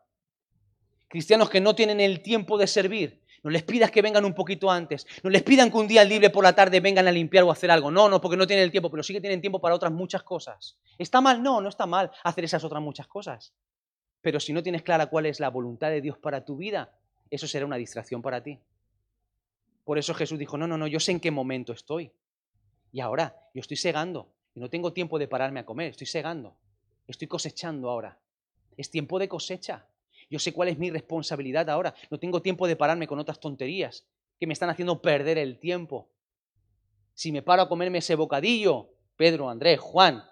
Cristianos 1.07 1.49
que 1.49 1.59
no 1.59 1.75
tienen 1.75 1.99
el 1.99 2.21
tiempo 2.21 2.57
de 2.57 2.67
servir, 2.67 3.23
no 3.43 3.49
les 3.49 3.63
pidas 3.63 3.91
que 3.91 4.01
vengan 4.01 4.25
un 4.25 4.33
poquito 4.33 4.69
antes. 4.69 5.07
No 5.23 5.29
les 5.29 5.43
pidan 5.43 5.71
que 5.71 5.77
un 5.77 5.87
día 5.87 6.03
libre 6.03 6.29
por 6.29 6.43
la 6.43 6.53
tarde 6.53 6.79
vengan 6.79 7.07
a 7.07 7.11
limpiar 7.11 7.43
o 7.43 7.51
hacer 7.51 7.71
algo. 7.71 7.89
No, 7.91 8.09
no, 8.09 8.19
porque 8.19 8.37
no 8.37 8.45
tienen 8.45 8.63
el 8.63 8.71
tiempo, 8.71 8.89
pero 8.89 9.03
sí 9.03 9.13
que 9.13 9.21
tienen 9.21 9.41
tiempo 9.41 9.61
para 9.61 9.75
otras 9.75 9.91
muchas 9.91 10.23
cosas. 10.23 10.77
¿Está 10.97 11.21
mal? 11.21 11.41
No, 11.41 11.61
no 11.61 11.69
está 11.69 11.85
mal 11.85 12.11
hacer 12.23 12.43
esas 12.43 12.63
otras 12.63 12.81
muchas 12.81 13.07
cosas. 13.07 13.53
Pero 14.21 14.39
si 14.39 14.51
no 14.51 14.61
tienes 14.61 14.83
clara 14.83 15.07
cuál 15.07 15.25
es 15.25 15.39
la 15.39 15.49
voluntad 15.49 15.89
de 15.89 16.01
Dios 16.01 16.17
para 16.17 16.43
tu 16.43 16.57
vida, 16.57 16.91
eso 17.29 17.47
será 17.47 17.65
una 17.65 17.77
distracción 17.77 18.21
para 18.21 18.43
ti. 18.43 18.59
Por 19.85 19.97
eso 19.97 20.13
Jesús 20.13 20.37
dijo, 20.37 20.57
no, 20.57 20.67
no, 20.67 20.77
no, 20.77 20.87
yo 20.87 20.99
sé 20.99 21.11
en 21.11 21.19
qué 21.19 21.31
momento 21.31 21.73
estoy. 21.73 22.11
Y 22.91 22.99
ahora, 22.99 23.49
yo 23.53 23.61
estoy 23.61 23.77
segando. 23.77 24.29
Y 24.53 24.59
no 24.59 24.69
tengo 24.69 24.93
tiempo 24.93 25.17
de 25.17 25.27
pararme 25.27 25.61
a 25.61 25.65
comer, 25.65 25.91
estoy 25.91 26.07
segando. 26.07 26.55
Estoy 27.07 27.27
cosechando 27.27 27.89
ahora. 27.89 28.19
Es 28.77 28.91
tiempo 28.91 29.17
de 29.17 29.27
cosecha. 29.27 29.85
Yo 30.29 30.37
sé 30.39 30.53
cuál 30.53 30.69
es 30.69 30.77
mi 30.77 30.91
responsabilidad 30.91 31.69
ahora. 31.69 31.93
No 32.11 32.19
tengo 32.19 32.41
tiempo 32.41 32.67
de 32.67 32.75
pararme 32.75 33.07
con 33.07 33.19
otras 33.19 33.39
tonterías 33.39 34.05
que 34.39 34.47
me 34.47 34.53
están 34.53 34.69
haciendo 34.69 35.01
perder 35.01 35.37
el 35.37 35.59
tiempo. 35.59 36.09
Si 37.13 37.31
me 37.31 37.41
paro 37.41 37.63
a 37.63 37.69
comerme 37.69 37.97
ese 37.97 38.15
bocadillo, 38.15 38.93
Pedro, 39.15 39.49
Andrés, 39.49 39.79
Juan, 39.79 40.23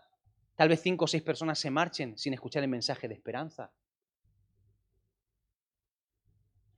tal 0.55 0.69
vez 0.69 0.81
cinco 0.81 1.05
o 1.05 1.07
seis 1.07 1.23
personas 1.23 1.59
se 1.59 1.71
marchen 1.71 2.17
sin 2.17 2.33
escuchar 2.33 2.63
el 2.63 2.69
mensaje 2.69 3.07
de 3.07 3.15
esperanza. 3.15 3.73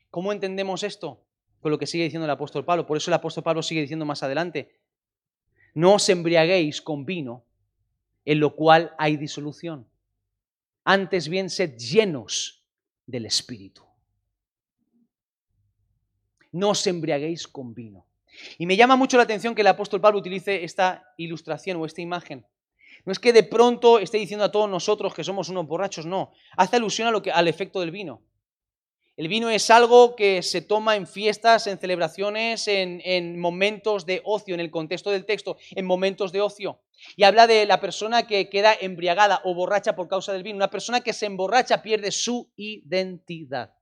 ¿Cómo 0.09 0.31
entendemos 0.31 0.83
esto? 0.83 1.23
Con 1.59 1.71
lo 1.71 1.77
que 1.77 1.85
sigue 1.85 2.05
diciendo 2.05 2.25
el 2.25 2.31
apóstol 2.31 2.65
Pablo. 2.65 2.87
Por 2.87 2.97
eso 2.97 3.11
el 3.11 3.15
apóstol 3.15 3.43
Pablo 3.43 3.61
sigue 3.61 3.81
diciendo 3.81 4.05
más 4.05 4.23
adelante, 4.23 4.79
no 5.75 5.95
os 5.95 6.09
embriaguéis 6.09 6.81
con 6.81 7.05
vino, 7.05 7.45
en 8.25 8.39
lo 8.39 8.55
cual 8.55 8.95
hay 8.97 9.17
disolución. 9.17 9.87
Antes 10.83 11.27
bien, 11.27 11.49
sed 11.49 11.77
llenos 11.77 12.58
del 13.09 13.25
Espíritu. 13.25 13.83
No 16.51 16.69
os 16.69 16.85
embriaguéis 16.87 17.47
con 17.47 17.73
vino. 17.73 18.05
Y 18.57 18.65
me 18.65 18.77
llama 18.77 18.95
mucho 18.95 19.17
la 19.17 19.23
atención 19.23 19.55
que 19.55 19.61
el 19.61 19.67
apóstol 19.67 20.01
Pablo 20.01 20.19
utilice 20.19 20.63
esta 20.63 21.13
ilustración 21.17 21.77
o 21.77 21.85
esta 21.85 22.01
imagen. 22.01 22.45
No 23.05 23.11
es 23.11 23.19
que 23.19 23.33
de 23.33 23.43
pronto 23.43 23.99
esté 23.99 24.17
diciendo 24.17 24.45
a 24.45 24.51
todos 24.51 24.69
nosotros 24.69 25.13
que 25.13 25.23
somos 25.23 25.49
unos 25.49 25.67
borrachos, 25.67 26.05
no. 26.05 26.31
Hace 26.55 26.75
alusión 26.75 27.07
a 27.07 27.11
lo 27.11 27.21
que, 27.21 27.31
al 27.31 27.47
efecto 27.47 27.79
del 27.79 27.91
vino. 27.91 28.21
El 29.19 29.27
vino 29.27 29.49
es 29.49 29.69
algo 29.69 30.15
que 30.15 30.41
se 30.41 30.61
toma 30.61 30.95
en 30.95 31.05
fiestas, 31.05 31.67
en 31.67 31.77
celebraciones, 31.77 32.69
en, 32.69 33.37
momentos 33.37 34.05
de 34.05 34.21
ocio, 34.23 34.53
en 34.53 34.61
el 34.61 34.71
contexto 34.71 35.11
del 35.11 35.25
texto, 35.25 35.57
en 35.71 35.85
momentos 35.85 36.31
de 36.31 36.39
ocio. 36.39 36.79
Y 37.17 37.23
habla 37.23 37.45
de 37.45 37.65
la 37.65 37.81
persona 37.81 38.25
que 38.25 38.49
queda 38.49 38.73
embriagada 38.73 39.41
o 39.43 39.53
borracha 39.53 39.93
por 39.93 40.07
causa 40.07 40.31
del 40.31 40.43
vino. 40.43 40.55
Una 40.55 40.69
persona 40.69 41.01
que 41.01 41.11
se 41.11 41.25
emborracha 41.25 41.81
pierde 41.81 42.11
su 42.11 42.49
identidad. 42.55 43.73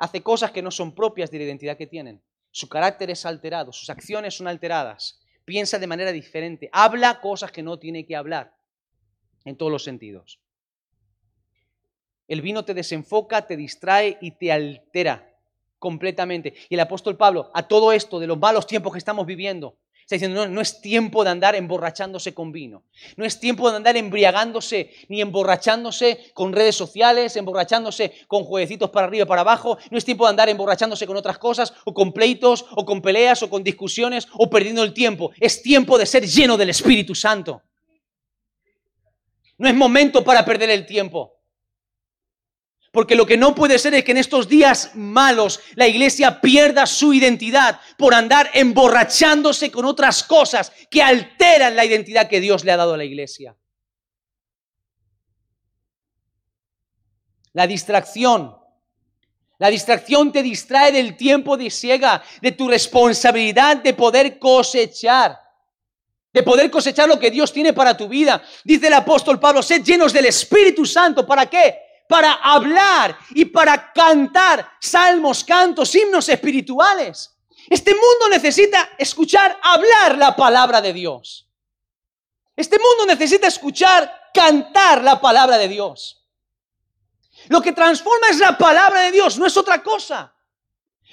Hace 0.00 0.24
cosas 0.24 0.50
que 0.50 0.60
no 0.60 0.72
son 0.72 0.96
propias 0.96 1.30
de 1.30 1.38
la 1.38 1.44
identidad 1.44 1.76
que 1.76 1.86
tienen. 1.86 2.20
Su 2.50 2.68
carácter 2.68 3.08
es 3.08 3.24
alterado, 3.24 3.72
sus 3.72 3.88
acciones 3.88 4.34
son 4.34 4.48
alteradas. 4.48 5.20
Piensa 5.44 5.78
de 5.78 5.86
manera 5.86 6.10
diferente, 6.10 6.68
habla 6.72 7.20
cosas 7.20 7.52
que 7.52 7.62
no 7.62 7.78
tiene 7.78 8.04
que 8.04 8.16
hablar 8.16 8.56
en 9.44 9.56
todos 9.56 9.70
los 9.70 9.84
sentidos. 9.84 10.40
El 12.28 12.42
vino 12.42 12.64
te 12.64 12.74
desenfoca, 12.74 13.46
te 13.46 13.56
distrae 13.56 14.18
y 14.20 14.32
te 14.32 14.52
altera 14.52 15.34
completamente. 15.78 16.54
Y 16.68 16.74
el 16.74 16.80
apóstol 16.80 17.16
Pablo, 17.16 17.50
a 17.54 17.66
todo 17.66 17.90
esto 17.92 18.20
de 18.20 18.26
los 18.26 18.38
malos 18.38 18.66
tiempos 18.66 18.92
que 18.92 18.98
estamos 18.98 19.24
viviendo, 19.24 19.78
está 20.02 20.14
diciendo, 20.14 20.48
no, 20.48 20.60
es 20.60 20.80
tiempo 20.80 21.24
de 21.24 21.30
andar 21.30 21.54
emborrachándose 21.54 22.32
con 22.32 22.50
vino. 22.52 22.82
No 23.16 23.24
es 23.24 23.40
tiempo 23.40 23.70
de 23.70 23.76
andar 23.76 23.96
embriagándose 23.96 24.90
ni 25.08 25.20
emborrachándose 25.20 26.30
con 26.34 26.52
redes 26.52 26.76
sociales, 26.76 27.36
emborrachándose 27.36 28.12
con 28.26 28.44
jueguecitos 28.44 28.90
para 28.90 29.06
arriba 29.06 29.24
y 29.24 29.28
para 29.28 29.42
abajo. 29.42 29.78
No 29.90 29.98
es 29.98 30.04
tiempo 30.04 30.24
de 30.24 30.30
andar 30.30 30.48
emborrachándose 30.48 31.06
con 31.06 31.16
otras 31.16 31.38
cosas, 31.38 31.74
o 31.84 31.92
con 31.92 32.12
pleitos, 32.12 32.64
o 32.70 32.84
con 32.84 33.02
peleas, 33.02 33.42
o 33.42 33.50
con 33.50 33.62
discusiones, 33.62 34.28
o 34.32 34.48
perdiendo 34.48 34.82
el 34.82 34.94
tiempo. 34.94 35.30
Es 35.38 35.62
tiempo 35.62 35.98
de 35.98 36.06
ser 36.06 36.26
lleno 36.26 36.56
del 36.56 36.70
Espíritu 36.70 37.14
Santo. 37.14 37.62
No 39.58 39.68
es 39.68 39.74
momento 39.74 40.24
para 40.24 40.44
perder 40.44 40.70
el 40.70 40.86
tiempo. 40.86 41.37
Porque 42.92 43.14
lo 43.14 43.26
que 43.26 43.36
no 43.36 43.54
puede 43.54 43.78
ser 43.78 43.94
es 43.94 44.04
que 44.04 44.12
en 44.12 44.18
estos 44.18 44.48
días 44.48 44.92
malos 44.94 45.60
la 45.74 45.86
iglesia 45.86 46.40
pierda 46.40 46.86
su 46.86 47.12
identidad 47.12 47.80
por 47.96 48.14
andar 48.14 48.50
emborrachándose 48.54 49.70
con 49.70 49.84
otras 49.84 50.24
cosas 50.24 50.72
que 50.90 51.02
alteran 51.02 51.76
la 51.76 51.84
identidad 51.84 52.28
que 52.28 52.40
Dios 52.40 52.64
le 52.64 52.72
ha 52.72 52.76
dado 52.76 52.94
a 52.94 52.96
la 52.96 53.04
iglesia. 53.04 53.54
La 57.52 57.66
distracción. 57.66 58.56
La 59.58 59.68
distracción 59.68 60.32
te 60.32 60.42
distrae 60.42 60.92
del 60.92 61.16
tiempo 61.16 61.56
de 61.56 61.70
ciega, 61.70 62.22
de 62.40 62.52
tu 62.52 62.68
responsabilidad 62.68 63.78
de 63.78 63.92
poder 63.92 64.38
cosechar 64.38 65.38
de 66.30 66.42
poder 66.42 66.70
cosechar 66.70 67.08
lo 67.08 67.18
que 67.18 67.30
Dios 67.30 67.52
tiene 67.52 67.72
para 67.72 67.96
tu 67.96 68.06
vida. 68.06 68.42
Dice 68.62 68.86
el 68.86 68.92
apóstol 68.92 69.40
Pablo, 69.40 69.62
sed 69.62 69.82
llenos 69.82 70.12
del 70.12 70.26
Espíritu 70.26 70.84
Santo. 70.84 71.26
¿Para 71.26 71.46
qué? 71.46 71.87
Para 72.08 72.32
hablar 72.32 73.16
y 73.30 73.44
para 73.44 73.92
cantar 73.92 74.68
salmos, 74.80 75.44
cantos, 75.44 75.94
himnos 75.94 76.28
espirituales. 76.28 77.36
Este 77.68 77.92
mundo 77.92 78.30
necesita 78.30 78.90
escuchar 78.98 79.58
hablar 79.62 80.16
la 80.16 80.34
palabra 80.34 80.80
de 80.80 80.94
Dios. 80.94 81.46
Este 82.56 82.78
mundo 82.78 83.06
necesita 83.06 83.46
escuchar 83.46 84.30
cantar 84.32 85.04
la 85.04 85.20
palabra 85.20 85.58
de 85.58 85.68
Dios. 85.68 86.26
Lo 87.48 87.60
que 87.60 87.72
transforma 87.72 88.28
es 88.28 88.38
la 88.38 88.56
palabra 88.56 89.02
de 89.02 89.12
Dios, 89.12 89.38
no 89.38 89.46
es 89.46 89.56
otra 89.56 89.82
cosa. 89.82 90.34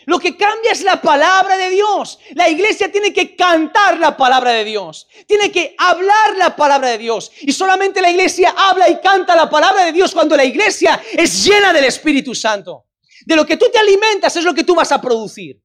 Lo 0.05 0.19
que 0.19 0.37
cambia 0.37 0.71
es 0.71 0.83
la 0.83 1.01
palabra 1.01 1.57
de 1.57 1.69
Dios. 1.69 2.19
La 2.33 2.49
iglesia 2.49 2.91
tiene 2.91 3.11
que 3.11 3.35
cantar 3.35 3.97
la 3.99 4.15
palabra 4.15 4.51
de 4.51 4.63
Dios. 4.63 5.07
Tiene 5.25 5.51
que 5.51 5.75
hablar 5.77 6.37
la 6.37 6.55
palabra 6.55 6.89
de 6.89 6.97
Dios. 6.97 7.31
Y 7.41 7.51
solamente 7.51 8.01
la 8.01 8.11
iglesia 8.11 8.53
habla 8.55 8.89
y 8.89 8.99
canta 9.01 9.35
la 9.35 9.49
palabra 9.49 9.85
de 9.85 9.91
Dios 9.91 10.13
cuando 10.13 10.35
la 10.35 10.45
iglesia 10.45 11.01
es 11.13 11.45
llena 11.45 11.73
del 11.73 11.85
Espíritu 11.85 12.35
Santo. 12.35 12.85
De 13.25 13.35
lo 13.35 13.45
que 13.45 13.57
tú 13.57 13.65
te 13.71 13.79
alimentas 13.79 14.35
es 14.35 14.43
lo 14.43 14.53
que 14.53 14.63
tú 14.63 14.75
vas 14.75 14.91
a 14.91 15.01
producir. 15.01 15.59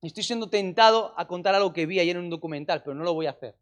Estoy 0.00 0.24
siendo 0.24 0.48
tentado 0.48 1.14
a 1.16 1.28
contar 1.28 1.54
algo 1.54 1.72
que 1.72 1.86
vi 1.86 2.00
ayer 2.00 2.16
en 2.16 2.24
un 2.24 2.30
documental, 2.30 2.82
pero 2.82 2.94
no 2.94 3.04
lo 3.04 3.14
voy 3.14 3.26
a 3.26 3.30
hacer. 3.30 3.56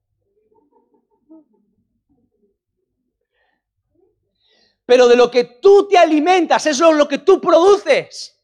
Pero 4.91 5.07
de 5.07 5.15
lo 5.15 5.31
que 5.31 5.45
tú 5.45 5.87
te 5.87 5.97
alimentas, 5.97 6.67
eso 6.67 6.91
es 6.91 6.97
lo 6.97 7.07
que 7.07 7.19
tú 7.19 7.41
produces. 7.41 8.37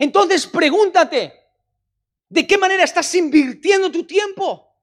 Entonces 0.00 0.48
pregúntate, 0.48 1.32
¿de 2.28 2.44
qué 2.44 2.58
manera 2.58 2.82
estás 2.82 3.14
invirtiendo 3.14 3.88
tu 3.92 4.04
tiempo? 4.04 4.76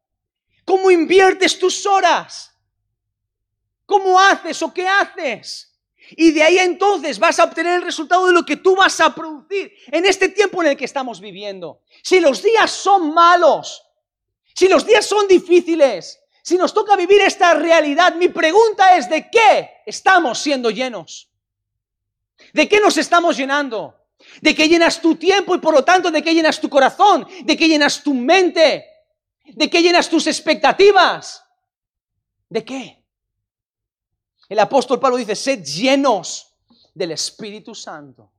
¿Cómo 0.63 0.89
inviertes 0.89 1.59
tus 1.59 1.85
horas? 1.85 2.57
¿Cómo 3.85 4.17
haces 4.17 4.63
o 4.63 4.73
qué 4.73 4.87
haces? 4.87 5.77
Y 6.11 6.31
de 6.31 6.41
ahí 6.41 6.57
entonces 6.59 7.19
vas 7.19 7.37
a 7.37 7.43
obtener 7.43 7.79
el 7.79 7.83
resultado 7.83 8.27
de 8.27 8.31
lo 8.31 8.45
que 8.45 8.55
tú 8.55 8.77
vas 8.77 8.97
a 9.01 9.13
producir 9.13 9.73
en 9.87 10.05
este 10.05 10.29
tiempo 10.29 10.63
en 10.63 10.69
el 10.69 10.77
que 10.77 10.85
estamos 10.85 11.19
viviendo. 11.19 11.81
Si 12.01 12.21
los 12.21 12.41
días 12.41 12.71
son 12.71 13.13
malos, 13.13 13.83
si 14.55 14.69
los 14.69 14.85
días 14.85 15.05
son 15.05 15.27
difíciles, 15.27 16.17
si 16.41 16.57
nos 16.57 16.73
toca 16.73 16.95
vivir 16.95 17.21
esta 17.21 17.53
realidad, 17.53 18.15
mi 18.15 18.29
pregunta 18.29 18.95
es, 18.95 19.09
¿de 19.09 19.29
qué 19.29 19.81
estamos 19.85 20.39
siendo 20.39 20.69
llenos? 20.69 21.29
¿De 22.53 22.67
qué 22.67 22.79
nos 22.79 22.97
estamos 22.97 23.37
llenando? 23.37 23.95
¿De 24.41 24.55
qué 24.55 24.67
llenas 24.67 25.01
tu 25.01 25.15
tiempo 25.15 25.55
y 25.55 25.59
por 25.59 25.73
lo 25.73 25.83
tanto 25.83 26.11
de 26.11 26.21
qué 26.21 26.33
llenas 26.33 26.59
tu 26.59 26.69
corazón? 26.69 27.27
¿De 27.43 27.55
qué 27.55 27.67
llenas 27.67 28.03
tu 28.03 28.13
mente? 28.13 28.85
¿De 29.45 29.69
qué 29.69 29.81
llenas 29.81 30.09
tus 30.09 30.27
expectativas? 30.27 31.43
¿De 32.49 32.63
qué? 32.63 33.05
El 34.47 34.59
apóstol 34.59 34.99
Pablo 34.99 35.17
dice, 35.17 35.35
sed 35.35 35.63
llenos 35.63 36.55
del 36.93 37.11
Espíritu 37.11 37.75
Santo. 37.75 38.31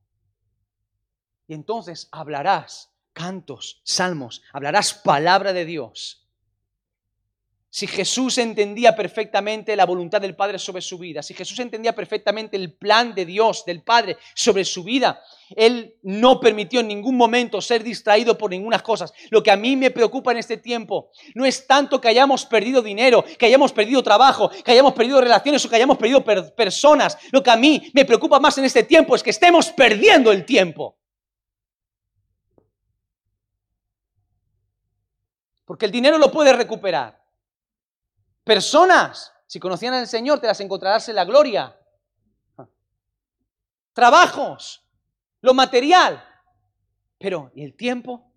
Y 1.46 1.54
entonces 1.54 2.08
hablarás 2.10 2.90
cantos, 3.12 3.80
salmos, 3.84 4.42
hablarás 4.52 4.94
palabra 4.94 5.52
de 5.52 5.64
Dios. 5.64 6.19
Si 7.72 7.86
Jesús 7.86 8.36
entendía 8.38 8.96
perfectamente 8.96 9.76
la 9.76 9.86
voluntad 9.86 10.20
del 10.20 10.34
Padre 10.34 10.58
sobre 10.58 10.82
su 10.82 10.98
vida, 10.98 11.22
si 11.22 11.34
Jesús 11.34 11.56
entendía 11.60 11.94
perfectamente 11.94 12.56
el 12.56 12.72
plan 12.72 13.14
de 13.14 13.24
Dios, 13.24 13.64
del 13.64 13.82
Padre 13.82 14.16
sobre 14.34 14.64
su 14.64 14.82
vida, 14.82 15.22
Él 15.54 15.94
no 16.02 16.40
permitió 16.40 16.80
en 16.80 16.88
ningún 16.88 17.16
momento 17.16 17.60
ser 17.60 17.84
distraído 17.84 18.36
por 18.36 18.50
ninguna 18.50 18.80
cosa. 18.80 19.06
Lo 19.30 19.40
que 19.40 19.52
a 19.52 19.56
mí 19.56 19.76
me 19.76 19.92
preocupa 19.92 20.32
en 20.32 20.38
este 20.38 20.56
tiempo 20.56 21.10
no 21.36 21.46
es 21.46 21.64
tanto 21.68 22.00
que 22.00 22.08
hayamos 22.08 22.44
perdido 22.44 22.82
dinero, 22.82 23.24
que 23.38 23.46
hayamos 23.46 23.72
perdido 23.72 24.02
trabajo, 24.02 24.50
que 24.50 24.72
hayamos 24.72 24.92
perdido 24.92 25.20
relaciones 25.20 25.64
o 25.64 25.70
que 25.70 25.76
hayamos 25.76 25.96
perdido 25.96 26.24
personas. 26.24 27.18
Lo 27.30 27.40
que 27.40 27.50
a 27.52 27.56
mí 27.56 27.88
me 27.94 28.04
preocupa 28.04 28.40
más 28.40 28.58
en 28.58 28.64
este 28.64 28.82
tiempo 28.82 29.14
es 29.14 29.22
que 29.22 29.30
estemos 29.30 29.70
perdiendo 29.70 30.32
el 30.32 30.44
tiempo. 30.44 30.98
Porque 35.64 35.86
el 35.86 35.92
dinero 35.92 36.18
lo 36.18 36.32
puedes 36.32 36.56
recuperar. 36.56 37.19
Personas, 38.50 39.32
si 39.46 39.60
conocían 39.60 39.94
al 39.94 40.08
Señor, 40.08 40.40
te 40.40 40.48
las 40.48 40.60
encontrarás 40.60 41.08
en 41.08 41.14
la 41.14 41.24
gloria. 41.24 41.78
Trabajos, 43.92 44.84
lo 45.40 45.54
material. 45.54 46.20
Pero, 47.16 47.52
¿y 47.54 47.62
el 47.62 47.76
tiempo? 47.76 48.28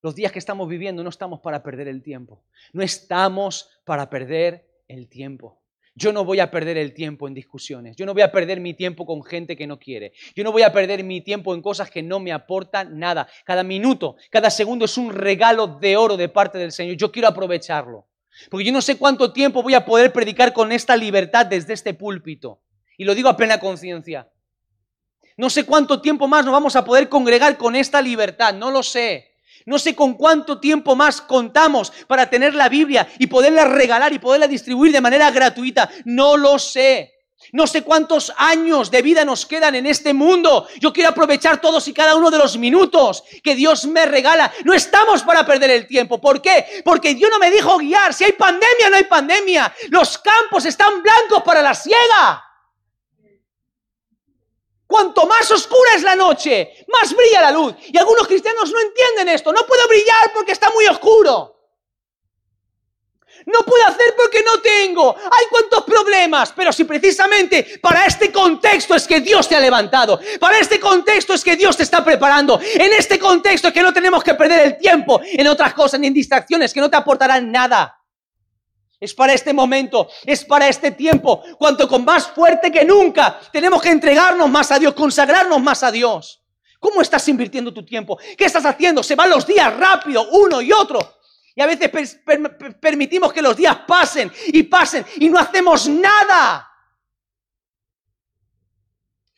Los 0.00 0.14
días 0.14 0.30
que 0.30 0.38
estamos 0.38 0.68
viviendo 0.68 1.02
no 1.02 1.08
estamos 1.10 1.40
para 1.40 1.60
perder 1.64 1.88
el 1.88 2.04
tiempo. 2.04 2.44
No 2.72 2.84
estamos 2.84 3.68
para 3.84 4.08
perder 4.08 4.64
el 4.86 5.08
tiempo. 5.08 5.60
Yo 5.96 6.12
no 6.12 6.24
voy 6.24 6.38
a 6.38 6.52
perder 6.52 6.78
el 6.78 6.94
tiempo 6.94 7.26
en 7.26 7.34
discusiones. 7.34 7.96
Yo 7.96 8.06
no 8.06 8.12
voy 8.12 8.22
a 8.22 8.30
perder 8.30 8.60
mi 8.60 8.74
tiempo 8.74 9.04
con 9.04 9.24
gente 9.24 9.56
que 9.56 9.66
no 9.66 9.80
quiere. 9.80 10.12
Yo 10.36 10.44
no 10.44 10.52
voy 10.52 10.62
a 10.62 10.72
perder 10.72 11.02
mi 11.02 11.20
tiempo 11.20 11.52
en 11.56 11.62
cosas 11.62 11.90
que 11.90 12.04
no 12.04 12.20
me 12.20 12.30
aportan 12.30 12.96
nada. 12.96 13.26
Cada 13.44 13.64
minuto, 13.64 14.14
cada 14.30 14.50
segundo 14.50 14.84
es 14.84 14.96
un 14.96 15.12
regalo 15.12 15.66
de 15.66 15.96
oro 15.96 16.16
de 16.16 16.28
parte 16.28 16.58
del 16.58 16.70
Señor. 16.70 16.96
Yo 16.96 17.10
quiero 17.10 17.26
aprovecharlo. 17.26 18.06
Porque 18.50 18.64
yo 18.64 18.72
no 18.72 18.82
sé 18.82 18.96
cuánto 18.96 19.32
tiempo 19.32 19.62
voy 19.62 19.74
a 19.74 19.84
poder 19.84 20.12
predicar 20.12 20.52
con 20.52 20.72
esta 20.72 20.96
libertad 20.96 21.46
desde 21.46 21.72
este 21.72 21.94
púlpito. 21.94 22.60
Y 22.96 23.04
lo 23.04 23.14
digo 23.14 23.28
a 23.28 23.36
plena 23.36 23.58
conciencia. 23.58 24.28
No 25.36 25.50
sé 25.50 25.64
cuánto 25.64 26.00
tiempo 26.00 26.28
más 26.28 26.44
nos 26.44 26.52
vamos 26.52 26.76
a 26.76 26.84
poder 26.84 27.08
congregar 27.08 27.56
con 27.56 27.74
esta 27.74 28.02
libertad, 28.02 28.54
no 28.54 28.70
lo 28.70 28.82
sé. 28.82 29.32
No 29.64 29.78
sé 29.78 29.94
con 29.94 30.14
cuánto 30.14 30.58
tiempo 30.58 30.96
más 30.96 31.20
contamos 31.20 31.92
para 32.06 32.28
tener 32.28 32.54
la 32.54 32.68
Biblia 32.68 33.08
y 33.18 33.28
poderla 33.28 33.64
regalar 33.64 34.12
y 34.12 34.18
poderla 34.18 34.48
distribuir 34.48 34.92
de 34.92 35.00
manera 35.00 35.30
gratuita, 35.30 35.88
no 36.04 36.36
lo 36.36 36.58
sé. 36.58 37.11
No 37.50 37.66
sé 37.66 37.82
cuántos 37.82 38.32
años 38.36 38.90
de 38.90 39.02
vida 39.02 39.24
nos 39.24 39.44
quedan 39.44 39.74
en 39.74 39.86
este 39.86 40.14
mundo. 40.14 40.68
Yo 40.78 40.92
quiero 40.92 41.10
aprovechar 41.10 41.60
todos 41.60 41.88
y 41.88 41.92
cada 41.92 42.14
uno 42.14 42.30
de 42.30 42.38
los 42.38 42.56
minutos 42.56 43.24
que 43.42 43.54
Dios 43.54 43.86
me 43.86 44.06
regala. 44.06 44.52
No 44.64 44.72
estamos 44.72 45.22
para 45.22 45.44
perder 45.44 45.70
el 45.70 45.86
tiempo. 45.86 46.20
¿Por 46.20 46.40
qué? 46.40 46.82
Porque 46.84 47.14
Dios 47.14 47.30
no 47.30 47.38
me 47.38 47.50
dijo 47.50 47.76
guiar. 47.78 48.14
Si 48.14 48.24
hay 48.24 48.32
pandemia, 48.32 48.90
no 48.90 48.96
hay 48.96 49.04
pandemia. 49.04 49.74
Los 49.90 50.18
campos 50.18 50.64
están 50.64 51.02
blancos 51.02 51.42
para 51.42 51.60
la 51.60 51.74
siega. 51.74 52.44
Cuanto 54.86 55.26
más 55.26 55.50
oscura 55.50 55.94
es 55.96 56.02
la 56.02 56.14
noche, 56.14 56.84
más 56.88 57.16
brilla 57.16 57.40
la 57.40 57.50
luz. 57.50 57.74
Y 57.88 57.96
algunos 57.96 58.26
cristianos 58.26 58.70
no 58.70 58.78
entienden 58.78 59.28
esto. 59.28 59.50
No 59.50 59.66
puedo 59.66 59.88
brillar 59.88 60.32
porque 60.34 60.52
está 60.52 60.70
muy 60.70 60.86
oscuro. 60.86 61.61
No 63.46 63.60
puedo 63.64 63.86
hacer 63.86 64.14
porque 64.16 64.42
no 64.44 64.60
tengo. 64.60 65.16
Hay 65.16 65.46
cuantos 65.50 65.84
problemas. 65.84 66.52
Pero 66.54 66.72
si 66.72 66.84
precisamente 66.84 67.78
para 67.80 68.06
este 68.06 68.30
contexto 68.30 68.94
es 68.94 69.06
que 69.06 69.20
Dios 69.20 69.48
te 69.48 69.56
ha 69.56 69.60
levantado. 69.60 70.20
Para 70.38 70.58
este 70.58 70.78
contexto 70.78 71.34
es 71.34 71.42
que 71.42 71.56
Dios 71.56 71.76
te 71.76 71.82
está 71.82 72.04
preparando. 72.04 72.60
En 72.60 72.92
este 72.92 73.18
contexto 73.18 73.68
es 73.68 73.74
que 73.74 73.82
no 73.82 73.92
tenemos 73.92 74.22
que 74.22 74.34
perder 74.34 74.66
el 74.66 74.78
tiempo 74.78 75.20
en 75.24 75.46
otras 75.48 75.74
cosas 75.74 76.00
ni 76.00 76.06
en 76.06 76.14
distracciones 76.14 76.72
que 76.72 76.80
no 76.80 76.90
te 76.90 76.96
aportarán 76.96 77.50
nada. 77.50 77.98
Es 79.00 79.14
para 79.14 79.32
este 79.32 79.52
momento, 79.52 80.08
es 80.24 80.44
para 80.44 80.68
este 80.68 80.92
tiempo. 80.92 81.42
Cuanto 81.58 81.88
con 81.88 82.04
más 82.04 82.28
fuerte 82.28 82.70
que 82.70 82.84
nunca 82.84 83.40
tenemos 83.52 83.82
que 83.82 83.90
entregarnos 83.90 84.48
más 84.48 84.70
a 84.70 84.78
Dios, 84.78 84.94
consagrarnos 84.94 85.60
más 85.60 85.82
a 85.82 85.90
Dios. 85.90 86.40
¿Cómo 86.78 87.02
estás 87.02 87.26
invirtiendo 87.28 87.72
tu 87.72 87.84
tiempo? 87.84 88.18
¿Qué 88.36 88.44
estás 88.44 88.64
haciendo? 88.64 89.02
Se 89.02 89.16
van 89.16 89.30
los 89.30 89.46
días 89.46 89.76
rápido, 89.76 90.28
uno 90.30 90.60
y 90.60 90.72
otro. 90.72 91.16
Y 91.54 91.60
a 91.60 91.66
veces 91.66 92.18
permitimos 92.80 93.32
que 93.32 93.42
los 93.42 93.56
días 93.56 93.76
pasen 93.86 94.32
y 94.46 94.62
pasen 94.62 95.04
y 95.16 95.28
no 95.28 95.38
hacemos 95.38 95.88
nada. 95.88 96.68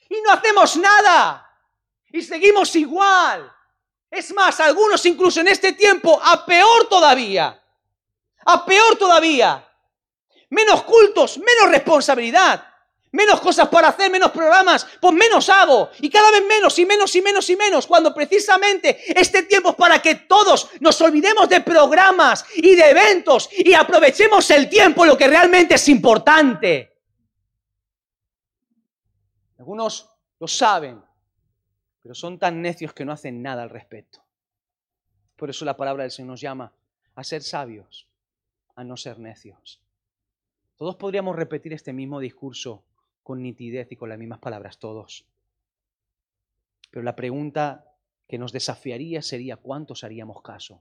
Y 0.09 0.21
no 0.21 0.31
hacemos 0.33 0.77
nada. 0.77 1.51
Y 2.11 2.23
seguimos 2.23 2.75
igual. 2.77 3.53
Es 4.11 4.33
más, 4.33 4.61
algunos 4.61 5.05
incluso 5.07 5.41
en 5.41 5.49
este 5.49 5.73
tiempo, 5.73 6.21
a 6.23 6.47
peor 6.47 6.89
todavía. 6.89 7.61
A 8.47 8.65
peor 8.65 8.97
todavía. 8.97 9.69
Menos 10.51 10.83
cultos, 10.85 11.39
menos 11.39 11.71
responsabilidad 11.71 12.74
menos 13.15 13.41
cosas 13.41 13.69
para 13.69 13.89
hacer, 13.89 14.11
menos 14.11 14.33
programas, 14.33 14.87
pues 15.01 15.15
menos 15.15 15.49
hago. 15.49 15.91
Y 16.01 16.11
cada 16.11 16.33
vez 16.33 16.43
menos 16.47 16.77
y 16.81 16.85
menos 16.85 17.15
y 17.15 17.23
menos 17.23 17.49
y 17.49 17.57
menos, 17.57 17.87
cuando 17.87 18.13
precisamente 18.13 18.99
este 19.19 19.45
tiempo 19.45 19.71
es 19.71 19.77
para 19.77 20.03
que 20.03 20.17
todos 20.17 20.69
nos 20.81 21.01
olvidemos 21.01 21.49
de 21.49 21.61
programas 21.61 22.45
y 22.57 22.75
de 22.75 22.91
eventos 22.91 23.49
y 23.53 23.73
aprovechemos 23.73 24.51
el 24.51 24.69
tiempo, 24.69 25.07
lo 25.07 25.17
que 25.17 25.29
realmente 25.29 25.77
es 25.77 25.89
importante. 25.89 26.93
Algunos 29.59 30.11
lo 30.41 30.49
saben, 30.49 31.01
pero 32.03 32.17
son 32.17 32.37
tan 32.37 32.61
necios 32.61 32.93
que 32.93 33.05
no 33.05 33.13
hacen 33.13 33.41
nada 33.41 33.63
al 33.63 33.71
respecto. 33.71 34.25
Por 35.37 35.51
eso 35.51 35.65
la 35.65 35.77
palabra 35.77 36.03
del 36.03 36.11
Señor 36.11 36.31
nos 36.31 36.41
llama 36.41 36.73
a 37.15 37.23
ser 37.23 37.45
sabios, 37.45 38.09
a 38.75 38.83
no 38.83 38.97
ser 38.97 39.21
necios. 39.21 39.81
Todos 40.77 40.97
podríamos 40.97 41.37
repetir 41.37 41.73
este 41.73 41.93
mismo 41.93 42.19
discurso 42.19 42.83
con 43.25 43.43
nitidez 43.43 43.91
y 43.91 43.97
con 43.97 44.11
las 44.11 44.19
mismas 44.19 44.39
palabras 44.39 44.79
todos. 44.79 45.27
Pero 46.93 47.03
la 47.03 47.17
pregunta 47.17 47.91
que 48.29 48.39
nos 48.39 48.53
desafiaría 48.53 49.23
sería 49.23 49.57
¿cuántos 49.57 50.05
haríamos 50.05 50.43
caso? 50.43 50.81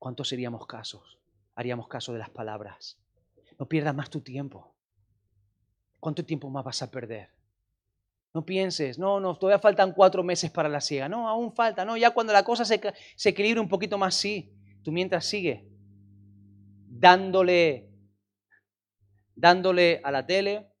¿Cuántos 0.00 0.28
seríamos 0.28 0.66
casos? 0.66 1.20
Haríamos 1.54 1.86
caso 1.86 2.12
de 2.12 2.18
las 2.18 2.30
palabras. 2.30 2.98
No 3.58 3.68
pierdas 3.68 3.94
más 3.94 4.10
tu 4.10 4.22
tiempo. 4.22 4.74
¿Cuánto 6.00 6.24
tiempo 6.24 6.50
más 6.50 6.64
vas 6.64 6.82
a 6.82 6.90
perder? 6.90 7.30
No 8.34 8.44
pienses, 8.44 8.98
no, 8.98 9.20
no, 9.20 9.36
todavía 9.38 9.60
faltan 9.60 9.92
cuatro 9.92 10.24
meses 10.24 10.50
para 10.50 10.68
la 10.68 10.80
siega. 10.80 11.08
No, 11.08 11.28
aún 11.28 11.52
falta, 11.52 11.84
no, 11.84 11.96
ya 11.96 12.10
cuando 12.10 12.32
la 12.32 12.42
cosa 12.42 12.64
se, 12.64 12.80
equilibre 13.24 13.60
un 13.60 13.68
poquito 13.68 13.98
más, 13.98 14.14
sí. 14.14 14.52
Tú 14.82 14.90
mientras 14.90 15.26
sigue 15.26 15.68
dándole, 16.88 17.88
dándole 19.36 20.00
a 20.02 20.10
la 20.10 20.26
tele, 20.26 20.71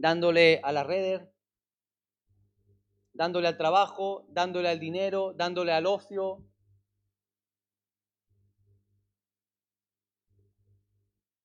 dándole 0.00 0.60
a 0.62 0.72
la 0.72 0.82
redes, 0.82 1.28
dándole 3.12 3.48
al 3.48 3.58
trabajo, 3.58 4.26
dándole 4.30 4.70
al 4.70 4.80
dinero, 4.80 5.34
dándole 5.34 5.72
al 5.72 5.84
ocio. 5.84 6.42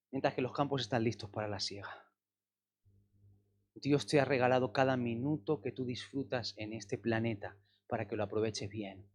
Mientras 0.10 0.34
que 0.34 0.42
los 0.42 0.54
campos 0.54 0.82
están 0.82 1.04
listos 1.04 1.30
para 1.30 1.50
la 1.50 1.60
siega. 1.60 2.10
Dios 3.74 4.08
te 4.08 4.22
ha 4.22 4.26
regalado 4.26 4.72
cada 4.72 4.96
minuto 4.96 5.60
que 5.60 5.74
tú 5.74 5.84
disfrutas 5.84 6.54
en 6.56 6.72
este 6.72 6.98
planeta 6.98 7.58
para 7.88 8.08
que 8.08 8.16
lo 8.16 8.24
aproveches 8.24 8.70
bien. 8.70 9.06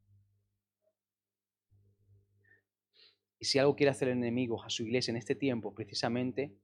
Y 3.39 3.47
si 3.47 3.59
algo 3.59 3.75
quiere 3.75 3.91
hacer 3.91 4.09
el 4.09 4.19
enemigo 4.19 4.63
a 4.63 4.69
su 4.69 4.83
iglesia 4.83 5.13
en 5.13 5.17
este 5.17 5.35
tiempo, 5.35 5.75
precisamente, 5.75 6.55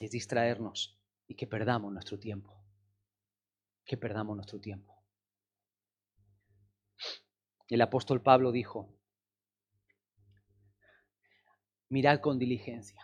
es 0.00 0.10
distraernos 0.10 0.95
y 1.28 1.34
que 1.34 1.46
perdamos 1.46 1.92
nuestro 1.92 2.18
tiempo. 2.18 2.62
Que 3.84 3.96
perdamos 3.96 4.36
nuestro 4.36 4.60
tiempo. 4.60 4.96
El 7.68 7.80
apóstol 7.80 8.22
Pablo 8.22 8.52
dijo, 8.52 8.96
mirad 11.88 12.20
con 12.20 12.38
diligencia, 12.38 13.02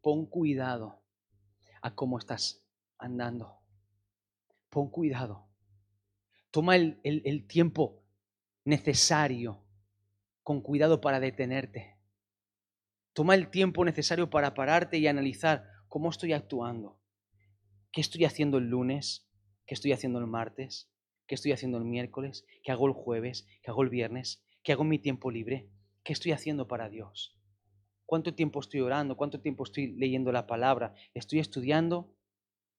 pon 0.00 0.26
cuidado 0.26 1.02
a 1.82 1.94
cómo 1.94 2.18
estás 2.18 2.64
andando, 2.98 3.60
pon 4.68 4.90
cuidado, 4.90 5.48
toma 6.52 6.76
el, 6.76 7.00
el 7.02 7.46
tiempo 7.48 8.04
necesario 8.64 9.64
con 10.44 10.60
cuidado 10.62 11.00
para 11.00 11.18
detenerte, 11.18 11.98
toma 13.12 13.34
el 13.34 13.50
tiempo 13.50 13.84
necesario 13.84 14.30
para 14.30 14.54
pararte 14.54 14.98
y 14.98 15.08
analizar 15.08 15.77
¿Cómo 15.88 16.10
estoy 16.10 16.34
actuando? 16.34 17.00
¿Qué 17.92 18.02
estoy 18.02 18.26
haciendo 18.26 18.58
el 18.58 18.68
lunes? 18.68 19.26
¿Qué 19.64 19.72
estoy 19.72 19.92
haciendo 19.92 20.18
el 20.18 20.26
martes? 20.26 20.92
¿Qué 21.26 21.34
estoy 21.34 21.52
haciendo 21.52 21.78
el 21.78 21.84
miércoles? 21.84 22.44
¿Qué 22.62 22.72
hago 22.72 22.86
el 22.86 22.92
jueves? 22.92 23.46
¿Qué 23.62 23.70
hago 23.70 23.82
el 23.82 23.88
viernes? 23.88 24.44
¿Qué 24.62 24.72
hago 24.72 24.82
en 24.82 24.90
mi 24.90 24.98
tiempo 24.98 25.30
libre? 25.30 25.70
¿Qué 26.04 26.12
estoy 26.12 26.32
haciendo 26.32 26.68
para 26.68 26.90
Dios? 26.90 27.34
¿Cuánto 28.04 28.34
tiempo 28.34 28.60
estoy 28.60 28.80
orando? 28.80 29.16
¿Cuánto 29.16 29.40
tiempo 29.40 29.64
estoy 29.64 29.86
leyendo 29.92 30.30
la 30.30 30.46
palabra? 30.46 30.94
¿Estoy 31.14 31.38
estudiando? 31.38 32.14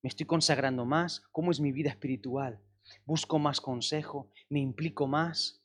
¿Me 0.04 0.10
estoy 0.10 0.28
consagrando 0.28 0.86
más? 0.86 1.22
¿Cómo 1.32 1.50
es 1.50 1.60
mi 1.60 1.72
vida 1.72 1.90
espiritual? 1.90 2.62
¿Busco 3.06 3.40
más 3.40 3.60
consejo? 3.60 4.30
¿Me 4.50 4.60
implico 4.60 5.08
más? 5.08 5.64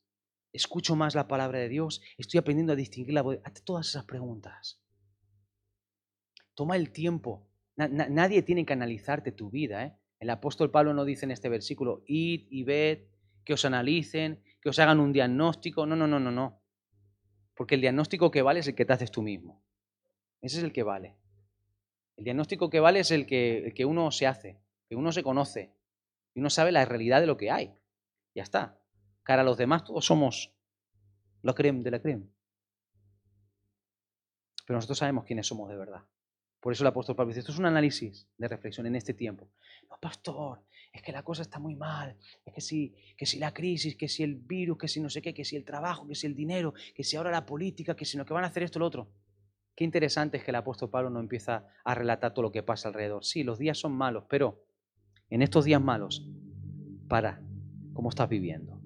¿Escucho 0.55 0.97
más 0.97 1.15
la 1.15 1.29
palabra 1.29 1.59
de 1.59 1.69
Dios? 1.69 2.01
¿Estoy 2.17 2.39
aprendiendo 2.39 2.73
a 2.73 2.77
distinguir 2.77 3.13
la 3.13 3.23
voz? 3.23 3.39
Hazte 3.45 3.61
todas 3.61 3.87
esas 3.89 4.05
preguntas. 4.07 4.81
Toma 6.55 6.77
el 6.77 6.91
tiempo. 6.91 7.47
nadie 7.77 8.43
tiene 8.43 8.65
que 8.65 8.73
analizarte 8.73 9.33
tu 9.33 9.51
vida. 9.51 9.85
¿eh? 9.85 9.97
El 10.21 10.31
apóstol 10.31 10.71
Pablo 10.71 10.95
no 10.95 11.05
dice 11.05 11.25
en 11.25 11.31
este 11.33 11.49
versículo, 11.49 12.03
id 12.07 12.47
y 12.51 12.63
ved, 12.63 13.07
que 13.45 13.55
os 13.55 13.65
analicen, 13.65 14.43
que 14.61 14.69
os 14.69 14.79
hagan 14.79 15.01
un 15.01 15.13
diagnóstico. 15.13 15.87
No, 15.87 15.97
no, 15.97 16.07
no, 16.07 16.21
no, 16.21 16.31
no. 16.31 16.63
Porque 17.55 17.75
el 17.75 17.81
diagnóstico 17.81 18.31
que 18.31 18.43
vale 18.43 18.61
es 18.61 18.69
el 18.69 18.75
que 18.75 18.85
te 18.85 18.93
haces 18.93 19.11
tú 19.11 19.23
mismo. 19.23 19.63
Ese 20.41 20.59
es 20.59 20.65
el 20.65 20.73
que 20.73 20.83
vale. 20.83 21.17
El 22.17 22.25
diagnóstico 22.25 22.71
que 22.71 22.81
vale 22.81 23.01
es 23.01 23.11
el 23.11 23.27
que, 23.27 23.59
el 23.59 23.75
que 23.75 23.85
uno 23.85 24.11
se 24.11 24.27
hace, 24.27 24.61
que 24.89 24.97
uno 24.97 25.11
se 25.11 25.23
conoce 25.23 25.75
y 26.35 26.41
uno 26.41 26.51
sabe 26.51 26.73
la 26.73 26.85
realidad 26.85 27.21
de 27.21 27.27
lo 27.27 27.37
que 27.37 27.51
hay. 27.51 27.75
Ya 28.35 28.43
está. 28.43 28.81
Cara 29.23 29.43
a 29.43 29.45
los 29.45 29.57
demás 29.57 29.85
todos 29.85 30.05
somos 30.05 30.55
la 31.43 31.55
creme 31.55 31.83
de 31.83 31.91
la 31.91 32.01
creme. 32.01 32.29
Pero 34.67 34.77
nosotros 34.77 34.99
sabemos 34.99 35.25
quiénes 35.25 35.47
somos 35.47 35.69
de 35.69 35.77
verdad. 35.77 36.05
Por 36.65 36.73
eso 36.73 36.83
el 36.83 36.89
apóstol 36.89 37.15
Pablo 37.15 37.29
dice, 37.29 37.41
esto 37.41 37.53
es 37.53 37.59
un 37.59 37.67
análisis 37.67 38.27
de 38.39 38.49
reflexión 38.49 38.87
en 38.87 38.97
este 38.97 39.13
tiempo. 39.13 39.51
No, 39.91 39.99
pastor, 40.01 40.63
es 40.95 41.03
que 41.03 41.13
la 41.13 41.23
cosa 41.23 41.43
está 41.43 41.59
muy 41.59 41.75
mal, 41.75 42.17
es 42.43 42.55
que 42.55 42.63
si, 42.63 42.95
que 43.19 43.27
si 43.27 43.39
la 43.39 43.53
crisis, 43.53 43.97
que 43.97 44.09
si 44.09 44.23
el 44.23 44.37
virus, 44.37 44.79
que 44.79 44.89
si 44.89 44.99
no 44.99 45.11
sé 45.11 45.21
qué, 45.21 45.35
que 45.35 45.45
si 45.45 45.57
el 45.57 45.65
trabajo, 45.67 46.09
que 46.09 46.15
si 46.15 46.27
el 46.27 46.35
dinero, 46.35 46.73
que 46.95 47.05
si 47.05 47.19
ahora 47.19 47.31
la 47.31 47.45
política, 47.45 47.95
que 47.95 48.07
si 48.07 48.17
no, 48.17 48.25
que 48.25 48.33
van 48.33 48.45
a 48.45 48.47
hacer 48.47 48.63
esto, 48.63 48.79
lo 48.79 48.87
otro. 48.87 49.11
Qué 49.77 49.85
interesante 49.85 50.39
es 50.39 50.45
que 50.45 50.53
el 50.53 50.55
apóstol 50.55 50.89
Pablo 50.89 51.11
no 51.11 51.21
empieza 51.21 51.69
a 51.85 51.95
relatar 51.95 52.33
todo 52.33 52.45
lo 52.45 52.51
que 52.51 52.63
pasa 52.63 52.89
alrededor. 52.89 53.27
Sí, 53.27 53.43
los 53.43 53.59
días 53.59 53.77
son 53.77 53.93
malos, 53.93 54.25
pero 54.31 54.65
en 55.29 55.43
estos 55.43 55.67
días 55.67 55.83
malos, 55.83 56.27
para, 57.11 57.43
¿cómo 57.93 58.09
estás 58.09 58.31
viviendo? 58.31 58.81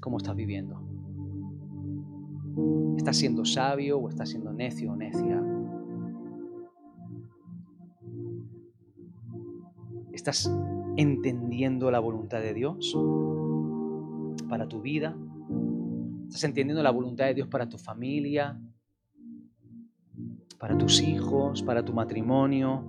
¿Cómo 0.00 0.18
estás 0.18 0.36
viviendo? 0.36 0.86
¿Estás 2.98 3.16
siendo 3.16 3.46
sabio 3.46 3.96
o 3.96 4.10
estás 4.10 4.28
siendo 4.28 4.52
necio 4.52 4.92
o 4.92 4.96
necia? 4.96 5.51
¿Estás 10.22 10.48
entendiendo 10.96 11.90
la 11.90 11.98
voluntad 11.98 12.38
de 12.38 12.54
Dios 12.54 12.96
para 14.48 14.68
tu 14.68 14.80
vida? 14.80 15.16
¿Estás 16.28 16.44
entendiendo 16.44 16.80
la 16.80 16.92
voluntad 16.92 17.24
de 17.24 17.34
Dios 17.34 17.48
para 17.48 17.68
tu 17.68 17.76
familia? 17.76 18.56
¿Para 20.60 20.78
tus 20.78 21.00
hijos? 21.00 21.64
¿Para 21.64 21.84
tu 21.84 21.92
matrimonio? 21.92 22.84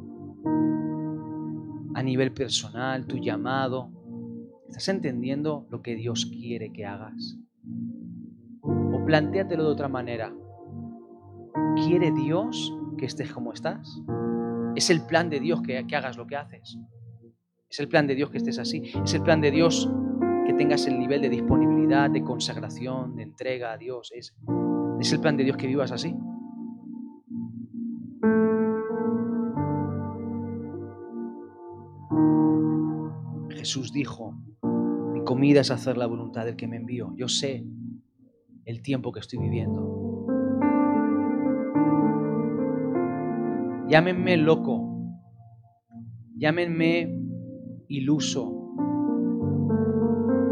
A 1.96 2.04
nivel 2.04 2.32
personal, 2.34 3.08
tu 3.08 3.18
llamado. 3.18 3.90
¿Estás 4.68 4.90
entendiendo 4.90 5.66
lo 5.72 5.82
que 5.82 5.96
Dios 5.96 6.28
quiere 6.28 6.72
que 6.72 6.86
hagas? 6.86 7.40
O 8.62 9.04
plantéatelo 9.08 9.64
de 9.64 9.72
otra 9.72 9.88
manera. 9.88 10.32
¿Quiere 11.78 12.12
Dios 12.12 12.72
que 12.96 13.08
estés 13.08 13.34
como 13.34 13.54
estás? 13.54 14.04
¿Es 14.76 14.92
el 14.92 15.02
plan 15.08 15.32
de 15.32 15.40
Dios 15.40 15.64
que, 15.64 15.88
que 15.88 15.96
hagas 15.96 16.16
lo 16.16 16.28
que 16.28 16.36
haces? 16.36 16.78
Es 17.74 17.80
el 17.80 17.88
plan 17.88 18.06
de 18.06 18.14
Dios 18.14 18.30
que 18.30 18.38
estés 18.38 18.60
así. 18.60 18.84
Es 19.04 19.16
el 19.16 19.24
plan 19.24 19.42
de 19.42 19.50
Dios 19.50 19.90
que 20.46 20.54
tengas 20.54 20.86
el 20.86 21.00
nivel 21.00 21.24
de 21.24 21.30
disponibilidad, 21.30 22.08
de 22.08 22.22
consagración, 22.22 23.16
de 23.16 23.24
entrega 23.24 23.72
a 23.72 23.78
Dios. 23.80 24.12
Es, 24.14 24.36
es 25.00 25.12
el 25.12 25.20
plan 25.20 25.38
de 25.38 25.44
Dios 25.44 25.58
que 25.58 25.66
vivas 25.66 25.92
así. 25.92 26.16
Jesús 33.50 33.92
dijo, 33.92 34.36
mi 35.12 35.24
comida 35.24 35.62
es 35.62 35.72
hacer 35.72 35.98
la 35.98 36.06
voluntad 36.06 36.46
del 36.46 36.56
que 36.56 36.68
me 36.68 36.76
envió. 36.76 37.12
Yo 37.16 37.28
sé 37.28 37.66
el 38.66 38.84
tiempo 38.84 39.12
que 39.12 39.22
estoy 39.22 39.40
viviendo. 39.40 40.28
Llámenme 43.90 44.38
loco, 44.38 45.18
llámenme 46.36 47.23
iluso, 47.94 48.52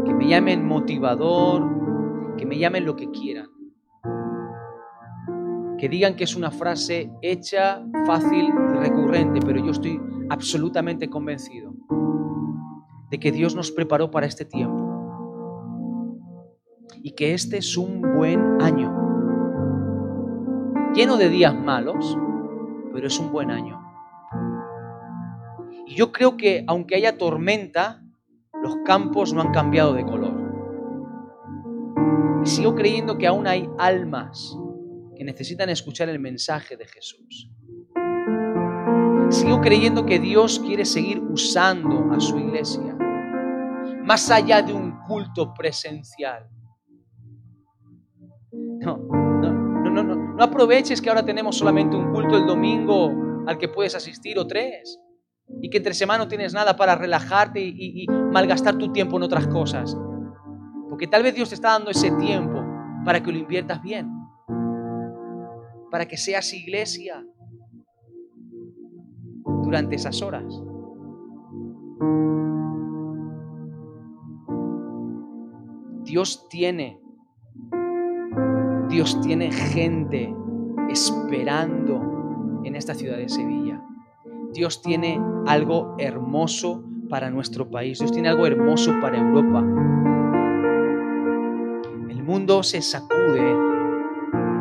que 0.04 0.14
me 0.14 0.28
llamen 0.28 0.64
motivador, 0.64 2.36
que 2.36 2.46
me 2.46 2.58
llamen 2.58 2.86
lo 2.86 2.94
que 2.94 3.10
quieran, 3.10 3.48
que 5.76 5.88
digan 5.88 6.14
que 6.14 6.24
es 6.24 6.36
una 6.36 6.52
frase 6.52 7.10
hecha, 7.20 7.84
fácil 8.06 8.46
y 8.46 8.76
recurrente, 8.78 9.40
pero 9.44 9.58
yo 9.64 9.72
estoy 9.72 10.00
absolutamente 10.30 11.10
convencido 11.10 11.74
de 13.10 13.18
que 13.18 13.32
Dios 13.32 13.56
nos 13.56 13.72
preparó 13.72 14.10
para 14.10 14.26
este 14.26 14.44
tiempo. 14.44 14.88
Y 17.02 17.12
que 17.12 17.34
este 17.34 17.58
es 17.58 17.76
un 17.76 18.00
buen 18.00 18.62
año, 18.62 18.94
lleno 20.94 21.16
de 21.16 21.28
días 21.28 21.54
malos, 21.54 22.16
pero 22.92 23.08
es 23.08 23.18
un 23.18 23.32
buen 23.32 23.50
año. 23.50 23.81
Y 25.92 25.94
yo 25.94 26.10
creo 26.10 26.38
que 26.38 26.64
aunque 26.68 26.94
haya 26.94 27.18
tormenta, 27.18 28.02
los 28.62 28.76
campos 28.86 29.34
no 29.34 29.42
han 29.42 29.52
cambiado 29.52 29.92
de 29.92 30.06
color. 30.06 30.32
Y 32.42 32.46
sigo 32.46 32.74
creyendo 32.74 33.18
que 33.18 33.26
aún 33.26 33.46
hay 33.46 33.68
almas 33.78 34.56
que 35.14 35.22
necesitan 35.22 35.68
escuchar 35.68 36.08
el 36.08 36.18
mensaje 36.18 36.78
de 36.78 36.86
Jesús. 36.86 37.50
Sigo 39.28 39.60
creyendo 39.60 40.06
que 40.06 40.18
Dios 40.18 40.60
quiere 40.60 40.86
seguir 40.86 41.20
usando 41.20 42.10
a 42.10 42.18
su 42.20 42.38
iglesia, 42.38 42.96
más 44.02 44.30
allá 44.30 44.62
de 44.62 44.72
un 44.72 44.98
culto 45.06 45.52
presencial. 45.52 46.48
No, 48.50 48.96
no, 48.96 49.52
no, 49.52 49.90
no, 49.90 50.02
no, 50.02 50.42
aproveches 50.42 51.02
que 51.02 51.10
ahora 51.10 51.22
tenemos 51.22 51.58
solamente 51.58 51.96
un 51.96 52.10
culto 52.12 52.38
el 52.38 52.46
domingo 52.46 53.12
al 53.46 53.58
que 53.58 53.68
puedes 53.68 53.94
asistir 53.94 54.38
o 54.38 54.46
tres 54.46 54.98
y 55.60 55.70
que 55.70 55.78
entre 55.78 55.94
semana 55.94 56.24
no 56.24 56.28
tienes 56.28 56.54
nada 56.54 56.76
para 56.76 56.94
relajarte 56.94 57.60
y, 57.60 58.06
malgastar 58.08 58.78
tu 58.78 58.92
tiempo 58.92 59.16
en 59.16 59.24
otras 59.24 59.46
cosas. 59.46 59.96
Porque 60.88 61.06
tal 61.06 61.22
vez 61.22 61.34
Dios 61.34 61.48
te 61.48 61.54
está 61.54 61.70
dando 61.72 61.90
ese 61.90 62.10
tiempo 62.12 62.64
para 63.04 63.22
que 63.22 63.32
lo 63.32 63.38
inviertas 63.38 63.82
bien, 63.82 64.10
para 65.90 66.06
que 66.06 66.16
seas 66.16 66.52
iglesia 66.52 67.24
durante 69.62 69.96
esas 69.96 70.22
horas. 70.22 70.44
Dios 76.04 76.48
tiene, 76.48 77.00
Dios 78.88 79.20
tiene 79.20 79.50
gente 79.50 80.34
esperando 80.90 82.60
en 82.64 82.76
esta 82.76 82.94
ciudad 82.94 83.16
de 83.16 83.28
Sevilla. 83.28 83.82
Dios 84.52 84.82
tiene 84.82 85.20
algo 85.46 85.94
hermoso 85.98 86.84
para 87.08 87.30
nuestro 87.30 87.70
país. 87.70 87.98
Dios 87.98 88.12
tiene 88.12 88.28
algo 88.28 88.46
hermoso 88.46 88.92
para 89.00 89.18
Europa. 89.18 89.60
El 92.08 92.22
mundo 92.22 92.62
se 92.62 92.82
sacude, 92.82 93.56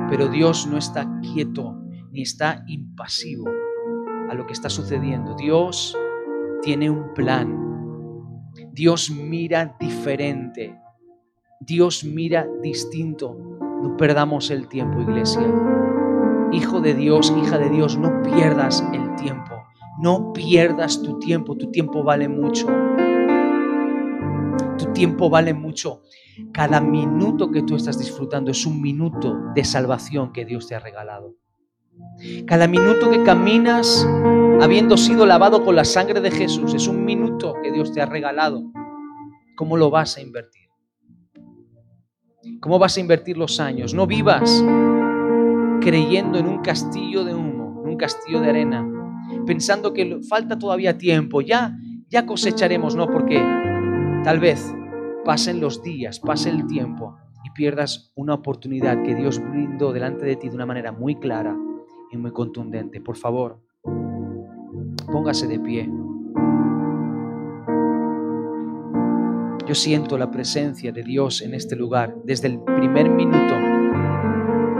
pero 0.09 0.27
Dios 0.27 0.67
no 0.67 0.77
está 0.77 1.07
quieto 1.21 1.77
ni 2.11 2.21
está 2.21 2.63
impasivo 2.67 3.45
a 4.29 4.33
lo 4.33 4.45
que 4.45 4.53
está 4.53 4.69
sucediendo. 4.69 5.35
Dios 5.35 5.97
tiene 6.61 6.89
un 6.89 7.13
plan. 7.13 8.49
Dios 8.73 9.11
mira 9.11 9.75
diferente. 9.79 10.77
Dios 11.59 12.03
mira 12.03 12.47
distinto. 12.61 13.37
No 13.81 13.97
perdamos 13.97 14.51
el 14.51 14.67
tiempo, 14.67 15.01
iglesia. 15.01 15.47
Hijo 16.51 16.81
de 16.81 16.93
Dios, 16.93 17.33
hija 17.41 17.57
de 17.57 17.69
Dios, 17.69 17.97
no 17.97 18.21
pierdas 18.23 18.83
el 18.93 19.15
tiempo. 19.15 19.50
No 20.01 20.33
pierdas 20.33 21.03
tu 21.03 21.19
tiempo, 21.19 21.55
tu 21.55 21.69
tiempo 21.69 22.03
vale 22.03 22.27
mucho. 22.27 22.65
Tu 24.79 24.91
tiempo 24.93 25.29
vale 25.29 25.53
mucho. 25.53 26.01
Cada 26.51 26.81
minuto 26.81 27.51
que 27.51 27.61
tú 27.61 27.75
estás 27.75 27.99
disfrutando 27.99 28.49
es 28.49 28.65
un 28.65 28.81
minuto 28.81 29.37
de 29.53 29.63
salvación 29.63 30.33
que 30.33 30.43
Dios 30.43 30.67
te 30.67 30.73
ha 30.73 30.79
regalado. 30.79 31.35
Cada 32.47 32.67
minuto 32.67 33.11
que 33.11 33.21
caminas 33.21 34.07
habiendo 34.59 34.97
sido 34.97 35.27
lavado 35.27 35.63
con 35.63 35.75
la 35.75 35.85
sangre 35.85 36.19
de 36.19 36.31
Jesús 36.31 36.73
es 36.73 36.87
un 36.87 37.05
minuto 37.05 37.53
que 37.61 37.71
Dios 37.71 37.93
te 37.93 38.01
ha 38.01 38.07
regalado. 38.07 38.63
¿Cómo 39.55 39.77
lo 39.77 39.91
vas 39.91 40.17
a 40.17 40.21
invertir? 40.21 40.69
¿Cómo 42.59 42.79
vas 42.79 42.97
a 42.97 43.01
invertir 43.01 43.37
los 43.37 43.59
años? 43.59 43.93
No 43.93 44.07
vivas 44.07 44.63
creyendo 45.79 46.39
en 46.39 46.47
un 46.47 46.63
castillo 46.63 47.23
de 47.23 47.35
humo, 47.35 47.83
en 47.83 47.91
un 47.91 47.97
castillo 47.97 48.39
de 48.39 48.49
arena, 48.49 49.00
pensando 49.45 49.93
que 49.93 50.19
falta 50.27 50.57
todavía 50.57 50.97
tiempo, 50.97 51.41
ya, 51.41 51.77
ya 52.09 52.25
cosecharemos, 52.25 52.95
no, 52.95 53.07
porque 53.07 53.41
Tal 54.23 54.39
vez 54.39 54.75
pasen 55.25 55.59
los 55.59 55.81
días, 55.81 56.19
pase 56.19 56.51
el 56.51 56.67
tiempo 56.67 57.17
y 57.43 57.49
pierdas 57.51 58.11
una 58.15 58.35
oportunidad 58.35 59.01
que 59.01 59.15
Dios 59.15 59.39
brindó 59.39 59.93
delante 59.93 60.25
de 60.25 60.35
ti 60.35 60.49
de 60.49 60.55
una 60.55 60.67
manera 60.67 60.91
muy 60.91 61.15
clara 61.15 61.57
y 62.11 62.17
muy 62.17 62.31
contundente. 62.31 63.01
Por 63.01 63.17
favor, 63.17 63.59
póngase 65.11 65.47
de 65.47 65.59
pie. 65.59 65.89
Yo 69.65 69.73
siento 69.73 70.19
la 70.19 70.29
presencia 70.29 70.91
de 70.91 71.01
Dios 71.01 71.41
en 71.41 71.55
este 71.55 71.75
lugar 71.75 72.15
desde 72.23 72.49
el 72.49 72.59
primer 72.59 73.09
minuto 73.09 73.55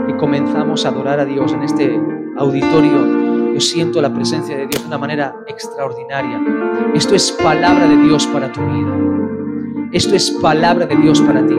que 0.06 0.16
comenzamos 0.16 0.86
a 0.86 0.90
adorar 0.90 1.18
a 1.18 1.24
Dios 1.24 1.52
en 1.52 1.62
este 1.62 2.00
auditorio. 2.38 3.21
Yo 3.52 3.60
siento 3.60 4.00
la 4.00 4.12
presencia 4.12 4.56
de 4.56 4.66
Dios 4.66 4.82
de 4.82 4.88
una 4.88 4.98
manera 4.98 5.34
extraordinaria. 5.46 6.40
Esto 6.94 7.14
es 7.14 7.32
palabra 7.32 7.86
de 7.86 7.96
Dios 7.96 8.26
para 8.26 8.50
tu 8.50 8.60
vida. 8.60 9.88
Esto 9.92 10.14
es 10.14 10.30
palabra 10.30 10.86
de 10.86 10.96
Dios 10.96 11.20
para 11.20 11.46
ti. 11.46 11.56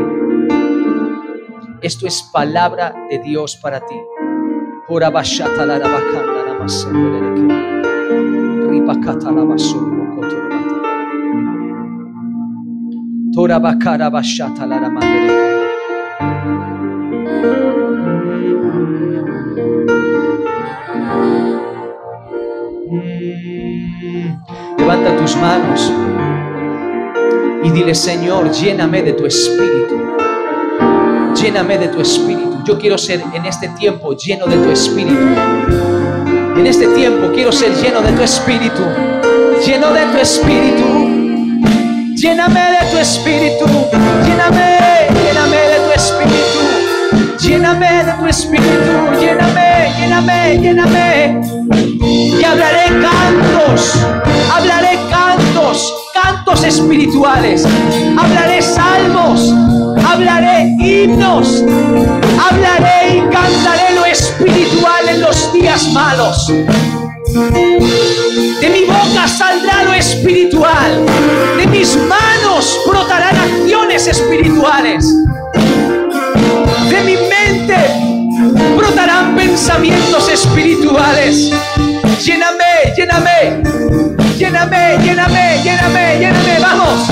Esto 1.82 2.08
es 2.08 2.24
palabra 2.24 2.96
de 3.10 3.20
Dios 3.20 3.58
para 3.58 3.86
ti. 3.86 3.96
Levanta 24.94 25.18
tus 25.24 25.36
manos 25.38 25.92
y 27.64 27.72
dile, 27.72 27.96
Señor, 27.96 28.52
lléname 28.52 29.02
de 29.02 29.14
tu 29.14 29.26
espíritu. 29.26 29.96
Lléname 31.34 31.80
de 31.80 31.88
tu 31.88 32.00
espíritu. 32.00 32.60
Yo 32.64 32.78
quiero 32.78 33.00
ser 33.00 33.24
en 33.34 33.44
este 33.44 33.70
tiempo 33.70 34.14
lleno 34.14 34.46
de 34.46 34.56
tu 34.58 34.70
espíritu. 34.70 35.18
En 36.58 36.68
este 36.68 36.86
tiempo 36.90 37.32
quiero 37.34 37.52
ser 37.52 37.74
lleno 37.74 38.02
de 38.02 38.12
tu 38.12 38.22
espíritu. 38.22 38.84
Lleno 39.66 39.94
de 39.94 40.06
tu 40.12 40.18
espíritu. 40.20 40.84
Lléname 42.16 42.60
de 42.60 42.92
tu 42.92 42.98
espíritu, 43.00 43.66
lléname, 44.26 45.08
lléname 45.26 45.58
de 45.58 45.80
tu 45.86 45.92
espíritu, 45.92 47.40
lléname 47.40 48.04
de 48.06 48.14
tu 48.14 48.28
espíritu, 48.28 49.20
lléname, 49.20 49.92
lléname, 50.00 50.60
lléname. 50.62 51.42
Y 52.06 52.44
hablaré 52.44 52.86
cantos, 53.02 53.98
espirituales, 56.64 57.66
hablaré 58.18 58.62
salmos, 58.62 59.54
hablaré 60.06 60.76
himnos, 60.80 61.64
hablaré 62.40 63.18
y 63.18 63.22
cantaré 63.22 63.96
lo 63.96 64.06
espiritual 64.06 65.10
en 65.10 65.22
los 65.22 65.52
días 65.52 65.90
malos. 65.92 66.48
De 68.62 68.70
mi 68.70 68.86
boca 68.86 69.28
saldrá 69.28 69.84
lo 69.84 69.94
espiritual. 69.94 71.06
De 71.58 71.68
mis 71.68 71.98
manos 71.98 72.80
brotarán 72.88 73.36
acciones 73.36 74.08
espirituales. 74.08 75.06
De 76.90 77.02
mi 77.04 77.18
mente 77.18 77.76
brotarán 78.78 79.36
pensamientos 79.36 80.30
espirituales. 80.30 81.52
Lléname, 82.24 82.94
lléname, 82.96 84.23
lléname, 84.44 84.98
lléname, 85.02 85.62
lléname, 85.64 86.20
lléname. 86.20 86.60
Vamos. 86.60 87.08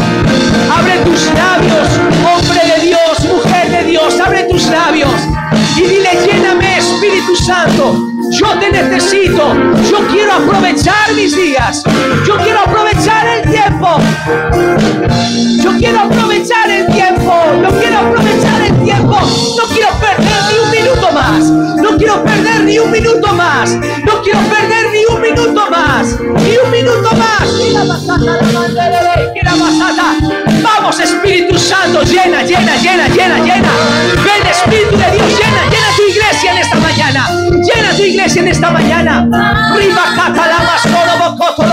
Abre 0.78 0.98
tus 1.06 1.26
labios, 1.34 1.88
hombre 2.28 2.62
de 2.76 2.88
Dios, 2.88 3.26
mujer 3.26 3.70
de 3.72 3.84
Dios. 3.90 4.20
Abre 4.20 4.44
tus 4.44 4.68
labios 4.68 5.22
y 5.78 5.82
dile, 5.82 6.10
lléname, 6.26 6.78
Espíritu 6.78 7.36
Santo. 7.36 8.08
Yo 8.32 8.48
te 8.60 8.72
necesito. 8.72 9.54
Yo 9.90 10.08
quiero 10.08 10.34
aprovechar 10.34 11.14
mis 11.16 11.36
días. 11.36 11.84
Yo 12.26 12.38
quiero 12.38 12.60
aprovechar 12.60 13.26
el 13.28 13.50
tiempo. 13.50 13.98
Llena, 32.82 33.08
llena, 33.10 33.38
llena. 33.40 33.70
Ven 34.26 34.48
Espíritu 34.50 34.98
de 34.98 35.12
Dios. 35.12 35.40
Llena, 35.40 35.64
llena 35.70 35.88
tu 35.96 36.04
iglesia 36.10 36.52
en 36.52 36.58
esta 36.58 36.76
mañana. 36.78 37.28
Llena 37.52 37.96
tu 37.96 38.02
iglesia 38.02 38.42
en 38.42 38.48
esta 38.48 38.72
mañana. 38.72 39.28
Riba 39.76 40.04
catalama 40.16 40.78
solo 40.82 41.38
bocoto 41.38 41.71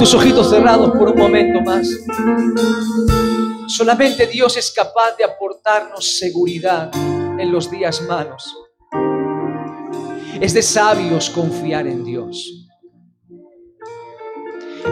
tus 0.00 0.14
ojitos 0.14 0.48
cerrados 0.48 0.92
por 0.92 1.10
un 1.10 1.18
momento 1.18 1.60
más. 1.60 1.86
Solamente 3.66 4.26
Dios 4.26 4.56
es 4.56 4.72
capaz 4.72 5.14
de 5.18 5.24
aportarnos 5.24 6.16
seguridad 6.18 6.90
en 7.38 7.52
los 7.52 7.70
días 7.70 8.00
malos. 8.08 8.56
Es 10.40 10.54
de 10.54 10.62
sabios 10.62 11.28
confiar 11.28 11.86
en 11.86 12.02
Dios. 12.02 12.66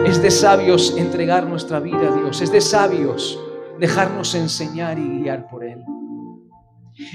Es 0.05 0.21
de 0.21 0.29
sabios 0.29 0.95
entregar 0.95 1.47
nuestra 1.47 1.79
vida 1.79 2.09
a 2.09 2.15
Dios. 2.15 2.41
Es 2.41 2.51
de 2.51 2.61
sabios 2.61 3.39
dejarnos 3.79 4.35
enseñar 4.35 4.99
y 4.99 5.21
guiar 5.21 5.49
por 5.49 5.65
Él. 5.65 5.83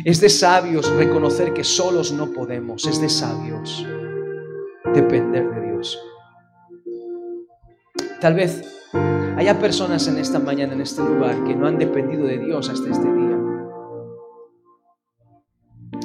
Es 0.04 0.20
de 0.20 0.30
sabios 0.30 0.90
reconocer 0.96 1.54
que 1.54 1.62
solos 1.62 2.10
no 2.10 2.32
podemos. 2.32 2.86
Es 2.86 3.00
de 3.00 3.08
sabios 3.08 3.86
depender 4.92 5.48
de 5.48 5.70
Dios. 5.70 5.96
Tal 8.24 8.32
vez 8.32 8.62
haya 9.36 9.58
personas 9.58 10.08
en 10.08 10.16
esta 10.16 10.38
mañana, 10.38 10.72
en 10.72 10.80
este 10.80 11.02
lugar, 11.02 11.44
que 11.44 11.54
no 11.54 11.66
han 11.66 11.76
dependido 11.76 12.24
de 12.24 12.38
Dios 12.38 12.70
hasta 12.70 12.90
este 12.90 13.04
día. 13.04 13.36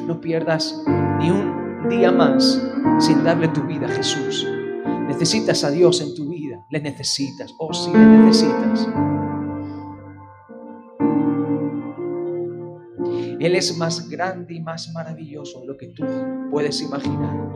No 0.06 0.20
pierdas 0.20 0.84
ni 1.20 1.32
un 1.32 1.88
día 1.88 2.12
más 2.12 2.62
sin 3.00 3.24
darle 3.24 3.48
tu 3.48 3.62
vida 3.62 3.86
a 3.86 3.90
Jesús. 3.90 4.46
Necesitas 5.08 5.64
a 5.64 5.72
Dios 5.72 6.02
en 6.02 6.14
tu 6.14 6.30
vida. 6.30 6.58
Le 6.70 6.82
necesitas. 6.82 7.54
Oh, 7.58 7.74
sí, 7.74 7.90
le 7.94 8.06
necesitas. 8.06 8.90
Él 13.40 13.56
es 13.56 13.78
más 13.78 14.10
grande 14.10 14.56
y 14.56 14.60
más 14.60 14.92
maravilloso 14.92 15.62
de 15.62 15.68
lo 15.68 15.78
que 15.78 15.88
tú 15.96 16.04
puedes 16.52 16.82
imaginar. 16.82 17.50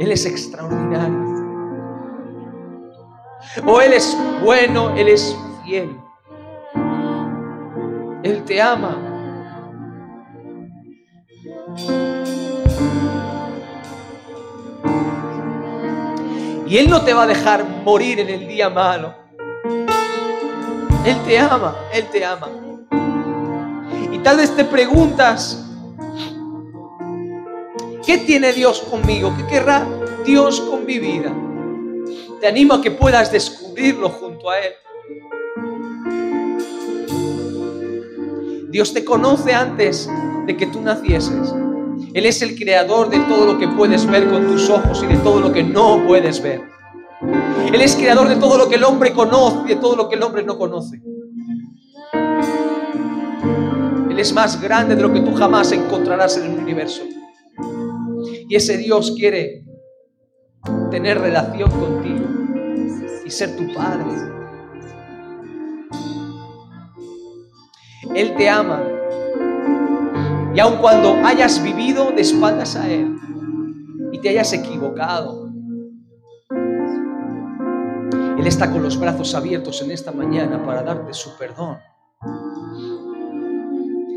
Él 0.00 0.10
es 0.10 0.24
extraordinario. 0.24 1.45
Oh, 3.64 3.80
Él 3.80 3.92
es 3.92 4.16
bueno, 4.42 4.94
Él 4.96 5.08
es 5.08 5.36
fiel. 5.64 5.96
Él 8.22 8.42
te 8.44 8.60
ama. 8.60 8.96
Y 16.66 16.78
Él 16.78 16.90
no 16.90 17.02
te 17.02 17.14
va 17.14 17.22
a 17.22 17.26
dejar 17.26 17.64
morir 17.84 18.18
en 18.20 18.28
el 18.28 18.48
día 18.48 18.68
malo. 18.68 19.14
Él 21.04 21.16
te 21.24 21.38
ama, 21.38 21.76
Él 21.92 22.06
te 22.06 22.24
ama. 22.24 22.48
Y 24.10 24.18
tal 24.18 24.38
vez 24.38 24.54
te 24.56 24.64
preguntas, 24.64 25.64
¿qué 28.04 28.18
tiene 28.18 28.52
Dios 28.52 28.80
conmigo? 28.80 29.32
¿Qué 29.36 29.46
querrá 29.46 29.86
Dios 30.24 30.60
con 30.60 30.84
mi 30.84 30.98
vida? 30.98 31.32
Te 32.40 32.46
animo 32.46 32.74
a 32.74 32.82
que 32.82 32.90
puedas 32.90 33.32
descubrirlo 33.32 34.08
junto 34.10 34.50
a 34.50 34.58
Él. 34.58 34.72
Dios 38.70 38.92
te 38.92 39.04
conoce 39.04 39.54
antes 39.54 40.08
de 40.46 40.56
que 40.56 40.66
tú 40.66 40.80
nacieses. 40.80 41.54
Él 42.12 42.26
es 42.26 42.42
el 42.42 42.56
creador 42.56 43.08
de 43.08 43.18
todo 43.20 43.52
lo 43.52 43.58
que 43.58 43.68
puedes 43.68 44.06
ver 44.06 44.28
con 44.28 44.46
tus 44.46 44.68
ojos 44.70 45.02
y 45.02 45.06
de 45.06 45.16
todo 45.16 45.40
lo 45.40 45.52
que 45.52 45.62
no 45.62 46.04
puedes 46.06 46.42
ver. 46.42 46.62
Él 47.72 47.80
es 47.80 47.94
creador 47.96 48.28
de 48.28 48.36
todo 48.36 48.58
lo 48.58 48.68
que 48.68 48.76
el 48.76 48.84
hombre 48.84 49.12
conoce 49.12 49.58
y 49.66 49.68
de 49.74 49.76
todo 49.76 49.96
lo 49.96 50.08
que 50.08 50.16
el 50.16 50.22
hombre 50.22 50.42
no 50.42 50.58
conoce. 50.58 51.00
Él 54.10 54.18
es 54.18 54.32
más 54.32 54.60
grande 54.60 54.96
de 54.96 55.02
lo 55.02 55.12
que 55.12 55.20
tú 55.20 55.34
jamás 55.34 55.72
encontrarás 55.72 56.38
en 56.38 56.52
el 56.52 56.58
universo. 56.58 57.02
Y 58.48 58.54
ese 58.54 58.78
Dios 58.78 59.12
quiere 59.16 59.65
tener 60.90 61.18
relación 61.20 61.70
contigo 61.70 62.26
y 63.24 63.30
ser 63.30 63.56
tu 63.56 63.72
Padre. 63.74 64.04
Él 68.14 68.34
te 68.36 68.48
ama. 68.48 68.82
Y 70.54 70.60
aun 70.60 70.78
cuando 70.78 71.14
hayas 71.26 71.62
vivido 71.62 72.12
de 72.12 72.22
espaldas 72.22 72.76
a 72.76 72.88
Él 72.88 73.14
y 74.10 74.20
te 74.20 74.30
hayas 74.30 74.52
equivocado, 74.54 75.50
Él 78.38 78.46
está 78.46 78.70
con 78.70 78.82
los 78.82 78.98
brazos 78.98 79.34
abiertos 79.34 79.82
en 79.82 79.90
esta 79.90 80.12
mañana 80.12 80.64
para 80.64 80.82
darte 80.82 81.12
su 81.12 81.36
perdón 81.36 81.76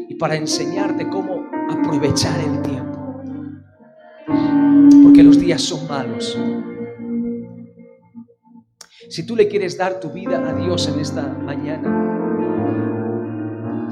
y 0.07 0.15
para 0.15 0.35
enseñarte 0.35 1.09
cómo 1.09 1.45
aprovechar 1.69 2.39
el 2.39 2.61
tiempo. 2.61 2.88
Porque 5.03 5.23
los 5.23 5.39
días 5.39 5.61
son 5.61 5.87
malos. 5.87 6.37
Si 9.09 9.25
tú 9.25 9.35
le 9.35 9.47
quieres 9.47 9.77
dar 9.77 9.99
tu 9.99 10.11
vida 10.11 10.37
a 10.47 10.53
Dios 10.53 10.87
en 10.87 10.99
esta 10.99 11.27
mañana 11.27 12.05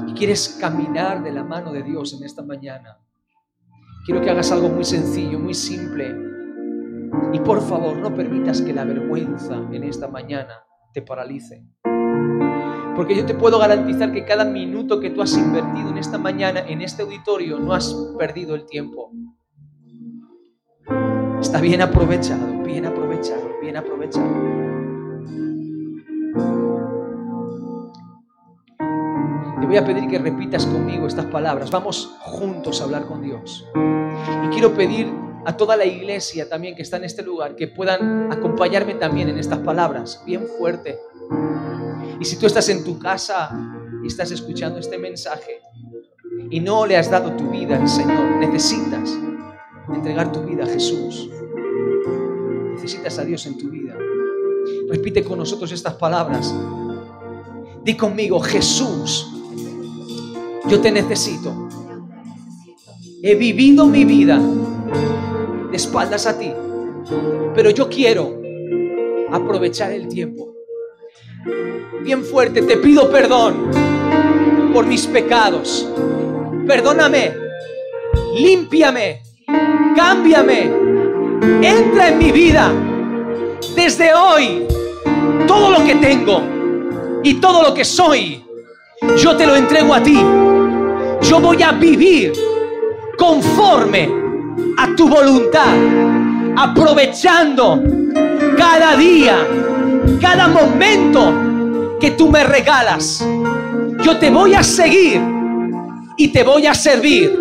y 0.06 0.12
quieres 0.14 0.56
caminar 0.60 1.24
de 1.24 1.32
la 1.32 1.42
mano 1.42 1.72
de 1.72 1.82
Dios 1.82 2.14
en 2.14 2.24
esta 2.24 2.42
mañana, 2.42 2.98
quiero 4.06 4.20
que 4.22 4.30
hagas 4.30 4.52
algo 4.52 4.68
muy 4.68 4.84
sencillo, 4.84 5.40
muy 5.40 5.54
simple. 5.54 6.14
Y 7.32 7.40
por 7.40 7.60
favor, 7.60 7.96
no 7.96 8.14
permitas 8.14 8.62
que 8.62 8.72
la 8.72 8.84
vergüenza 8.84 9.56
en 9.72 9.82
esta 9.82 10.06
mañana 10.06 10.62
te 10.92 11.02
paralice. 11.02 11.66
Porque 12.94 13.16
yo 13.16 13.26
te 13.26 13.34
puedo 13.34 13.58
garantizar 13.58 14.12
que 14.12 14.24
cada 14.24 14.44
minuto 14.44 15.00
que 15.00 15.10
tú 15.10 15.22
has 15.22 15.36
invertido 15.36 15.90
en 15.90 15.98
esta 15.98 16.18
mañana, 16.18 16.60
en 16.60 16.80
este 16.80 17.02
auditorio, 17.02 17.58
no 17.58 17.72
has 17.72 17.92
perdido 18.18 18.54
el 18.54 18.66
tiempo. 18.66 19.12
Está 21.40 21.60
bien 21.60 21.80
aprovechado, 21.80 22.62
bien 22.62 22.84
aprovechado, 22.84 23.48
bien 23.60 23.76
aprovechado. 23.76 24.26
Te 29.60 29.66
voy 29.66 29.76
a 29.76 29.84
pedir 29.84 30.08
que 30.08 30.18
repitas 30.18 30.66
conmigo 30.66 31.06
estas 31.06 31.26
palabras. 31.26 31.70
Vamos 31.70 32.16
juntos 32.20 32.80
a 32.80 32.84
hablar 32.84 33.06
con 33.06 33.22
Dios. 33.22 33.66
Y 34.44 34.48
quiero 34.48 34.74
pedir 34.74 35.12
a 35.44 35.56
toda 35.56 35.76
la 35.76 35.84
iglesia 35.84 36.48
también 36.48 36.74
que 36.74 36.82
está 36.82 36.96
en 36.96 37.04
este 37.04 37.22
lugar 37.22 37.56
que 37.56 37.68
puedan 37.68 38.32
acompañarme 38.32 38.94
también 38.94 39.28
en 39.28 39.38
estas 39.38 39.58
palabras, 39.58 40.22
bien 40.26 40.46
fuerte. 40.58 40.98
Y 42.20 42.24
si 42.24 42.38
tú 42.38 42.46
estás 42.46 42.68
en 42.68 42.84
tu 42.84 42.98
casa 42.98 43.50
y 44.02 44.06
estás 44.06 44.30
escuchando 44.30 44.78
este 44.78 44.98
mensaje 44.98 45.60
y 46.50 46.60
no 46.60 46.84
le 46.84 46.96
has 46.96 47.10
dado 47.10 47.32
tu 47.32 47.48
vida 47.50 47.76
al 47.76 47.88
Señor, 47.88 48.36
necesitas 48.36 49.18
entregar 49.94 50.32
tu 50.32 50.42
vida 50.42 50.64
a 50.64 50.66
Jesús. 50.66 51.30
Necesitas 52.72 53.18
a 53.18 53.24
Dios 53.24 53.46
en 53.46 53.58
tu 53.58 53.68
vida. 53.70 53.96
Repite 54.88 55.24
con 55.24 55.38
nosotros 55.38 55.72
estas 55.72 55.94
palabras. 55.94 56.54
Di 57.84 57.96
conmigo, 57.96 58.40
Jesús, 58.40 59.26
yo 60.68 60.80
te 60.80 60.90
necesito. 60.90 61.68
He 63.22 63.34
vivido 63.34 63.86
mi 63.86 64.04
vida 64.04 64.40
de 65.70 65.76
espaldas 65.76 66.26
a 66.26 66.38
ti, 66.38 66.52
pero 67.54 67.70
yo 67.70 67.88
quiero 67.88 68.40
aprovechar 69.30 69.92
el 69.92 70.08
tiempo. 70.08 70.54
Bien 72.02 72.22
fuerte, 72.24 72.62
te 72.62 72.76
pido 72.76 73.10
perdón 73.10 73.70
por 74.72 74.86
mis 74.86 75.06
pecados. 75.06 75.88
Perdóname, 76.66 77.32
límpiame, 78.36 79.22
cámbiame, 79.96 80.70
entra 81.62 82.08
en 82.08 82.18
mi 82.18 82.30
vida. 82.32 82.70
Desde 83.74 84.12
hoy, 84.14 84.66
todo 85.46 85.70
lo 85.70 85.84
que 85.84 85.94
tengo 85.96 86.42
y 87.22 87.34
todo 87.34 87.62
lo 87.62 87.74
que 87.74 87.84
soy, 87.84 88.44
yo 89.22 89.36
te 89.36 89.46
lo 89.46 89.56
entrego 89.56 89.94
a 89.94 90.02
ti. 90.02 90.20
Yo 91.22 91.40
voy 91.40 91.62
a 91.62 91.72
vivir 91.72 92.32
conforme 93.16 94.08
a 94.76 94.94
tu 94.94 95.08
voluntad, 95.08 95.74
aprovechando 96.56 97.82
cada 98.56 98.96
día, 98.96 99.36
cada 100.20 100.48
momento 100.48 101.96
que 102.00 102.12
tú 102.12 102.30
me 102.30 102.44
regalas. 102.44 103.26
Yo 104.02 104.16
te 104.18 104.30
voy 104.30 104.54
a 104.54 104.62
seguir 104.62 105.20
y 106.16 106.28
te 106.28 106.42
voy 106.42 106.66
a 106.66 106.74
servir 106.74 107.36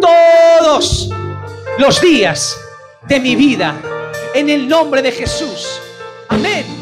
todos 0.00 1.10
los 1.78 2.00
días 2.00 2.58
de 3.06 3.20
mi 3.20 3.36
vida 3.36 3.74
en 4.34 4.48
el 4.48 4.68
nombre 4.68 5.02
de 5.02 5.12
Jesús. 5.12 5.80
Amén. 6.28 6.75